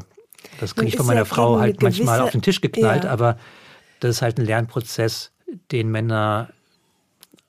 das 0.59 0.75
kriege 0.75 0.87
ich 0.87 0.97
von 0.97 1.05
meiner 1.05 1.21
ja 1.21 1.25
Frau 1.25 1.59
halt 1.59 1.79
gewisse, 1.79 2.03
manchmal 2.03 2.21
auf 2.21 2.31
den 2.31 2.41
Tisch 2.41 2.61
geknallt, 2.61 3.03
ja. 3.03 3.11
aber 3.11 3.37
das 3.99 4.17
ist 4.17 4.21
halt 4.21 4.39
ein 4.39 4.45
Lernprozess, 4.45 5.31
den 5.71 5.89
Männer 5.89 6.49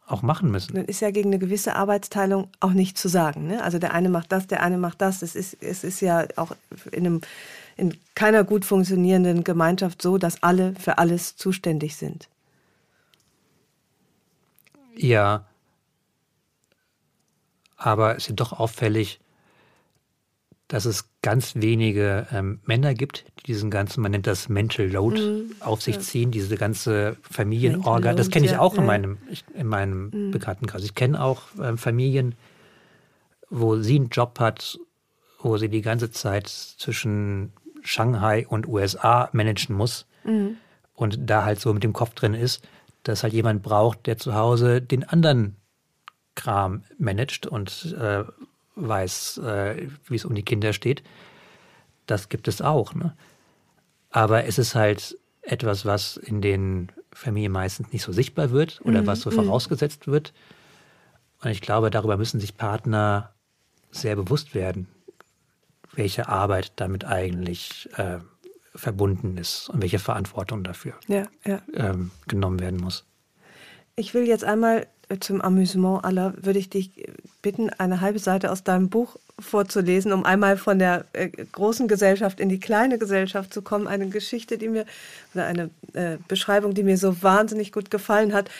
auch 0.06 0.22
machen 0.22 0.50
müssen. 0.50 0.74
Dann 0.74 0.86
ist 0.86 1.00
ja 1.00 1.10
gegen 1.10 1.28
eine 1.28 1.38
gewisse 1.38 1.76
Arbeitsteilung 1.76 2.48
auch 2.60 2.72
nicht 2.72 2.96
zu 2.96 3.08
sagen. 3.08 3.46
Ne? 3.46 3.62
Also 3.62 3.78
der 3.78 3.92
eine 3.92 4.08
macht 4.08 4.32
das, 4.32 4.46
der 4.46 4.62
eine 4.62 4.78
macht 4.78 5.00
das. 5.02 5.22
Es 5.22 5.34
ist, 5.34 5.62
es 5.62 5.84
ist 5.84 6.00
ja 6.00 6.26
auch 6.36 6.52
in, 6.90 7.06
einem, 7.06 7.20
in 7.76 7.94
keiner 8.14 8.44
gut 8.44 8.64
funktionierenden 8.64 9.44
Gemeinschaft 9.44 10.00
so, 10.00 10.16
dass 10.16 10.42
alle 10.42 10.74
für 10.76 10.98
alles 10.98 11.36
zuständig 11.36 11.96
sind. 11.96 12.28
Ja, 14.96 15.44
aber 17.78 18.16
es 18.16 18.28
ist 18.28 18.38
doch 18.38 18.52
auffällig, 18.52 19.20
dass 20.66 20.84
es 20.84 21.08
ganz 21.22 21.54
wenige 21.54 22.26
ähm, 22.30 22.60
Männer 22.66 22.92
gibt, 22.92 23.24
die 23.38 23.44
diesen 23.44 23.70
ganzen, 23.70 24.02
man 24.02 24.10
nennt 24.10 24.26
das 24.26 24.50
Mental 24.50 24.86
Load, 24.86 25.18
mhm, 25.18 25.54
auf 25.60 25.80
sich 25.80 25.94
ja. 25.94 26.00
ziehen, 26.02 26.30
diese 26.30 26.56
ganze 26.58 27.16
Familienorga. 27.22 28.12
Das 28.12 28.30
kenne 28.30 28.44
ich 28.44 28.52
ja, 28.52 28.60
auch 28.60 28.74
in 28.74 28.84
meinem, 28.84 29.16
in 29.54 29.66
meinem 29.66 30.10
mhm. 30.12 30.30
Bekanntenkreis. 30.30 30.84
Ich 30.84 30.94
kenne 30.94 31.22
auch 31.22 31.44
ähm, 31.62 31.78
Familien, 31.78 32.34
wo 33.48 33.78
sie 33.78 33.96
einen 33.96 34.10
Job 34.10 34.38
hat, 34.40 34.78
wo 35.40 35.56
sie 35.56 35.70
die 35.70 35.80
ganze 35.80 36.10
Zeit 36.10 36.48
zwischen 36.48 37.52
Shanghai 37.82 38.46
und 38.46 38.68
USA 38.68 39.30
managen 39.32 39.74
muss 39.74 40.06
mhm. 40.24 40.56
und 40.92 41.18
da 41.30 41.44
halt 41.44 41.60
so 41.60 41.72
mit 41.72 41.82
dem 41.82 41.94
Kopf 41.94 42.12
drin 42.14 42.34
ist, 42.34 42.62
dass 43.04 43.22
halt 43.22 43.32
jemand 43.32 43.62
braucht, 43.62 44.06
der 44.06 44.18
zu 44.18 44.34
Hause 44.34 44.82
den 44.82 45.04
anderen 45.04 45.56
Kram 46.38 46.84
managt 46.98 47.46
und 47.46 47.96
äh, 48.00 48.24
weiß, 48.76 49.38
äh, 49.38 49.88
wie 50.06 50.14
es 50.14 50.24
um 50.24 50.34
die 50.34 50.44
Kinder 50.44 50.72
steht. 50.72 51.02
Das 52.06 52.28
gibt 52.28 52.48
es 52.48 52.62
auch. 52.62 52.94
Ne? 52.94 53.14
Aber 54.10 54.44
es 54.44 54.58
ist 54.58 54.74
halt 54.74 55.18
etwas, 55.42 55.84
was 55.84 56.16
in 56.16 56.40
den 56.40 56.92
Familien 57.12 57.52
meistens 57.52 57.92
nicht 57.92 58.02
so 58.02 58.12
sichtbar 58.12 58.50
wird 58.50 58.80
oder 58.84 59.02
mhm. 59.02 59.06
was 59.06 59.20
so 59.20 59.30
mhm. 59.30 59.34
vorausgesetzt 59.34 60.06
wird. 60.06 60.32
Und 61.42 61.50
ich 61.50 61.60
glaube, 61.60 61.90
darüber 61.90 62.16
müssen 62.16 62.40
sich 62.40 62.56
Partner 62.56 63.34
sehr 63.90 64.14
bewusst 64.16 64.54
werden, 64.54 64.86
welche 65.92 66.28
Arbeit 66.28 66.72
damit 66.76 67.04
eigentlich 67.04 67.88
äh, 67.96 68.18
verbunden 68.74 69.36
ist 69.38 69.68
und 69.70 69.82
welche 69.82 69.98
Verantwortung 69.98 70.62
dafür 70.62 70.94
ja, 71.08 71.26
ja. 71.44 71.60
Ähm, 71.74 72.12
genommen 72.28 72.60
werden 72.60 72.78
muss. 72.78 73.04
Ich 73.96 74.14
will 74.14 74.26
jetzt 74.26 74.44
einmal 74.44 74.86
zum 75.20 75.40
Amüsement 75.40 76.04
aller 76.04 76.34
würde 76.36 76.58
ich 76.58 76.70
dich 76.70 76.90
bitten, 77.42 77.70
eine 77.70 78.00
halbe 78.00 78.18
Seite 78.18 78.50
aus 78.50 78.62
deinem 78.62 78.88
Buch 78.88 79.16
vorzulesen, 79.38 80.12
um 80.12 80.24
einmal 80.24 80.56
von 80.56 80.78
der 80.78 81.04
äh, 81.12 81.28
großen 81.28 81.88
Gesellschaft 81.88 82.40
in 82.40 82.48
die 82.48 82.60
kleine 82.60 82.98
Gesellschaft 82.98 83.54
zu 83.54 83.62
kommen. 83.62 83.86
Eine 83.86 84.08
Geschichte, 84.08 84.58
die 84.58 84.68
mir, 84.68 84.84
oder 85.34 85.46
eine 85.46 85.70
äh, 85.94 86.18
Beschreibung, 86.26 86.74
die 86.74 86.82
mir 86.82 86.98
so 86.98 87.22
wahnsinnig 87.22 87.72
gut 87.72 87.90
gefallen 87.90 88.32
hat. 88.32 88.50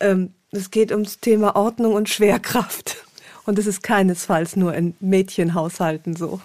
Ähm, 0.00 0.32
es 0.50 0.70
geht 0.70 0.92
ums 0.92 1.20
Thema 1.20 1.56
Ordnung 1.56 1.94
und 1.94 2.08
Schwerkraft. 2.08 3.04
Und 3.44 3.58
es 3.58 3.66
ist 3.66 3.82
keinesfalls 3.82 4.56
nur 4.56 4.74
in 4.74 4.94
Mädchenhaushalten 5.00 6.16
so. 6.16 6.40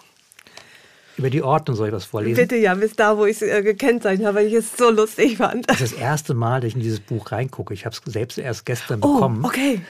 Über 1.16 1.30
die 1.30 1.44
Ordnung 1.44 1.78
soll 1.78 1.90
ich 1.90 1.94
was 1.94 2.06
vorlesen? 2.06 2.36
Bitte 2.36 2.56
ja, 2.56 2.74
bis 2.74 2.96
da, 2.96 3.18
wo 3.18 3.26
ich 3.26 3.40
es 3.40 3.42
äh, 3.44 3.62
gekennzeichnet 3.62 4.26
habe, 4.26 4.40
weil 4.40 4.48
ich 4.48 4.54
es 4.54 4.76
so 4.76 4.90
lustig 4.90 5.38
fand. 5.38 5.70
Das 5.70 5.80
ist 5.80 5.94
das 5.94 6.00
erste 6.00 6.34
Mal, 6.34 6.62
dass 6.62 6.70
ich 6.70 6.76
in 6.76 6.82
dieses 6.82 7.00
Buch 7.00 7.32
reingucke. 7.32 7.74
Ich 7.74 7.86
habe 7.86 7.96
es 7.96 8.12
selbst 8.12 8.38
erst 8.40 8.66
gestern 8.66 9.00
oh, 9.04 9.14
bekommen. 9.14 9.46
okay. 9.46 9.82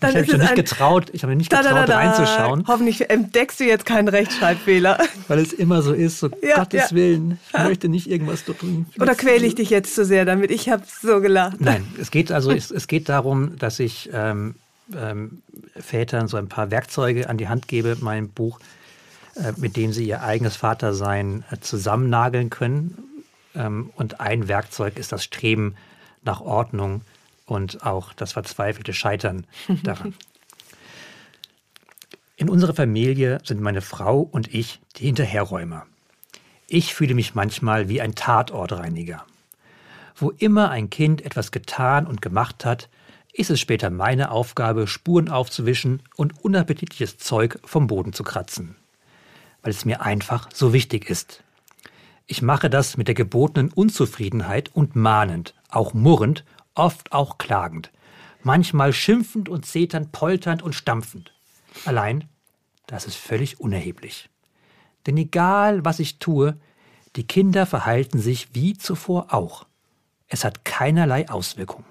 Dann 0.00 0.10
ich 0.10 0.16
habe 0.16 0.38
mich 0.38 0.38
nicht 0.38 0.54
getraut, 0.54 1.10
ich 1.12 1.22
habe 1.22 1.32
mich 1.32 1.38
nicht 1.38 1.52
da, 1.52 1.58
getraut, 1.58 1.76
da, 1.76 1.86
da, 1.86 1.96
reinzuschauen. 1.96 2.64
Hoffentlich 2.66 3.10
entdeckst 3.10 3.60
du 3.60 3.64
jetzt 3.64 3.84
keinen 3.84 4.08
Rechtschreibfehler. 4.08 4.98
Weil 5.28 5.40
es 5.40 5.52
immer 5.52 5.82
so 5.82 5.92
ist, 5.92 6.18
so 6.18 6.30
ja, 6.42 6.56
Gottes 6.56 6.90
ja. 6.90 6.96
Willen, 6.96 7.38
ich 7.52 7.64
möchte 7.64 7.88
nicht 7.88 8.10
irgendwas 8.10 8.44
tun. 8.44 8.86
Oder 8.98 9.14
quäle 9.14 9.46
ich 9.46 9.54
dich 9.54 9.68
jetzt 9.68 9.94
zu 9.94 10.04
sehr 10.04 10.24
damit? 10.24 10.50
Ich 10.50 10.70
habe 10.70 10.82
so 11.02 11.20
gelacht. 11.20 11.60
Nein, 11.60 11.86
es 12.00 12.10
geht 12.10 12.32
also, 12.32 12.50
es, 12.52 12.70
es 12.70 12.86
geht 12.86 13.10
darum, 13.10 13.58
dass 13.58 13.80
ich 13.80 14.08
ähm, 14.14 14.54
ähm, 14.96 15.42
Vätern 15.76 16.28
so 16.28 16.36
ein 16.36 16.48
paar 16.48 16.70
Werkzeuge 16.70 17.28
an 17.28 17.38
die 17.38 17.48
Hand 17.48 17.68
gebe 17.68 17.90
in 17.90 18.04
meinem 18.04 18.28
Buch, 18.28 18.60
mit 19.56 19.76
dem 19.76 19.92
sie 19.92 20.06
ihr 20.06 20.22
eigenes 20.22 20.56
Vatersein 20.56 21.44
äh, 21.50 21.58
zusammennageln 21.58 22.50
können. 22.50 23.24
Ähm, 23.54 23.90
und 23.96 24.20
ein 24.20 24.48
Werkzeug 24.48 24.98
ist 24.98 25.12
das 25.12 25.24
Streben 25.24 25.74
nach 26.22 26.40
Ordnung 26.40 27.02
und 27.46 27.84
auch 27.84 28.12
das 28.12 28.32
verzweifelte 28.32 28.92
Scheitern 28.92 29.46
daran. 29.82 30.14
In 32.36 32.48
unserer 32.48 32.74
Familie 32.74 33.38
sind 33.44 33.60
meine 33.60 33.80
Frau 33.80 34.20
und 34.20 34.52
ich 34.52 34.80
die 34.96 35.06
Hinterherräumer. 35.06 35.86
Ich 36.66 36.94
fühle 36.94 37.14
mich 37.14 37.34
manchmal 37.34 37.88
wie 37.88 38.00
ein 38.00 38.14
Tatortreiniger. 38.14 39.24
Wo 40.16 40.30
immer 40.30 40.70
ein 40.70 40.90
Kind 40.90 41.22
etwas 41.22 41.52
getan 41.52 42.06
und 42.06 42.22
gemacht 42.22 42.64
hat, 42.64 42.88
ist 43.32 43.50
es 43.50 43.60
später 43.60 43.90
meine 43.90 44.30
Aufgabe, 44.30 44.86
Spuren 44.86 45.28
aufzuwischen 45.28 46.02
und 46.16 46.44
unappetitliches 46.44 47.18
Zeug 47.18 47.58
vom 47.64 47.88
Boden 47.88 48.12
zu 48.12 48.22
kratzen. 48.22 48.76
Weil 49.64 49.72
es 49.72 49.84
mir 49.84 50.02
einfach 50.02 50.48
so 50.52 50.72
wichtig 50.72 51.10
ist. 51.10 51.42
Ich 52.26 52.40
mache 52.40 52.70
das 52.70 52.96
mit 52.96 53.08
der 53.08 53.14
gebotenen 53.14 53.72
Unzufriedenheit 53.72 54.70
und 54.74 54.94
mahnend, 54.94 55.54
auch 55.68 55.92
murrend, 55.92 56.44
oft 56.74 57.12
auch 57.12 57.38
klagend, 57.38 57.90
manchmal 58.42 58.92
schimpfend 58.92 59.48
und 59.48 59.66
zeternd, 59.66 60.12
polternd 60.12 60.62
und 60.62 60.74
stampfend. 60.74 61.32
Allein, 61.84 62.28
das 62.86 63.06
ist 63.06 63.16
völlig 63.16 63.58
unerheblich. 63.58 64.28
Denn 65.06 65.16
egal, 65.16 65.84
was 65.84 65.98
ich 65.98 66.18
tue, 66.18 66.56
die 67.16 67.26
Kinder 67.26 67.66
verhalten 67.66 68.18
sich 68.18 68.48
wie 68.54 68.76
zuvor 68.76 69.32
auch. 69.32 69.66
Es 70.28 70.44
hat 70.44 70.64
keinerlei 70.64 71.28
Auswirkung. 71.28 71.84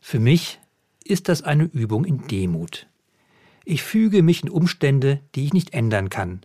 Für 0.00 0.18
mich 0.18 0.60
ist 1.04 1.28
das 1.28 1.42
eine 1.42 1.64
Übung 1.64 2.04
in 2.04 2.26
Demut. 2.26 2.86
Ich 3.64 3.82
füge 3.82 4.22
mich 4.22 4.42
in 4.42 4.50
Umstände, 4.50 5.20
die 5.34 5.46
ich 5.46 5.52
nicht 5.54 5.72
ändern 5.72 6.10
kann. 6.10 6.42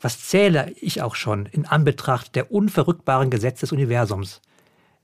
Was 0.00 0.28
zähle 0.28 0.72
ich 0.80 1.02
auch 1.02 1.14
schon 1.14 1.46
in 1.46 1.66
Anbetracht 1.66 2.34
der 2.34 2.52
unverrückbaren 2.52 3.30
Gesetze 3.30 3.60
des 3.60 3.72
Universums? 3.72 4.42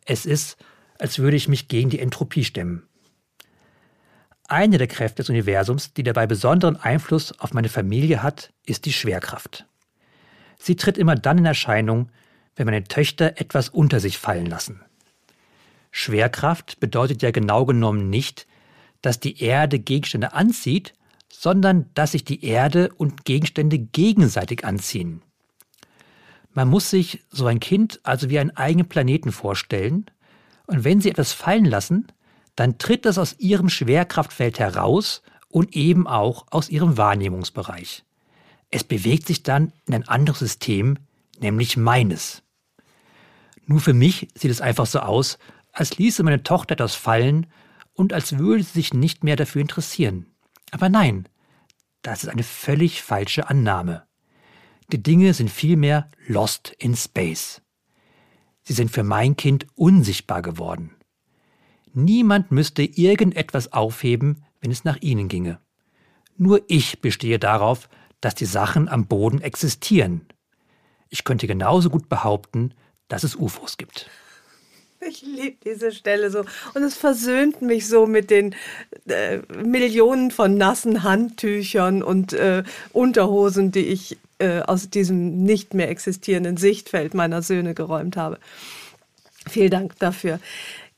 Es 0.05 0.27
ist, 0.27 0.57
als 0.99 1.19
würde 1.19 1.37
ich 1.37 1.49
mich 1.49 1.69
gegen 1.69 1.91
die 1.91 2.01
Entropie 2.01 2.45
stemmen. 2.45 2.87
Eine 4.49 4.77
der 4.77 4.89
Kräfte 4.89 5.23
des 5.23 5.31
Universums, 5.31 5.95
die 5.95 6.03
dabei 6.03 6.27
besonderen 6.27 6.77
Einfluss 6.77 7.39
auf 7.41 7.55
meine 7.55 7.71
Familie 7.71 8.23
hat, 8.23 8.53
ist 8.67 8.85
die 8.85 8.93
Schwerkraft. 8.93 9.65
Sie 10.59 10.77
tritt 10.77 10.99
immer 10.99 11.15
dann 11.15 11.39
in 11.39 11.47
Erscheinung, 11.47 12.11
wenn 12.55 12.67
meine 12.67 12.85
Töchter 12.85 13.41
etwas 13.41 13.71
unter 13.71 13.99
sich 13.99 14.19
fallen 14.19 14.47
lassen. 14.47 14.83
Schwerkraft 15.91 16.81
bedeutet 16.81 17.23
ja 17.23 17.31
genau 17.31 17.65
genommen 17.65 18.11
nicht, 18.11 18.47
dass 19.01 19.21
die 19.21 19.43
Erde 19.43 19.79
Gegenstände 19.79 20.33
anzieht, 20.33 20.95
sondern 21.33 21.87
dass 21.95 22.13
sich 22.13 22.25
die 22.25 22.45
Erde 22.45 22.91
und 22.97 23.25
Gegenstände 23.25 23.79
gegenseitig 23.79 24.65
anziehen. 24.65 25.23
Man 26.53 26.69
muss 26.69 26.91
sich 26.91 27.25
so 27.31 27.47
ein 27.47 27.59
Kind 27.59 28.01
also 28.03 28.29
wie 28.29 28.39
einen 28.39 28.57
eigenen 28.57 28.89
Planeten 28.89 29.33
vorstellen, 29.33 30.07
und 30.67 30.85
wenn 30.85 31.01
sie 31.01 31.11
etwas 31.11 31.33
fallen 31.33 31.65
lassen, 31.65 32.07
dann 32.55 32.79
tritt 32.79 33.05
das 33.05 33.19
aus 33.19 33.39
ihrem 33.39 33.69
Schwerkraftfeld 33.69 34.59
heraus 34.59 35.23
und 35.49 35.75
eben 35.75 36.07
auch 36.07 36.47
aus 36.51 36.69
ihrem 36.69 36.97
Wahrnehmungsbereich. 36.97 38.05
Es 38.71 38.85
bewegt 38.85 39.27
sich 39.27 39.43
dann 39.43 39.73
in 39.87 39.95
ein 39.95 40.09
anderes 40.09 40.39
System, 40.39 40.99
nämlich 41.41 41.77
meines. 41.77 42.43
Nur 43.67 43.81
für 43.81 43.95
mich 43.95 44.29
sieht 44.35 44.51
es 44.51 44.61
einfach 44.61 44.87
so 44.87 45.01
aus, 45.01 45.39
als 45.73 45.99
ließe 45.99 46.23
meine 46.23 46.43
Tochter 46.43 46.77
das 46.77 46.95
fallen 46.95 47.47
und 47.95 48.13
als 48.13 48.39
würde 48.39 48.63
sie 48.63 48.73
sich 48.73 48.95
nicht 48.95 49.25
mehr 49.25 49.37
dafür 49.37 49.63
interessieren. 49.63 50.32
Aber 50.73 50.89
nein, 50.89 51.29
das 52.03 52.25
ist 52.25 52.31
eine 52.31 52.43
völlig 52.43 53.03
falsche 53.03 53.49
Annahme. 53.49 54.05
Die 54.91 55.03
Dinge 55.03 55.33
sind 55.35 55.51
vielmehr 55.51 56.11
lost 56.27 56.75
in 56.79 56.97
space. 56.97 57.63
Sie 58.63 58.73
sind 58.73 58.91
für 58.91 59.05
mein 59.05 59.37
Kind 59.37 59.67
unsichtbar 59.75 60.43
geworden. 60.43 60.97
Niemand 61.93 62.51
müsste 62.51 62.83
irgendetwas 62.83 63.73
aufheben, 63.73 64.45
wenn 64.61 64.71
es 64.71 64.85
nach 64.85 64.97
ihnen 65.01 65.29
ginge. 65.29 65.61
Nur 66.37 66.63
ich 66.69 67.01
bestehe 67.01 67.39
darauf, 67.39 67.89
dass 68.21 68.35
die 68.35 68.47
Sachen 68.47 68.89
am 68.89 69.07
Boden 69.07 69.41
existieren. 69.41 70.27
Ich 71.11 71.25
könnte 71.25 71.47
genauso 71.47 71.91
gut 71.91 72.09
behaupten, 72.09 72.73
dass 73.09 73.25
es 73.25 73.37
UFOs 73.37 73.77
gibt. 73.77 74.09
Ich 75.09 75.23
liebe 75.23 75.57
diese 75.65 75.93
Stelle 75.93 76.31
so. 76.31 76.45
Und 76.75 76.83
es 76.83 76.97
versöhnt 76.97 77.63
mich 77.63 77.89
so 77.89 78.07
mit 78.07 78.31
den 78.31 78.55
äh, 79.07 79.39
Millionen 79.63 80.31
von 80.31 80.57
nassen 80.57 81.03
Handtüchern 81.03 82.03
und 82.03 82.33
äh, 82.33 82.63
Unterhosen, 82.93 83.73
die 83.73 83.87
ich 83.87 84.19
äh, 84.39 84.61
aus 84.61 84.91
diesem 84.91 85.45
nicht 85.45 85.75
mehr 85.75 85.89
existierenden 85.89 86.57
Sichtfeld 86.57 87.15
meiner 87.15 87.43
Söhne 87.43 87.75
geräumt 87.75 88.17
habe. 88.17 88.39
Vielen 89.49 89.71
Dank 89.71 89.99
dafür. 89.99 90.39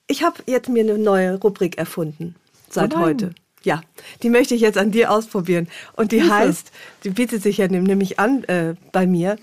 Ich 0.06 0.22
habe 0.22 0.42
jetzt 0.46 0.68
mir 0.68 0.82
eine 0.82 0.98
neue 0.98 1.40
Rubrik 1.40 1.78
erfunden 1.78 2.36
seit 2.68 2.94
oh 2.94 3.00
heute. 3.00 3.34
Ja, 3.62 3.80
die 4.22 4.28
möchte 4.28 4.54
ich 4.54 4.60
jetzt 4.60 4.76
an 4.76 4.90
dir 4.90 5.10
ausprobieren. 5.10 5.68
Und 5.96 6.12
die 6.12 6.22
heißt, 6.22 6.70
die 7.04 7.10
bietet 7.10 7.42
sich 7.42 7.56
ja 7.56 7.68
nämlich 7.68 8.18
an 8.18 8.44
äh, 8.44 8.74
bei 8.92 9.06
mir. 9.06 9.38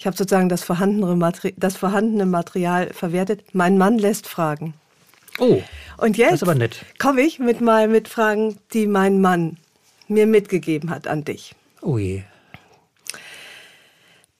Ich 0.00 0.06
habe 0.06 0.16
sozusagen 0.16 0.48
das 0.48 0.64
vorhandene, 0.64 1.14
Materi 1.14 1.52
das 1.58 1.76
vorhandene 1.76 2.24
Material 2.24 2.90
verwertet. 2.94 3.44
Mein 3.52 3.76
Mann 3.76 3.98
lässt 3.98 4.26
Fragen. 4.26 4.72
Oh, 5.38 5.60
und 5.98 6.16
jetzt 6.16 6.42
komme 6.98 7.20
ich 7.20 7.38
mit 7.38 7.60
mal 7.60 7.86
mit 7.86 8.08
Fragen, 8.08 8.56
die 8.72 8.86
mein 8.86 9.20
Mann 9.20 9.58
mir 10.08 10.26
mitgegeben 10.26 10.88
hat 10.88 11.06
an 11.06 11.24
dich. 11.24 11.54
Oh 11.82 11.98
je. 11.98 12.22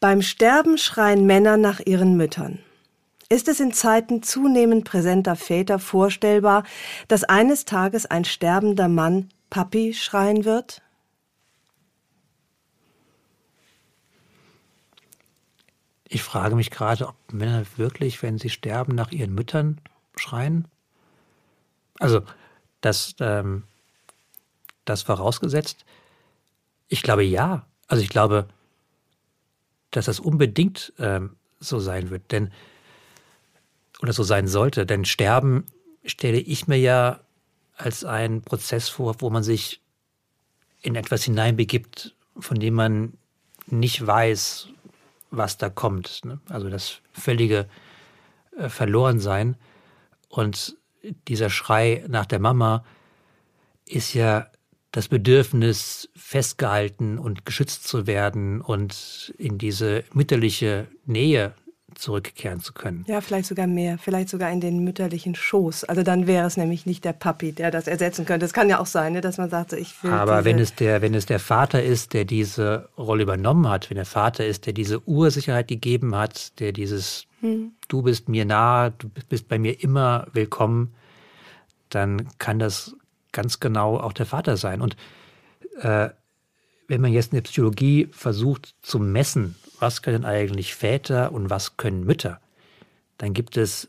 Beim 0.00 0.22
Sterben 0.22 0.78
schreien 0.78 1.26
Männer 1.26 1.58
nach 1.58 1.80
ihren 1.80 2.16
Müttern. 2.16 2.60
Ist 3.28 3.46
es 3.46 3.60
in 3.60 3.74
Zeiten 3.74 4.22
zunehmend 4.22 4.86
präsenter 4.86 5.36
Väter 5.36 5.78
vorstellbar, 5.78 6.64
dass 7.06 7.22
eines 7.24 7.66
Tages 7.66 8.06
ein 8.06 8.24
sterbender 8.24 8.88
Mann 8.88 9.28
Papi 9.50 9.92
schreien 9.92 10.46
wird? 10.46 10.80
Ich 16.12 16.24
frage 16.24 16.56
mich 16.56 16.72
gerade, 16.72 17.06
ob 17.06 17.14
Männer 17.32 17.64
wirklich, 17.76 18.20
wenn 18.20 18.36
sie 18.36 18.50
sterben, 18.50 18.96
nach 18.96 19.12
ihren 19.12 19.32
Müttern 19.32 19.80
schreien. 20.16 20.66
Also, 22.00 22.22
das, 22.80 23.14
ähm, 23.20 23.62
das 24.84 25.02
vorausgesetzt. 25.02 25.84
Ich 26.88 27.02
glaube 27.02 27.22
ja. 27.22 27.64
Also 27.86 28.02
ich 28.02 28.08
glaube, 28.08 28.48
dass 29.92 30.06
das 30.06 30.18
unbedingt 30.18 30.92
ähm, 30.98 31.36
so 31.60 31.78
sein 31.78 32.10
wird, 32.10 32.32
denn 32.32 32.50
oder 34.02 34.12
so 34.12 34.24
sein 34.24 34.48
sollte. 34.48 34.86
Denn 34.86 35.04
Sterben 35.04 35.64
stelle 36.04 36.38
ich 36.38 36.66
mir 36.66 36.78
ja 36.78 37.20
als 37.76 38.04
einen 38.04 38.42
Prozess 38.42 38.88
vor, 38.88 39.20
wo 39.20 39.30
man 39.30 39.44
sich 39.44 39.80
in 40.80 40.96
etwas 40.96 41.22
hineinbegibt, 41.22 42.16
von 42.36 42.58
dem 42.58 42.74
man 42.74 43.12
nicht 43.66 44.04
weiß, 44.04 44.70
was 45.30 45.58
da 45.58 45.70
kommt. 45.70 46.24
Ne? 46.24 46.40
Also 46.48 46.68
das 46.68 47.00
völlige 47.12 47.68
äh, 48.56 48.68
Verlorensein. 48.68 49.56
Und 50.28 50.76
dieser 51.28 51.50
Schrei 51.50 52.04
nach 52.08 52.26
der 52.26 52.38
Mama 52.38 52.84
ist 53.86 54.14
ja 54.14 54.46
das 54.92 55.08
Bedürfnis, 55.08 56.08
festgehalten 56.16 57.18
und 57.18 57.46
geschützt 57.46 57.86
zu 57.86 58.06
werden 58.06 58.60
und 58.60 59.32
in 59.38 59.56
diese 59.56 60.04
mütterliche 60.12 60.88
Nähe 61.06 61.54
zurückkehren 62.00 62.60
zu 62.60 62.72
können. 62.72 63.04
Ja, 63.06 63.20
vielleicht 63.20 63.46
sogar 63.46 63.66
mehr, 63.66 63.98
vielleicht 63.98 64.28
sogar 64.28 64.50
in 64.50 64.60
den 64.60 64.82
mütterlichen 64.84 65.34
Schoß. 65.34 65.84
Also 65.84 66.02
dann 66.02 66.26
wäre 66.26 66.46
es 66.46 66.56
nämlich 66.56 66.86
nicht 66.86 67.04
der 67.04 67.12
Papi, 67.12 67.52
der 67.52 67.70
das 67.70 67.86
ersetzen 67.86 68.24
könnte. 68.24 68.46
Es 68.46 68.52
kann 68.52 68.68
ja 68.68 68.80
auch 68.80 68.86
sein, 68.86 69.12
ne, 69.12 69.20
dass 69.20 69.38
man 69.38 69.50
sagt, 69.50 69.72
ich 69.72 70.02
will. 70.02 70.10
Aber 70.10 70.44
wenn 70.44 70.58
es, 70.58 70.74
der, 70.74 71.02
wenn 71.02 71.14
es 71.14 71.26
der 71.26 71.40
Vater 71.40 71.82
ist, 71.82 72.12
der 72.14 72.24
diese 72.24 72.88
Rolle 72.96 73.22
übernommen 73.22 73.68
hat, 73.68 73.90
wenn 73.90 73.96
der 73.96 74.06
Vater 74.06 74.46
ist, 74.46 74.66
der 74.66 74.72
diese 74.72 75.06
Ursicherheit 75.06 75.68
gegeben 75.68 76.16
hat, 76.16 76.58
der 76.60 76.72
dieses 76.72 77.26
hm. 77.40 77.72
Du 77.88 78.02
bist 78.02 78.28
mir 78.28 78.44
nah, 78.44 78.90
du 78.90 79.08
bist 79.08 79.48
bei 79.48 79.58
mir 79.58 79.82
immer 79.82 80.26
willkommen, 80.32 80.94
dann 81.88 82.28
kann 82.38 82.58
das 82.58 82.94
ganz 83.32 83.60
genau 83.60 83.98
auch 83.98 84.12
der 84.12 84.26
Vater 84.26 84.56
sein. 84.56 84.80
Und 84.80 84.96
äh, 85.80 86.10
wenn 86.90 87.00
man 87.00 87.12
jetzt 87.12 87.32
in 87.32 87.36
der 87.36 87.42
Psychologie 87.42 88.08
versucht 88.10 88.74
zu 88.82 88.98
messen, 88.98 89.54
was 89.78 90.02
können 90.02 90.24
eigentlich 90.24 90.74
Väter 90.74 91.30
und 91.30 91.48
was 91.48 91.76
können 91.76 92.04
Mütter, 92.04 92.40
dann 93.16 93.32
gibt 93.32 93.56
es 93.56 93.88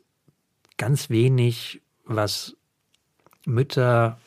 ganz 0.78 1.10
wenig, 1.10 1.82
was 2.06 2.56
Mütter 3.43 4.20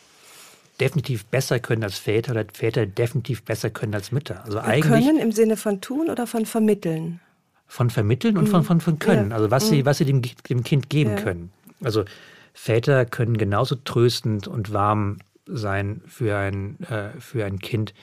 definitiv 0.81 1.25
besser 1.27 1.61
können 1.61 1.85
als 1.85 1.99
Väter 1.99 2.33
oder 2.33 2.47
Väter 2.53 2.85
definitiv 2.85 3.45
besser 3.45 3.71
können 3.71 3.95
als 3.95 4.11
Mütter. 4.11 4.45
Also 4.45 4.59
eigentlich 4.59 5.07
können 5.07 5.21
im 5.21 5.31
Sinne 5.31 5.57
von 5.57 5.81
tun 5.81 6.11
oder 6.11 6.27
von 6.27 6.45
vermitteln? 6.45 7.21
Von 7.69 7.91
vermitteln 7.91 8.37
und 8.37 8.49
mhm. 8.49 8.51
von, 8.51 8.65
von, 8.65 8.81
von 8.81 8.99
können. 8.99 9.31
Ja. 9.31 9.37
Also 9.37 9.53
was, 9.53 9.67
mhm. 9.67 9.71
sie, 9.71 9.87
was 9.87 9.99
sie 9.99 10.05
dem, 10.05 10.21
dem 10.21 10.65
Kind 10.65 10.91
geben 10.91 11.11
ja. 11.11 11.23
können. 11.23 11.53
Also 11.81 12.05
Väter 12.53 13.05
können 13.05 13.39
genauso 13.39 13.77
tröstend 13.77 14.49
und 14.49 14.73
warm 14.73 15.19
sein 15.47 16.03
für 16.09 16.37
ein, 16.37 16.81
äh, 16.91 17.11
für 17.21 17.45
ein 17.45 17.61
Kind, 17.61 17.95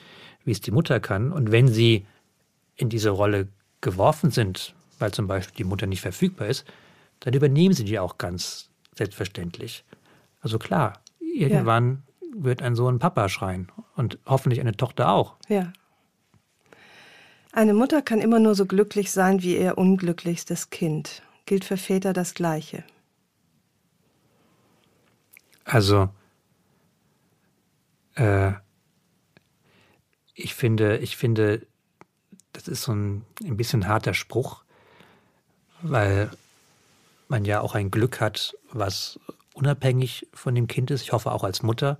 wie 0.44 0.52
es 0.52 0.60
die 0.60 0.70
Mutter 0.70 1.00
kann. 1.00 1.32
Und 1.32 1.52
wenn 1.52 1.68
sie 1.68 2.06
in 2.76 2.88
diese 2.88 3.10
Rolle 3.10 3.48
geworfen 3.80 4.30
sind, 4.30 4.74
weil 4.98 5.12
zum 5.12 5.26
Beispiel 5.26 5.56
die 5.56 5.64
Mutter 5.64 5.86
nicht 5.86 6.00
verfügbar 6.00 6.48
ist, 6.48 6.64
dann 7.20 7.34
übernehmen 7.34 7.74
sie 7.74 7.84
die 7.84 7.98
auch 7.98 8.18
ganz 8.18 8.70
selbstverständlich. 8.94 9.84
Also 10.40 10.58
klar, 10.58 11.00
irgendwann 11.20 12.02
ja. 12.20 12.44
wird 12.44 12.62
ein 12.62 12.74
Sohn 12.74 12.98
Papa 12.98 13.28
schreien 13.28 13.70
und 13.96 14.18
hoffentlich 14.26 14.60
eine 14.60 14.76
Tochter 14.76 15.10
auch. 15.10 15.36
Ja. 15.48 15.72
Eine 17.52 17.74
Mutter 17.74 18.00
kann 18.00 18.20
immer 18.20 18.38
nur 18.38 18.54
so 18.54 18.66
glücklich 18.66 19.12
sein 19.12 19.42
wie 19.42 19.58
ihr 19.58 19.76
unglücklichstes 19.76 20.70
Kind. 20.70 21.22
Gilt 21.44 21.64
für 21.64 21.76
Väter 21.76 22.12
das 22.12 22.34
Gleiche. 22.34 22.84
Also, 25.64 26.08
äh, 28.14 28.52
ich 30.34 30.54
finde, 30.54 30.98
ich 30.98 31.16
finde, 31.16 31.66
das 32.52 32.68
ist 32.68 32.82
so 32.82 32.92
ein, 32.92 33.24
ein 33.44 33.56
bisschen 33.56 33.88
harter 33.88 34.14
Spruch, 34.14 34.62
weil 35.82 36.30
man 37.28 37.44
ja 37.44 37.60
auch 37.60 37.74
ein 37.74 37.90
Glück 37.90 38.20
hat, 38.20 38.54
was 38.70 39.18
unabhängig 39.54 40.26
von 40.32 40.54
dem 40.54 40.66
Kind 40.66 40.90
ist. 40.90 41.02
Ich 41.02 41.12
hoffe 41.12 41.32
auch 41.32 41.44
als 41.44 41.62
Mutter, 41.62 41.98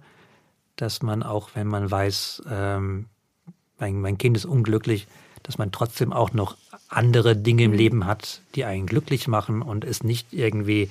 dass 0.76 1.02
man 1.02 1.22
auch, 1.22 1.50
wenn 1.54 1.66
man 1.66 1.90
weiß, 1.90 2.42
ähm, 2.50 3.06
mein, 3.78 4.00
mein 4.00 4.18
Kind 4.18 4.36
ist 4.36 4.44
unglücklich, 4.44 5.06
dass 5.42 5.58
man 5.58 5.72
trotzdem 5.72 6.12
auch 6.12 6.32
noch 6.32 6.56
andere 6.88 7.36
Dinge 7.36 7.64
im 7.64 7.72
Leben 7.72 8.06
hat, 8.06 8.42
die 8.54 8.64
einen 8.64 8.86
glücklich 8.86 9.26
machen 9.26 9.62
und 9.62 9.84
es 9.84 10.04
nicht 10.04 10.32
irgendwie 10.32 10.90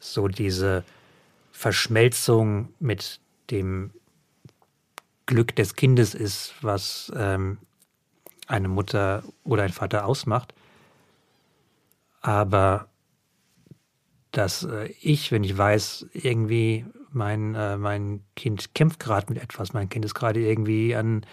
so 0.00 0.28
diese 0.28 0.84
Verschmelzung 1.52 2.68
mit 2.80 3.20
dem 3.50 3.90
Glück 5.32 5.56
des 5.56 5.76
Kindes 5.76 6.14
ist, 6.14 6.52
was 6.60 7.10
ähm, 7.16 7.56
eine 8.46 8.68
Mutter 8.68 9.22
oder 9.44 9.62
ein 9.62 9.72
Vater 9.72 10.04
ausmacht. 10.04 10.52
Aber 12.20 12.88
dass 14.30 14.64
äh, 14.64 14.92
ich, 15.00 15.32
wenn 15.32 15.42
ich 15.42 15.56
weiß, 15.56 16.06
irgendwie 16.12 16.84
mein, 17.10 17.54
äh, 17.54 17.78
mein 17.78 18.20
Kind 18.36 18.74
kämpft 18.74 19.00
gerade 19.00 19.32
mit 19.32 19.42
etwas, 19.42 19.72
mein 19.72 19.88
Kind 19.88 20.04
ist 20.04 20.14
gerade 20.14 20.40
irgendwie 20.40 20.94
an 20.94 21.24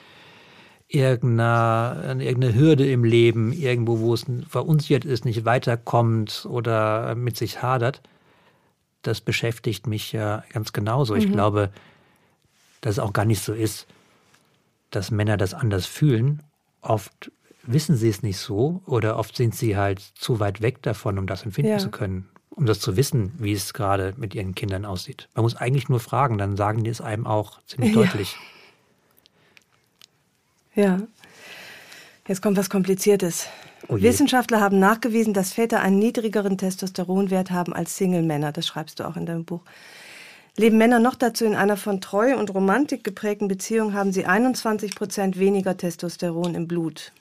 irgendeiner, 0.88 2.02
an 2.08 2.22
irgendeiner 2.22 2.56
Hürde 2.56 2.90
im 2.90 3.04
Leben, 3.04 3.52
irgendwo, 3.52 4.00
wo 4.00 4.14
es 4.14 4.26
verunsichert 4.48 5.04
ist, 5.04 5.26
nicht 5.26 5.44
weiterkommt 5.44 6.48
oder 6.50 7.16
mit 7.16 7.36
sich 7.36 7.62
hadert, 7.62 8.02
das 9.02 9.20
beschäftigt 9.20 9.88
mich 9.88 10.14
ja 10.14 10.44
ganz 10.54 10.72
genauso. 10.72 11.16
Mhm. 11.16 11.20
Ich 11.20 11.32
glaube, 11.32 11.70
dass 12.82 12.94
es 12.94 13.00
auch 13.00 13.14
gar 13.14 13.26
nicht 13.26 13.44
so 13.44 13.54
ist, 13.54 13.88
dass 14.92 15.12
Männer 15.12 15.38
das 15.38 15.54
anders 15.54 15.86
fühlen. 15.86 16.44
Oft 16.82 17.32
wissen 17.64 17.96
sie 17.96 18.10
es 18.10 18.24
nicht 18.24 18.38
so 18.38 18.82
oder 18.86 19.18
oft 19.18 19.36
sind 19.36 19.56
sie 19.56 19.78
halt 19.78 20.00
zu 20.00 20.40
weit 20.40 20.62
weg 20.62 20.82
davon, 20.82 21.20
um 21.20 21.28
das 21.28 21.44
empfinden 21.44 21.72
ja. 21.72 21.78
zu 21.78 21.92
können 21.92 22.30
um 22.60 22.66
das 22.66 22.82
zu 22.82 22.98
wissen, 22.98 23.32
wie 23.38 23.54
es 23.54 23.74
gerade 23.74 24.14
mit 24.18 24.36
ihren 24.36 24.54
Kindern 24.54 24.84
aussieht. 24.84 25.30
Man 25.34 25.44
muss 25.44 25.56
eigentlich 25.56 25.88
nur 25.88 26.02
fragen, 26.02 26.38
dann 26.38 26.58
sagen 26.58 26.84
die 26.84 26.90
es 26.90 27.00
einem 27.00 27.26
auch 27.26 27.64
ziemlich 27.66 27.96
ja. 27.96 28.02
deutlich. 28.02 28.36
Ja. 30.76 31.00
Jetzt 32.28 32.42
kommt 32.42 32.58
was 32.58 32.70
Kompliziertes. 32.70 33.48
Oh 33.88 33.96
Wissenschaftler 33.96 34.60
haben 34.60 34.78
nachgewiesen, 34.78 35.34
dass 35.34 35.54
Väter 35.54 35.80
einen 35.80 36.00
niedrigeren 36.00 36.58
Testosteronwert 36.58 37.50
haben 37.50 37.74
als 37.74 37.96
Single-Männer. 37.96 38.52
Das 38.52 38.68
schreibst 38.68 39.00
du 39.00 39.08
auch 39.08 39.16
in 39.16 39.26
deinem 39.26 39.46
Buch. 39.46 39.62
Leben 40.60 40.78
Männer 40.78 41.00
noch 41.00 41.16
dazu 41.16 41.46
in 41.46 41.56
einer 41.56 41.78
von 41.78 42.02
Treue 42.02 42.38
und 42.38 42.54
Romantik 42.54 43.06
geprägten 43.06 43.48
Beziehung, 43.48 43.94
haben 43.94 44.12
sie 44.12 44.26
21 44.26 44.94
Prozent 44.94 45.40
weniger 45.40 45.78
Testosteron 45.78 46.54
im 46.54 46.68
Blut. 46.68 47.14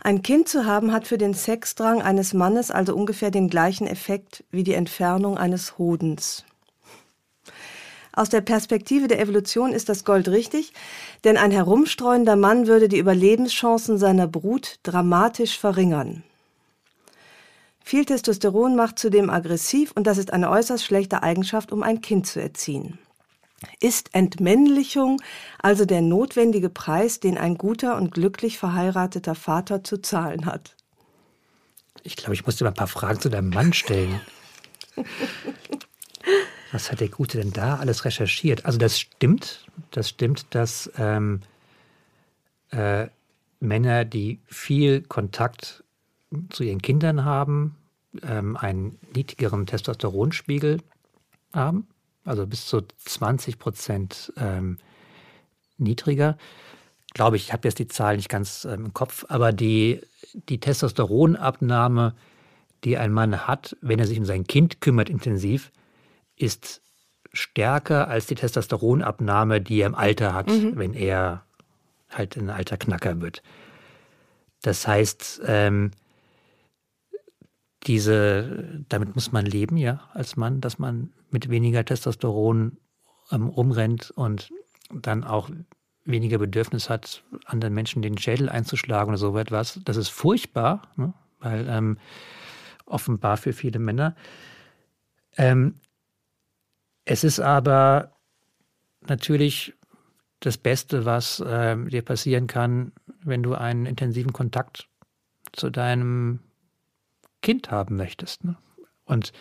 Ein 0.00 0.22
Kind 0.22 0.48
zu 0.48 0.66
haben 0.66 0.92
hat 0.92 1.08
für 1.08 1.18
den 1.18 1.34
Sexdrang 1.34 2.00
eines 2.00 2.32
Mannes 2.32 2.70
also 2.70 2.94
ungefähr 2.94 3.32
den 3.32 3.50
gleichen 3.50 3.88
Effekt 3.88 4.44
wie 4.52 4.62
die 4.62 4.74
Entfernung 4.74 5.36
eines 5.36 5.78
Hodens. 5.78 6.44
Aus 8.12 8.28
der 8.28 8.40
Perspektive 8.40 9.08
der 9.08 9.18
Evolution 9.18 9.72
ist 9.72 9.88
das 9.88 10.04
Gold 10.04 10.28
richtig, 10.28 10.72
denn 11.24 11.36
ein 11.36 11.50
herumstreuender 11.50 12.36
Mann 12.36 12.68
würde 12.68 12.88
die 12.88 12.98
Überlebenschancen 12.98 13.98
seiner 13.98 14.28
Brut 14.28 14.78
dramatisch 14.84 15.58
verringern. 15.58 16.22
Viel 17.82 18.04
Testosteron 18.04 18.76
macht 18.76 18.98
zudem 18.98 19.30
aggressiv 19.30 19.92
und 19.92 20.06
das 20.06 20.18
ist 20.18 20.32
eine 20.32 20.50
äußerst 20.50 20.84
schlechte 20.84 21.22
Eigenschaft, 21.22 21.72
um 21.72 21.82
ein 21.82 22.00
Kind 22.00 22.26
zu 22.26 22.40
erziehen. 22.40 22.98
Ist 23.80 24.14
Entmännlichung 24.14 25.20
also 25.58 25.84
der 25.84 26.00
notwendige 26.00 26.70
Preis, 26.70 27.20
den 27.20 27.36
ein 27.36 27.58
guter 27.58 27.96
und 27.96 28.12
glücklich 28.12 28.58
verheirateter 28.58 29.34
Vater 29.34 29.84
zu 29.84 30.00
zahlen 30.00 30.46
hat? 30.46 30.76
Ich 32.02 32.16
glaube, 32.16 32.34
ich 32.34 32.46
muss 32.46 32.56
dir 32.56 32.64
mal 32.64 32.70
ein 32.70 32.74
paar 32.74 32.86
Fragen 32.86 33.20
zu 33.20 33.28
deinem 33.28 33.50
Mann 33.50 33.72
stellen. 33.72 34.20
Was 36.72 36.90
hat 36.90 37.00
der 37.00 37.08
Gute 37.08 37.38
denn 37.38 37.52
da 37.52 37.76
alles 37.76 38.04
recherchiert? 38.04 38.64
Also 38.64 38.78
das 38.78 38.98
stimmt, 38.98 39.66
das 39.90 40.08
stimmt, 40.08 40.46
dass 40.54 40.90
ähm, 40.96 41.40
äh, 42.70 43.08
Männer, 43.58 44.04
die 44.04 44.40
viel 44.46 45.02
Kontakt 45.02 45.84
zu 46.50 46.62
ihren 46.62 46.82
Kindern 46.82 47.24
haben, 47.24 47.76
ähm, 48.22 48.56
einen 48.56 48.98
niedrigeren 49.14 49.66
Testosteronspiegel 49.66 50.78
haben 51.52 51.86
also 52.24 52.46
bis 52.46 52.66
zu 52.66 52.82
20 53.04 53.58
Prozent 53.58 54.32
ähm, 54.36 54.78
niedriger. 55.78 56.36
Glaube 57.12 57.36
ich, 57.36 57.44
ich 57.44 57.52
habe 57.52 57.66
jetzt 57.66 57.78
die 57.78 57.88
Zahl 57.88 58.16
nicht 58.16 58.28
ganz 58.28 58.64
ähm, 58.64 58.86
im 58.86 58.94
Kopf, 58.94 59.24
aber 59.28 59.52
die, 59.52 60.00
die 60.32 60.60
Testosteronabnahme, 60.60 62.14
die 62.84 62.96
ein 62.96 63.12
Mann 63.12 63.46
hat, 63.46 63.76
wenn 63.80 63.98
er 63.98 64.06
sich 64.06 64.18
um 64.18 64.24
sein 64.24 64.46
Kind 64.46 64.80
kümmert 64.80 65.10
intensiv, 65.10 65.72
ist 66.36 66.82
stärker 67.32 68.08
als 68.08 68.26
die 68.26 68.34
Testosteronabnahme, 68.34 69.60
die 69.60 69.80
er 69.80 69.88
im 69.88 69.94
Alter 69.94 70.34
hat, 70.34 70.48
mhm. 70.48 70.76
wenn 70.76 70.94
er 70.94 71.44
halt 72.10 72.36
ein 72.36 72.50
alter 72.50 72.76
Knacker 72.76 73.20
wird. 73.20 73.42
Das 74.62 74.86
heißt, 74.86 75.42
ähm, 75.46 75.90
diese, 77.84 78.84
damit 78.88 79.14
muss 79.14 79.32
man 79.32 79.46
leben, 79.46 79.76
ja, 79.76 80.08
als 80.12 80.36
Mann, 80.36 80.60
dass 80.60 80.78
man 80.78 81.12
mit 81.30 81.48
weniger 81.48 81.84
Testosteron 81.84 82.76
ähm, 83.30 83.46
rumrennt 83.46 84.10
und 84.10 84.50
dann 84.92 85.24
auch 85.24 85.50
weniger 86.04 86.38
Bedürfnis 86.38 86.90
hat, 86.90 87.22
anderen 87.44 87.74
Menschen 87.74 88.02
den 88.02 88.18
Schädel 88.18 88.48
einzuschlagen 88.48 89.10
oder 89.10 89.18
so 89.18 89.36
etwas. 89.38 89.80
Das 89.84 89.96
ist 89.96 90.08
furchtbar, 90.08 90.82
ne? 90.96 91.14
weil 91.38 91.66
ähm, 91.68 91.98
offenbar 92.86 93.36
für 93.36 93.52
viele 93.52 93.78
Männer. 93.78 94.16
Ähm, 95.36 95.76
es 97.04 97.24
ist 97.24 97.40
aber 97.40 98.12
natürlich 99.06 99.74
das 100.40 100.58
Beste, 100.58 101.04
was 101.04 101.40
äh, 101.40 101.76
dir 101.86 102.02
passieren 102.02 102.46
kann, 102.46 102.92
wenn 103.22 103.42
du 103.42 103.54
einen 103.54 103.86
intensiven 103.86 104.32
Kontakt 104.32 104.88
zu 105.52 105.70
deinem 105.70 106.40
Kind 107.42 107.70
haben 107.70 107.96
möchtest. 107.96 108.44
Ne? 108.44 108.56
Und 109.04 109.32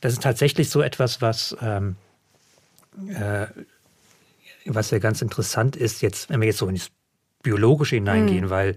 das 0.00 0.12
ist 0.12 0.22
tatsächlich 0.22 0.70
so 0.70 0.82
etwas, 0.82 1.22
was, 1.22 1.56
ähm, 1.60 1.96
äh, 3.08 3.46
was 4.66 4.90
ja 4.90 4.98
ganz 4.98 5.22
interessant 5.22 5.76
ist, 5.76 6.02
jetzt, 6.02 6.30
wenn 6.30 6.40
wir 6.40 6.48
jetzt 6.48 6.58
so 6.58 6.68
ins 6.68 6.90
Biologische 7.42 7.96
hineingehen, 7.96 8.46
mhm. 8.46 8.50
weil 8.50 8.76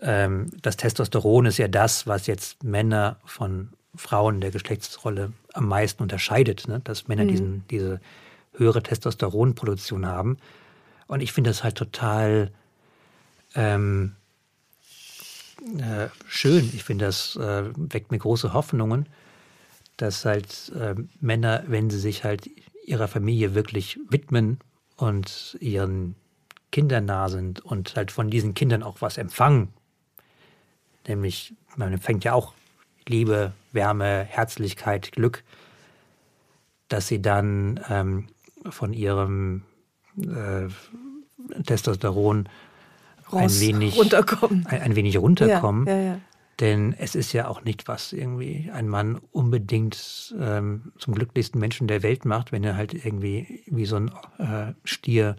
ähm, 0.00 0.50
das 0.62 0.76
Testosteron 0.76 1.46
ist 1.46 1.58
ja 1.58 1.68
das, 1.68 2.06
was 2.06 2.26
jetzt 2.26 2.62
Männer 2.62 3.18
von 3.24 3.70
Frauen 3.94 4.40
der 4.40 4.50
Geschlechtsrolle 4.50 5.32
am 5.54 5.66
meisten 5.66 6.02
unterscheidet, 6.02 6.68
ne? 6.68 6.80
dass 6.84 7.08
Männer 7.08 7.24
mhm. 7.24 7.28
diesen, 7.28 7.64
diese 7.68 8.00
höhere 8.52 8.82
Testosteronproduktion 8.82 10.06
haben. 10.06 10.38
Und 11.06 11.20
ich 11.20 11.32
finde 11.32 11.50
das 11.50 11.64
halt 11.64 11.76
total 11.76 12.52
ähm, 13.54 14.14
äh, 15.78 16.08
schön. 16.26 16.70
Ich 16.74 16.84
finde, 16.84 17.06
das 17.06 17.36
äh, 17.36 17.64
weckt 17.76 18.10
mir 18.10 18.18
große 18.18 18.52
Hoffnungen, 18.52 19.06
dass 19.96 20.24
halt 20.24 20.72
äh, 20.78 20.94
Männer, 21.20 21.64
wenn 21.66 21.90
sie 21.90 21.98
sich 21.98 22.24
halt 22.24 22.48
ihrer 22.84 23.08
Familie 23.08 23.54
wirklich 23.54 23.98
widmen 24.08 24.58
und 24.96 25.56
ihren 25.60 26.14
Kindern 26.70 27.06
nah 27.06 27.28
sind 27.28 27.60
und 27.60 27.96
halt 27.96 28.10
von 28.12 28.30
diesen 28.30 28.54
Kindern 28.54 28.82
auch 28.82 29.00
was 29.00 29.18
empfangen, 29.18 29.68
nämlich 31.06 31.54
man 31.76 31.92
empfängt 31.92 32.24
ja 32.24 32.32
auch 32.32 32.54
Liebe, 33.06 33.52
Wärme, 33.72 34.24
Herzlichkeit, 34.24 35.12
Glück, 35.12 35.44
dass 36.88 37.08
sie 37.08 37.22
dann 37.22 37.80
ähm, 37.88 38.28
von 38.68 38.92
ihrem 38.92 39.62
äh, 40.18 40.68
Ein 43.32 43.60
wenig 43.60 43.96
runterkommen. 43.96 44.66
Ein, 44.66 44.82
ein 44.82 44.96
wenig 44.96 45.16
runterkommen. 45.18 45.86
Ja, 45.86 45.96
ja, 45.96 46.02
ja. 46.02 46.20
Denn 46.60 46.94
es 46.98 47.14
ist 47.14 47.32
ja 47.32 47.46
auch 47.46 47.62
nicht, 47.62 47.86
was 47.86 48.12
irgendwie 48.12 48.68
ein 48.72 48.88
Mann 48.88 49.20
unbedingt 49.30 50.34
ähm, 50.40 50.92
zum 50.98 51.14
glücklichsten 51.14 51.60
Menschen 51.60 51.86
der 51.86 52.02
Welt 52.02 52.24
macht, 52.24 52.50
wenn 52.50 52.64
er 52.64 52.76
halt 52.76 52.94
irgendwie 52.94 53.62
wie 53.66 53.86
so 53.86 53.96
ein 53.96 54.10
äh, 54.38 54.72
Stier 54.82 55.36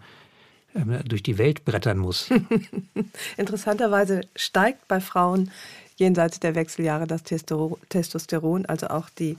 ähm, 0.74 1.00
durch 1.06 1.22
die 1.22 1.36
Welt 1.36 1.66
brettern 1.66 1.98
muss. 1.98 2.30
Interessanterweise 3.36 4.22
steigt 4.34 4.88
bei 4.88 5.00
Frauen 5.00 5.50
jenseits 5.96 6.40
der 6.40 6.54
Wechseljahre 6.54 7.06
das 7.06 7.22
Testosteron, 7.22 8.64
also 8.64 8.88
auch 8.88 9.10
die 9.10 9.36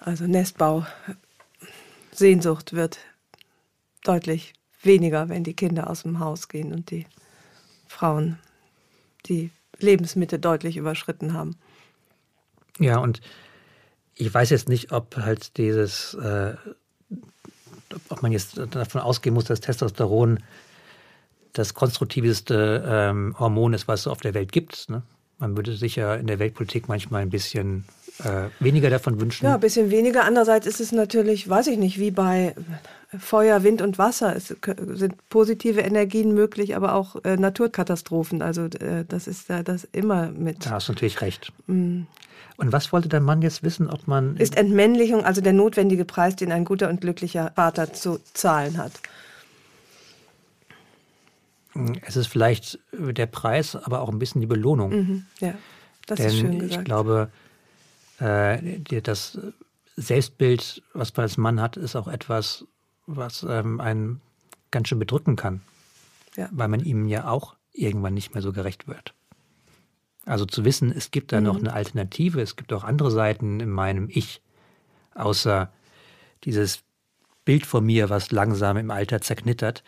also 0.00 0.26
Nestbau, 0.26 0.84
Sehnsucht 2.12 2.74
wird 2.74 2.98
deutlich 4.02 4.52
weniger, 4.84 5.28
wenn 5.28 5.44
die 5.44 5.54
Kinder 5.54 5.90
aus 5.90 6.02
dem 6.02 6.18
Haus 6.18 6.48
gehen 6.48 6.72
und 6.72 6.90
die 6.90 7.06
Frauen 7.86 8.38
die 9.26 9.50
Lebensmitte 9.78 10.38
deutlich 10.38 10.76
überschritten 10.76 11.32
haben. 11.32 11.56
Ja, 12.78 12.98
und 12.98 13.20
ich 14.14 14.32
weiß 14.32 14.50
jetzt 14.50 14.68
nicht, 14.68 14.92
ob 14.92 15.16
halt 15.16 15.56
dieses, 15.56 16.14
äh, 16.14 16.54
ob 18.08 18.22
man 18.22 18.32
jetzt 18.32 18.58
davon 18.70 19.00
ausgehen 19.00 19.34
muss, 19.34 19.44
dass 19.44 19.60
Testosteron 19.60 20.40
das 21.52 21.74
konstruktivste 21.74 22.84
ähm, 22.86 23.36
Hormon 23.38 23.74
ist, 23.74 23.86
was 23.86 24.00
es 24.00 24.06
auf 24.06 24.20
der 24.20 24.34
Welt 24.34 24.52
gibt. 24.52 24.90
Ne? 24.90 25.02
Man 25.38 25.56
würde 25.56 25.76
sich 25.76 25.96
ja 25.96 26.14
in 26.14 26.26
der 26.26 26.38
Weltpolitik 26.38 26.88
manchmal 26.88 27.22
ein 27.22 27.30
bisschen 27.30 27.84
äh, 28.22 28.48
weniger 28.60 28.90
davon 28.90 29.20
wünschen. 29.20 29.44
Ja, 29.44 29.54
ein 29.54 29.60
bisschen 29.60 29.90
weniger. 29.90 30.24
Andererseits 30.24 30.66
ist 30.66 30.80
es 30.80 30.92
natürlich, 30.92 31.48
weiß 31.48 31.66
ich 31.66 31.78
nicht, 31.78 31.98
wie 31.98 32.10
bei 32.10 32.54
Feuer, 33.18 33.62
Wind 33.64 33.82
und 33.82 33.98
Wasser. 33.98 34.36
Es 34.36 34.48
sind 34.48 35.28
positive 35.28 35.80
Energien 35.80 36.32
möglich, 36.32 36.76
aber 36.76 36.94
auch 36.94 37.16
äh, 37.24 37.36
Naturkatastrophen. 37.36 38.42
Also 38.42 38.66
äh, 38.66 39.04
das 39.06 39.26
ist 39.26 39.50
da 39.50 39.62
das 39.62 39.84
immer 39.90 40.28
mit. 40.28 40.66
Da 40.66 40.70
hast 40.70 40.88
du 40.88 40.92
natürlich 40.92 41.20
recht. 41.20 41.52
Mm. 41.66 42.02
Und 42.56 42.72
was 42.72 42.92
wollte 42.92 43.08
der 43.08 43.20
Mann 43.20 43.42
jetzt 43.42 43.64
wissen, 43.64 43.90
ob 43.90 44.06
man. 44.06 44.36
Ist 44.36 44.56
Entmännlichung 44.56 45.24
also 45.24 45.40
der 45.40 45.52
notwendige 45.52 46.04
Preis, 46.04 46.36
den 46.36 46.52
ein 46.52 46.64
guter 46.64 46.88
und 46.88 47.00
glücklicher 47.00 47.50
Vater 47.56 47.92
zu 47.92 48.20
zahlen 48.32 48.78
hat? 48.78 48.92
Es 52.06 52.14
ist 52.14 52.28
vielleicht 52.28 52.78
der 52.92 53.26
Preis, 53.26 53.74
aber 53.74 54.00
auch 54.00 54.08
ein 54.08 54.20
bisschen 54.20 54.40
die 54.40 54.46
Belohnung. 54.46 54.90
Mhm, 54.90 55.26
ja, 55.40 55.54
das 56.06 56.18
Denn 56.18 56.26
ist 56.28 56.38
schön 56.38 56.58
gesagt. 56.60 56.80
Ich 56.80 56.84
glaube, 56.84 57.30
äh, 58.20 58.80
das 59.00 59.38
Selbstbild, 59.96 60.82
was 60.92 61.16
man 61.16 61.22
als 61.22 61.36
Mann 61.36 61.60
hat, 61.60 61.76
ist 61.76 61.96
auch 61.96 62.08
etwas, 62.08 62.66
was 63.06 63.44
ähm, 63.48 63.80
einen 63.80 64.20
ganz 64.70 64.88
schön 64.88 64.98
bedrücken 64.98 65.36
kann. 65.36 65.62
Ja. 66.36 66.48
Weil 66.52 66.68
man 66.68 66.80
ihm 66.80 67.06
ja 67.06 67.28
auch 67.28 67.54
irgendwann 67.72 68.14
nicht 68.14 68.34
mehr 68.34 68.42
so 68.42 68.52
gerecht 68.52 68.88
wird. 68.88 69.14
Also 70.26 70.46
zu 70.46 70.64
wissen, 70.64 70.90
es 70.90 71.10
gibt 71.10 71.32
da 71.32 71.40
mhm. 71.40 71.46
noch 71.46 71.56
eine 71.58 71.72
Alternative, 71.72 72.40
es 72.40 72.56
gibt 72.56 72.72
auch 72.72 72.84
andere 72.84 73.10
Seiten 73.10 73.60
in 73.60 73.70
meinem 73.70 74.08
Ich, 74.10 74.40
außer 75.14 75.70
dieses 76.44 76.80
Bild 77.44 77.66
von 77.66 77.84
mir, 77.84 78.10
was 78.10 78.30
langsam 78.30 78.76
im 78.76 78.90
Alter 78.90 79.20
zerknittert, 79.20 79.84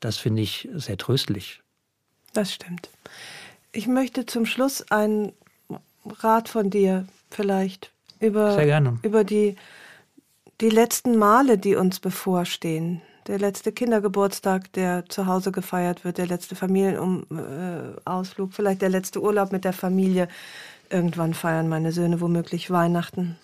das 0.00 0.16
finde 0.16 0.42
ich 0.42 0.68
sehr 0.74 0.98
tröstlich. 0.98 1.62
Das 2.32 2.52
stimmt. 2.52 2.90
Ich 3.70 3.86
möchte 3.86 4.26
zum 4.26 4.46
Schluss 4.46 4.90
einen 4.90 5.32
Rat 6.04 6.48
von 6.48 6.70
dir 6.70 7.06
vielleicht 7.32 7.92
über, 8.20 8.54
sehr 8.54 8.66
gerne. 8.66 8.98
über 9.02 9.24
die, 9.24 9.56
die 10.60 10.70
letzten 10.70 11.16
Male, 11.16 11.58
die 11.58 11.76
uns 11.76 12.00
bevorstehen 12.00 13.02
der 13.26 13.38
letzte 13.38 13.72
Kindergeburtstag, 13.72 14.72
der 14.72 15.04
zu 15.08 15.26
Hause 15.26 15.52
gefeiert 15.52 16.04
wird, 16.04 16.18
der 16.18 16.26
letzte 16.26 16.56
Familienausflug, 16.56 18.50
äh, 18.50 18.52
vielleicht 18.52 18.82
der 18.82 18.88
letzte 18.88 19.22
Urlaub 19.22 19.52
mit 19.52 19.64
der 19.64 19.72
Familie. 19.72 20.28
Irgendwann 20.90 21.34
feiern 21.34 21.68
meine 21.68 21.92
Söhne 21.92 22.20
womöglich 22.20 22.70
Weihnachten 22.70 23.36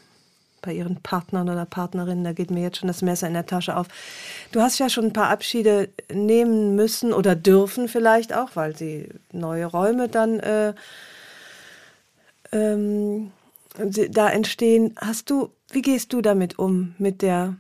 bei 0.61 0.73
ihren 0.73 0.97
Partnern 0.97 1.49
oder 1.49 1.65
Partnerinnen. 1.65 2.25
Da 2.25 2.33
geht 2.33 2.51
mir 2.51 2.63
jetzt 2.63 2.79
schon 2.79 2.89
das 2.89 3.03
Messer 3.03 3.29
in 3.29 3.35
der 3.35 3.47
Tasche 3.47 3.77
auf. 3.77 3.87
Du 4.51 4.61
hast 4.61 4.79
ja 4.79 4.89
schon 4.89 5.07
ein 5.07 5.13
paar 5.13 5.31
Abschiede 5.31 5.89
nehmen 6.13 6.75
müssen 6.75 7.13
oder 7.13 7.37
dürfen 7.37 7.87
vielleicht 7.89 8.35
auch, 8.35 8.51
weil 8.55 8.77
sie 8.77 9.09
neue 9.33 9.67
Räume 9.67 10.09
dann 10.09 10.41
äh, 10.41 10.75
ähm, 12.51 13.31
da 14.11 14.29
entstehen. 14.29 14.95
Hast 15.01 15.31
du, 15.31 15.51
wie 15.71 15.83
gehst 15.83 16.13
du 16.13 16.21
damit 16.21 16.59
um 16.59 16.95
mit 16.99 17.23
der 17.23 17.57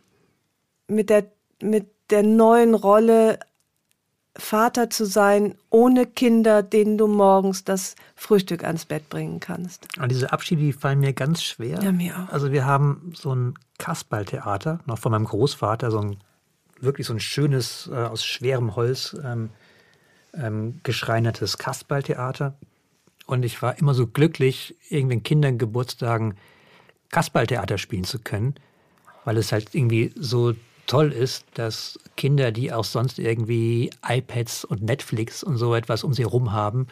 mit 0.86 1.10
der 1.10 1.24
mit 1.60 1.86
der 2.10 2.22
neuen 2.22 2.74
Rolle, 2.74 3.38
Vater 4.38 4.88
zu 4.88 5.04
sein, 5.04 5.56
ohne 5.68 6.06
Kinder, 6.06 6.62
denen 6.62 6.96
du 6.96 7.08
morgens 7.08 7.64
das 7.64 7.96
Frühstück 8.14 8.62
ans 8.62 8.84
Bett 8.84 9.08
bringen 9.08 9.40
kannst. 9.40 9.88
Und 9.98 10.10
diese 10.10 10.32
Abschiede, 10.32 10.62
die 10.62 10.72
fallen 10.72 11.00
mir 11.00 11.12
ganz 11.12 11.42
schwer. 11.42 11.82
Ja, 11.82 11.90
mir 11.90 12.14
auch. 12.16 12.32
Also 12.32 12.52
wir 12.52 12.64
haben 12.64 13.12
so 13.16 13.34
ein 13.34 13.54
Kasperltheater, 13.78 14.78
noch 14.86 14.98
von 14.98 15.10
meinem 15.10 15.24
Großvater, 15.24 15.90
so 15.90 15.98
ein 15.98 16.18
wirklich 16.80 17.08
so 17.08 17.14
ein 17.14 17.20
schönes, 17.20 17.90
äh, 17.92 17.96
aus 17.96 18.24
schwerem 18.24 18.76
Holz 18.76 19.16
ähm, 19.24 19.50
ähm, 20.34 20.80
geschreinertes 20.84 21.58
Kasperltheater. 21.58 22.54
Und 23.28 23.44
ich 23.44 23.60
war 23.60 23.78
immer 23.78 23.92
so 23.92 24.06
glücklich, 24.06 24.74
irgendwelchen 24.88 25.22
Kindern 25.22 25.58
Geburtstagen 25.58 26.36
Kasperltheater 27.10 27.76
spielen 27.76 28.04
zu 28.04 28.20
können, 28.20 28.54
weil 29.26 29.36
es 29.36 29.52
halt 29.52 29.74
irgendwie 29.74 30.12
so 30.16 30.54
toll 30.86 31.12
ist, 31.12 31.44
dass 31.52 31.98
Kinder, 32.16 32.52
die 32.52 32.72
auch 32.72 32.84
sonst 32.84 33.18
irgendwie 33.18 33.90
iPads 34.02 34.64
und 34.64 34.82
Netflix 34.82 35.42
und 35.42 35.58
so 35.58 35.74
etwas 35.74 36.04
um 36.04 36.14
sie 36.14 36.22
herum 36.22 36.52
haben, 36.52 36.86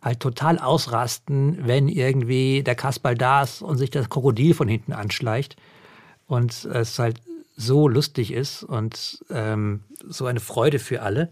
halt 0.00 0.20
total 0.20 0.58
ausrasten, 0.58 1.66
wenn 1.66 1.88
irgendwie 1.88 2.62
der 2.62 2.74
Kasperl 2.74 3.14
da 3.14 3.42
ist 3.42 3.60
und 3.60 3.76
sich 3.76 3.90
das 3.90 4.08
Krokodil 4.08 4.54
von 4.54 4.68
hinten 4.68 4.94
anschleicht. 4.94 5.56
Und 6.26 6.64
es 6.64 6.98
halt 6.98 7.20
so 7.54 7.86
lustig 7.86 8.32
ist 8.32 8.62
und 8.62 9.22
ähm, 9.28 9.82
so 10.08 10.24
eine 10.24 10.40
Freude 10.40 10.78
für 10.78 11.02
alle. 11.02 11.30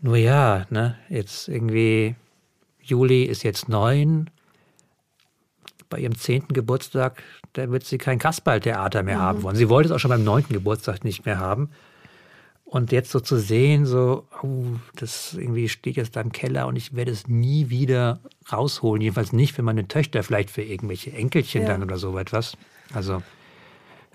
Nur 0.00 0.16
ja, 0.16 0.66
ne, 0.70 0.96
jetzt 1.08 1.46
irgendwie, 1.46 2.16
Juli 2.90 3.24
ist 3.24 3.42
jetzt 3.42 3.68
neun. 3.68 4.30
Bei 5.88 5.98
ihrem 5.98 6.16
zehnten 6.16 6.52
Geburtstag 6.52 7.22
da 7.52 7.70
wird 7.70 7.84
sie 7.84 7.98
kein 7.98 8.18
Kasperltheater 8.18 9.02
mehr 9.02 9.16
mhm. 9.16 9.22
haben 9.22 9.42
wollen. 9.42 9.56
Sie 9.56 9.68
wollte 9.68 9.88
es 9.88 9.92
auch 9.94 9.98
schon 9.98 10.10
beim 10.10 10.24
neunten 10.24 10.52
Geburtstag 10.52 11.04
nicht 11.04 11.26
mehr 11.26 11.38
haben. 11.38 11.70
Und 12.64 12.92
jetzt 12.92 13.10
so 13.10 13.18
zu 13.18 13.36
sehen, 13.36 13.84
so, 13.84 14.28
oh, 14.42 14.64
das 14.94 15.34
irgendwie 15.34 15.68
steht 15.68 15.96
jetzt 15.96 16.14
da 16.14 16.20
im 16.20 16.30
Keller 16.30 16.68
und 16.68 16.76
ich 16.76 16.94
werde 16.94 17.10
es 17.10 17.26
nie 17.26 17.68
wieder 17.68 18.20
rausholen. 18.52 19.02
Jedenfalls 19.02 19.32
nicht 19.32 19.54
für 19.54 19.62
meine 19.62 19.88
Töchter, 19.88 20.22
vielleicht 20.22 20.50
für 20.50 20.62
irgendwelche 20.62 21.12
Enkelchen 21.12 21.62
ja. 21.62 21.68
dann 21.68 21.82
oder 21.82 21.98
so 21.98 22.16
etwas. 22.16 22.56
Also 22.94 23.22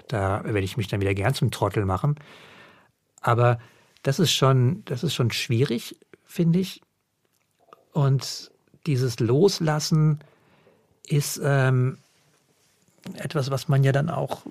da 0.07 0.45
werde 0.45 0.61
ich 0.61 0.77
mich 0.77 0.87
dann 0.87 1.01
wieder 1.01 1.13
gern 1.13 1.33
zum 1.33 1.51
Trottel 1.51 1.83
machen. 1.83 2.15
Aber 3.19 3.59
das 4.03 4.19
ist 4.19 4.31
schon, 4.31 4.83
das 4.85 5.03
ist 5.03 5.15
schon 5.15 5.31
schwierig, 5.31 5.97
finde 6.23 6.59
ich. 6.59 6.81
Und 7.91 8.51
dieses 8.85 9.19
Loslassen 9.19 10.19
ist, 11.07 11.39
ähm, 11.43 11.97
etwas, 13.15 13.51
was 13.51 13.67
man 13.67 13.83
ja 13.83 13.91
dann 13.91 14.09
auch 14.09 14.45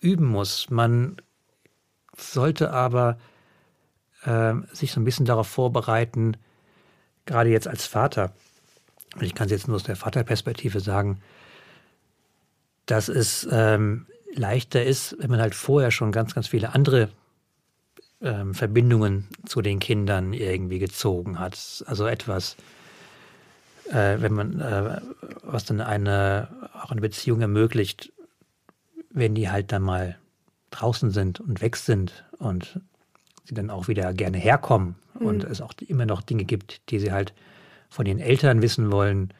üben 0.00 0.26
muss. 0.26 0.70
Man 0.70 1.16
sollte 2.16 2.72
aber 2.72 3.18
äh, 4.24 4.54
sich 4.72 4.92
so 4.92 5.00
ein 5.00 5.04
bisschen 5.04 5.26
darauf 5.26 5.48
vorbereiten, 5.48 6.36
gerade 7.26 7.50
jetzt 7.50 7.68
als 7.68 7.86
Vater, 7.86 8.32
und 9.14 9.22
ich 9.22 9.34
kann 9.34 9.46
es 9.46 9.52
jetzt 9.52 9.68
nur 9.68 9.76
aus 9.76 9.84
der 9.84 9.96
Vaterperspektive 9.96 10.80
sagen, 10.80 11.20
dass 12.86 13.08
es 13.08 13.46
ähm, 13.50 14.06
leichter 14.34 14.84
ist, 14.84 15.16
wenn 15.18 15.30
man 15.30 15.40
halt 15.40 15.54
vorher 15.54 15.90
schon 15.90 16.12
ganz, 16.12 16.34
ganz 16.34 16.48
viele 16.48 16.74
andere 16.74 17.10
ähm, 18.20 18.54
Verbindungen 18.54 19.28
zu 19.46 19.62
den 19.62 19.78
Kindern 19.78 20.32
irgendwie 20.32 20.78
gezogen 20.78 21.38
hat. 21.38 21.84
Also 21.86 22.06
etwas, 22.06 22.56
äh, 23.90 24.20
wenn 24.20 24.34
man, 24.34 24.60
äh, 24.60 25.00
was 25.42 25.64
dann 25.64 25.80
eine, 25.80 26.48
auch 26.82 26.90
eine 26.90 27.00
Beziehung 27.00 27.40
ermöglicht, 27.40 28.12
wenn 29.10 29.34
die 29.34 29.50
halt 29.50 29.72
dann 29.72 29.82
mal 29.82 30.16
draußen 30.70 31.10
sind 31.10 31.40
und 31.40 31.60
weg 31.60 31.76
sind 31.76 32.24
und 32.38 32.80
sie 33.44 33.54
dann 33.54 33.70
auch 33.70 33.88
wieder 33.88 34.12
gerne 34.12 34.38
herkommen 34.38 34.96
mhm. 35.18 35.26
und 35.26 35.44
es 35.44 35.60
auch 35.60 35.72
immer 35.86 36.06
noch 36.06 36.22
Dinge 36.22 36.44
gibt, 36.44 36.90
die 36.90 36.98
sie 36.98 37.12
halt 37.12 37.32
von 37.88 38.04
den 38.04 38.18
Eltern 38.18 38.60
wissen 38.60 38.92
wollen 38.92 39.32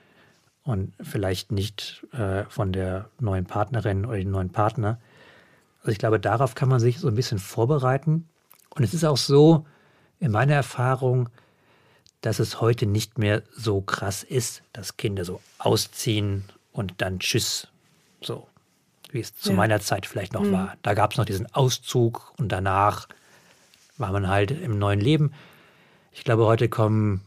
und 0.62 0.92
vielleicht 1.00 1.52
nicht 1.52 2.06
äh, 2.12 2.44
von 2.44 2.72
der 2.72 3.10
neuen 3.20 3.44
Partnerin 3.44 4.06
oder 4.06 4.18
dem 4.18 4.30
neuen 4.30 4.50
Partner. 4.50 4.98
Also 5.80 5.92
ich 5.92 5.98
glaube, 5.98 6.18
darauf 6.18 6.54
kann 6.54 6.68
man 6.68 6.80
sich 6.80 6.98
so 6.98 7.08
ein 7.08 7.14
bisschen 7.14 7.38
vorbereiten. 7.38 8.28
Und 8.74 8.84
es 8.84 8.94
ist 8.94 9.04
auch 9.04 9.16
so, 9.16 9.66
in 10.18 10.32
meiner 10.32 10.54
Erfahrung, 10.54 11.28
dass 12.20 12.38
es 12.38 12.60
heute 12.60 12.86
nicht 12.86 13.18
mehr 13.18 13.42
so 13.56 13.80
krass 13.80 14.22
ist, 14.22 14.62
dass 14.72 14.96
Kinder 14.96 15.24
so 15.24 15.40
ausziehen 15.58 16.44
und 16.72 16.94
dann 16.98 17.20
Tschüss, 17.20 17.68
so 18.20 18.46
wie 19.10 19.20
es 19.20 19.36
zu 19.36 19.50
ja. 19.50 19.56
meiner 19.56 19.80
Zeit 19.80 20.06
vielleicht 20.06 20.32
noch 20.32 20.42
mhm. 20.42 20.52
war. 20.52 20.76
Da 20.82 20.94
gab 20.94 21.12
es 21.12 21.18
noch 21.18 21.24
diesen 21.24 21.52
Auszug 21.54 22.32
und 22.38 22.50
danach 22.50 23.08
war 23.96 24.12
man 24.12 24.28
halt 24.28 24.50
im 24.50 24.78
neuen 24.78 25.00
Leben. 25.00 25.32
Ich 26.12 26.24
glaube, 26.24 26.46
heute 26.46 26.68
kommen 26.68 27.22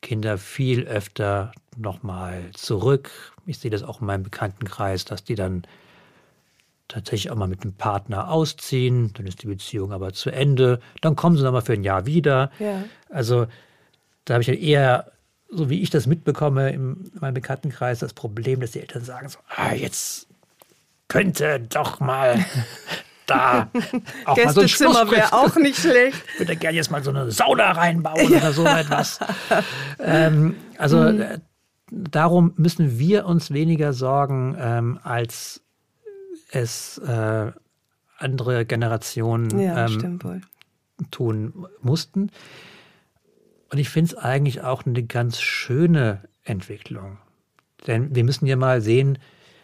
Kinder 0.00 0.38
viel 0.38 0.86
öfter 0.86 1.52
nochmal 1.76 2.50
zurück. 2.52 3.10
Ich 3.46 3.58
sehe 3.58 3.70
das 3.70 3.82
auch 3.82 4.00
in 4.00 4.06
meinem 4.06 4.22
Bekanntenkreis, 4.22 5.04
dass 5.04 5.24
die 5.24 5.34
dann 5.34 5.64
tatsächlich 6.88 7.32
auch 7.32 7.36
mal 7.36 7.48
mit 7.48 7.64
dem 7.64 7.72
Partner 7.72 8.30
ausziehen, 8.30 9.12
dann 9.14 9.26
ist 9.26 9.42
die 9.42 9.46
Beziehung 9.46 9.92
aber 9.92 10.12
zu 10.12 10.30
Ende, 10.30 10.80
dann 11.00 11.16
kommen 11.16 11.36
sie 11.36 11.42
nochmal 11.42 11.62
für 11.62 11.72
ein 11.72 11.82
Jahr 11.82 12.06
wieder. 12.06 12.50
Ja. 12.58 12.84
Also 13.08 13.46
da 14.24 14.34
habe 14.34 14.42
ich 14.42 14.48
ja 14.48 14.54
eher, 14.54 15.12
so 15.50 15.70
wie 15.70 15.82
ich 15.82 15.90
das 15.90 16.06
mitbekomme 16.06 16.70
in 16.70 17.10
meinem 17.20 17.34
Bekanntenkreis, 17.34 17.98
das 17.98 18.14
Problem, 18.14 18.60
dass 18.60 18.72
die 18.72 18.80
Eltern 18.80 19.04
sagen 19.04 19.28
so, 19.28 19.38
ah, 19.48 19.74
jetzt 19.74 20.26
könnte 21.08 21.60
doch 21.60 22.00
mal 22.00 22.44
da 23.26 23.70
auch 24.24 24.36
mal 24.36 24.52
so 24.52 24.60
ein 24.62 24.68
Zimmer 24.68 25.10
wäre 25.10 25.32
auch 25.32 25.56
nicht 25.56 25.78
schlecht. 25.78 26.22
Ich 26.34 26.40
würde 26.40 26.56
gerne 26.56 26.76
jetzt 26.76 26.90
mal 26.90 27.02
so 27.02 27.10
eine 27.10 27.30
Sauna 27.30 27.72
reinbauen 27.72 28.30
ja. 28.30 28.38
oder 28.38 28.52
so 28.52 28.66
etwas. 28.66 29.18
ähm, 29.98 30.56
also 30.78 30.98
mhm. 30.98 31.20
Äh, 31.20 31.38
darum 31.90 32.52
müssen 32.56 32.98
wir 32.98 33.26
uns 33.26 33.52
weniger 33.52 33.92
sorgen, 33.92 34.56
ähm, 34.58 34.98
als 35.02 35.62
es 36.50 36.98
äh, 36.98 37.52
andere 38.18 38.64
Generationen 38.64 39.58
ja, 39.58 39.86
ähm, 39.86 40.20
tun 41.10 41.66
mussten. 41.80 42.30
Und 43.74 43.80
ich 43.80 43.88
finde 43.88 44.14
es 44.14 44.16
eigentlich 44.16 44.62
auch 44.62 44.86
eine 44.86 45.02
ganz 45.02 45.40
schöne 45.40 46.22
Entwicklung. 46.44 47.18
Denn 47.88 48.14
wir 48.14 48.22
müssen 48.22 48.46
ja 48.46 48.54
mal 48.54 48.80
sehen, 48.80 49.18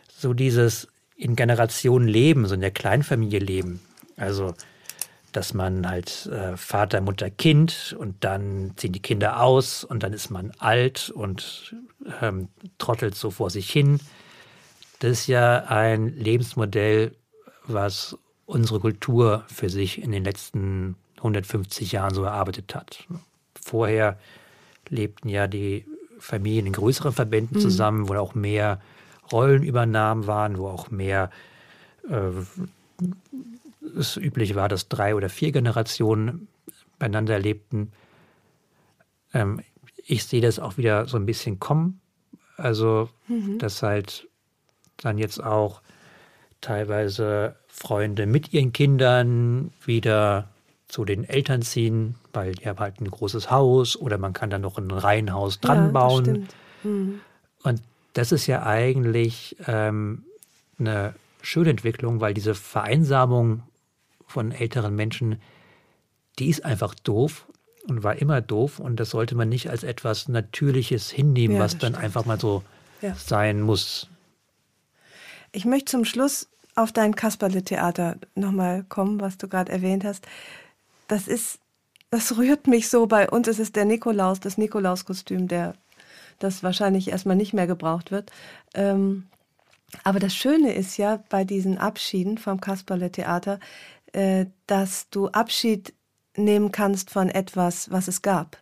so 0.09 0.35
dieses 0.35 0.89
in 1.15 1.37
Generationen 1.37 2.09
leben, 2.09 2.45
so 2.47 2.57
in 2.57 2.61
der 2.61 2.73
Kleinfamilie 2.73 3.39
leben. 3.39 3.81
Also, 4.17 4.55
dass 5.31 5.55
man 5.55 5.89
halt 5.89 6.27
äh, 6.27 6.57
Vater, 6.57 7.01
Mutter, 7.03 7.31
Kind 7.31 7.95
und 8.01 8.25
dann 8.25 8.73
ziehen 8.75 8.93
die 8.93 9.01
Kinder 9.01 9.45
aus 9.45 9.85
und 9.85 10.03
dann 10.03 10.13
ist 10.13 10.29
man 10.29 10.51
alt 10.59 11.11
und 11.11 11.77
ähm, 12.21 12.49
trottelt 12.79 13.15
so 13.15 13.31
vor 13.31 13.49
sich 13.49 13.71
hin. 13.71 14.01
Das 14.99 15.13
ist 15.13 15.27
ja 15.29 15.67
ein 15.67 16.09
Lebensmodell, 16.17 17.15
was 17.63 18.19
unsere 18.45 18.81
Kultur 18.81 19.45
für 19.47 19.71
sich 19.71 20.03
in 20.03 20.11
den 20.11 20.25
letzten 20.25 20.97
150 21.19 21.93
Jahren 21.93 22.13
so 22.13 22.25
erarbeitet 22.25 22.75
hat. 22.75 23.07
Vorher 23.65 24.19
lebten 24.89 25.29
ja 25.29 25.47
die 25.47 25.85
Familien 26.19 26.67
in 26.67 26.73
größeren 26.73 27.13
Verbänden 27.13 27.57
mhm. 27.59 27.61
zusammen, 27.61 28.09
wo 28.09 28.15
auch 28.15 28.35
mehr 28.35 28.81
Rollenübernahmen 29.33 30.27
waren, 30.27 30.59
wo 30.59 30.69
auch 30.69 30.91
mehr 30.91 31.31
äh, 32.09 32.31
es 33.99 34.17
üblich 34.17 34.55
war, 34.55 34.69
dass 34.69 34.89
drei 34.89 35.15
oder 35.15 35.29
vier 35.29 35.53
Generationen 35.53 36.49
beieinander 36.99 37.39
lebten. 37.39 37.93
Ähm, 39.33 39.61
ich 39.97 40.25
sehe 40.25 40.41
das 40.41 40.59
auch 40.59 40.77
wieder 40.77 41.07
so 41.07 41.17
ein 41.17 41.27
bisschen 41.27 41.61
kommen. 41.61 42.01
Also, 42.57 43.09
mhm. 43.29 43.59
dass 43.59 43.83
halt 43.83 44.29
dann 44.99 45.17
jetzt 45.17 45.43
auch 45.43 45.81
teilweise 46.61 47.57
Freunde 47.69 48.27
mit 48.27 48.53
ihren 48.53 48.73
Kindern 48.73 49.73
wieder 49.85 50.49
zu 50.91 51.05
den 51.05 51.25
Eltern 51.25 51.63
ziehen, 51.63 52.17
weil 52.33 52.53
die 52.53 52.67
haben 52.67 52.79
halt 52.79 53.01
ein 53.01 53.11
großes 53.11 53.51
Haus 53.51 53.97
oder 53.97 54.19
man 54.19 54.33
kann 54.33 54.51
dann 54.51 54.63
noch 54.63 54.77
ein 54.77 54.91
Reihenhaus 54.91 55.61
dran 55.61 55.87
ja, 55.87 55.93
bauen. 55.93 56.49
Mhm. 56.83 57.21
Und 57.63 57.83
das 58.15 58.33
ist 58.33 58.47
ja 58.47 58.65
eigentlich 58.65 59.57
ähm, 59.67 60.25
eine 60.79 61.15
schöne 61.43 61.71
Entwicklung, 61.71 62.21
weil 62.21 62.35
diese 62.35 62.55
Vereinsamung 62.55 63.63
von 64.27 64.53
älteren 64.53 64.95
Menschen, 64.95 65.41
die 66.39 66.49
ist 66.49 66.65
einfach 66.65 66.95
doof 66.95 67.47
und 67.89 68.03
war 68.03 68.17
immer 68.17 68.41
doof 68.41 68.79
und 68.79 68.99
das 68.99 69.11
sollte 69.11 69.35
man 69.35 69.49
nicht 69.49 69.71
als 69.71 69.85
etwas 69.85 70.29
Natürliches 70.29 71.11
hinnehmen, 71.11 71.57
ja, 71.57 71.63
was 71.63 71.79
dann 71.79 71.93
stimmt. 71.93 72.05
einfach 72.05 72.25
mal 72.25 72.39
so 72.39 72.63
ja. 73.01 73.15
sein 73.15 73.61
muss. 73.61 74.09
Ich 75.53 75.65
möchte 75.65 75.91
zum 75.91 76.05
Schluss 76.05 76.49
auf 76.77 76.93
dein 76.93 77.15
Kasperle-Theater 77.15 78.17
nochmal 78.35 78.85
kommen, 78.89 79.21
was 79.21 79.39
du 79.39 79.49
gerade 79.49 79.73
erwähnt 79.73 80.05
hast. 80.05 80.27
Das 81.11 81.27
ist, 81.27 81.59
das 82.11 82.37
rührt 82.37 82.69
mich 82.69 82.89
so. 82.89 83.09
Bei 83.09 83.29
uns 83.29 83.49
ist 83.49 83.59
es 83.59 83.73
der 83.73 83.85
Nikolaus, 83.85 84.39
das 84.39 84.59
Nikolauskostüm, 84.59 85.49
der 85.49 85.75
das 86.39 86.63
wahrscheinlich 86.63 87.09
erstmal 87.09 87.35
nicht 87.35 87.53
mehr 87.53 87.67
gebraucht 87.67 88.13
wird. 88.13 88.31
Ähm, 88.75 89.27
aber 90.05 90.21
das 90.21 90.37
Schöne 90.37 90.73
ist 90.73 90.99
ja 90.99 91.21
bei 91.29 91.43
diesen 91.43 91.79
Abschieden 91.79 92.39
vom 92.39 92.61
Kasperle-Theater, 92.61 93.59
äh, 94.13 94.47
dass 94.69 95.11
du 95.11 95.27
Abschied 95.31 95.95
nehmen 96.37 96.71
kannst 96.71 97.11
von 97.11 97.29
etwas, 97.29 97.91
was 97.91 98.07
es 98.07 98.23
gab. 98.23 98.57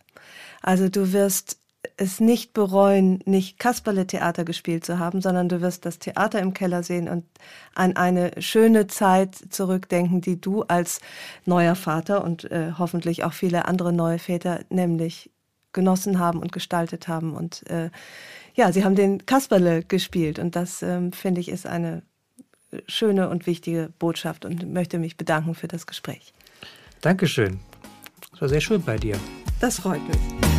Also 0.63 0.89
du 0.89 1.13
wirst 1.13 1.58
es 1.97 2.19
nicht 2.19 2.53
bereuen, 2.53 3.19
nicht 3.25 3.57
Kasperle-Theater 3.57 4.43
gespielt 4.43 4.85
zu 4.85 4.99
haben, 4.99 5.21
sondern 5.21 5.47
du 5.47 5.61
wirst 5.61 5.85
das 5.85 5.99
Theater 5.99 6.39
im 6.39 6.53
Keller 6.53 6.83
sehen 6.83 7.07
und 7.07 7.25
an 7.73 7.95
eine 7.95 8.31
schöne 8.39 8.87
Zeit 8.87 9.35
zurückdenken, 9.49 10.21
die 10.21 10.39
du 10.39 10.63
als 10.63 10.99
neuer 11.45 11.75
Vater 11.75 12.23
und 12.23 12.49
äh, 12.51 12.73
hoffentlich 12.77 13.23
auch 13.23 13.33
viele 13.33 13.65
andere 13.65 13.93
neue 13.93 14.19
Väter 14.19 14.61
nämlich 14.69 15.31
genossen 15.71 16.19
haben 16.19 16.39
und 16.39 16.51
gestaltet 16.51 17.07
haben. 17.07 17.33
Und 17.33 17.65
äh, 17.69 17.89
ja, 18.55 18.71
sie 18.71 18.83
haben 18.83 18.95
den 18.95 19.25
Kasperle 19.25 19.83
gespielt 19.83 20.39
und 20.39 20.55
das 20.55 20.81
ähm, 20.81 21.13
finde 21.13 21.39
ich 21.41 21.49
ist 21.49 21.65
eine 21.65 22.03
schöne 22.87 23.29
und 23.29 23.47
wichtige 23.47 23.91
Botschaft 23.99 24.45
und 24.45 24.71
möchte 24.71 24.99
mich 24.99 25.17
bedanken 25.17 25.55
für 25.55 25.67
das 25.67 25.87
Gespräch. 25.87 26.33
Dankeschön. 27.01 27.59
Es 28.33 28.41
war 28.41 28.49
sehr 28.49 28.61
schön 28.61 28.81
bei 28.81 28.97
dir. 28.97 29.17
Das 29.59 29.79
freut 29.79 30.05
mich. 30.07 30.58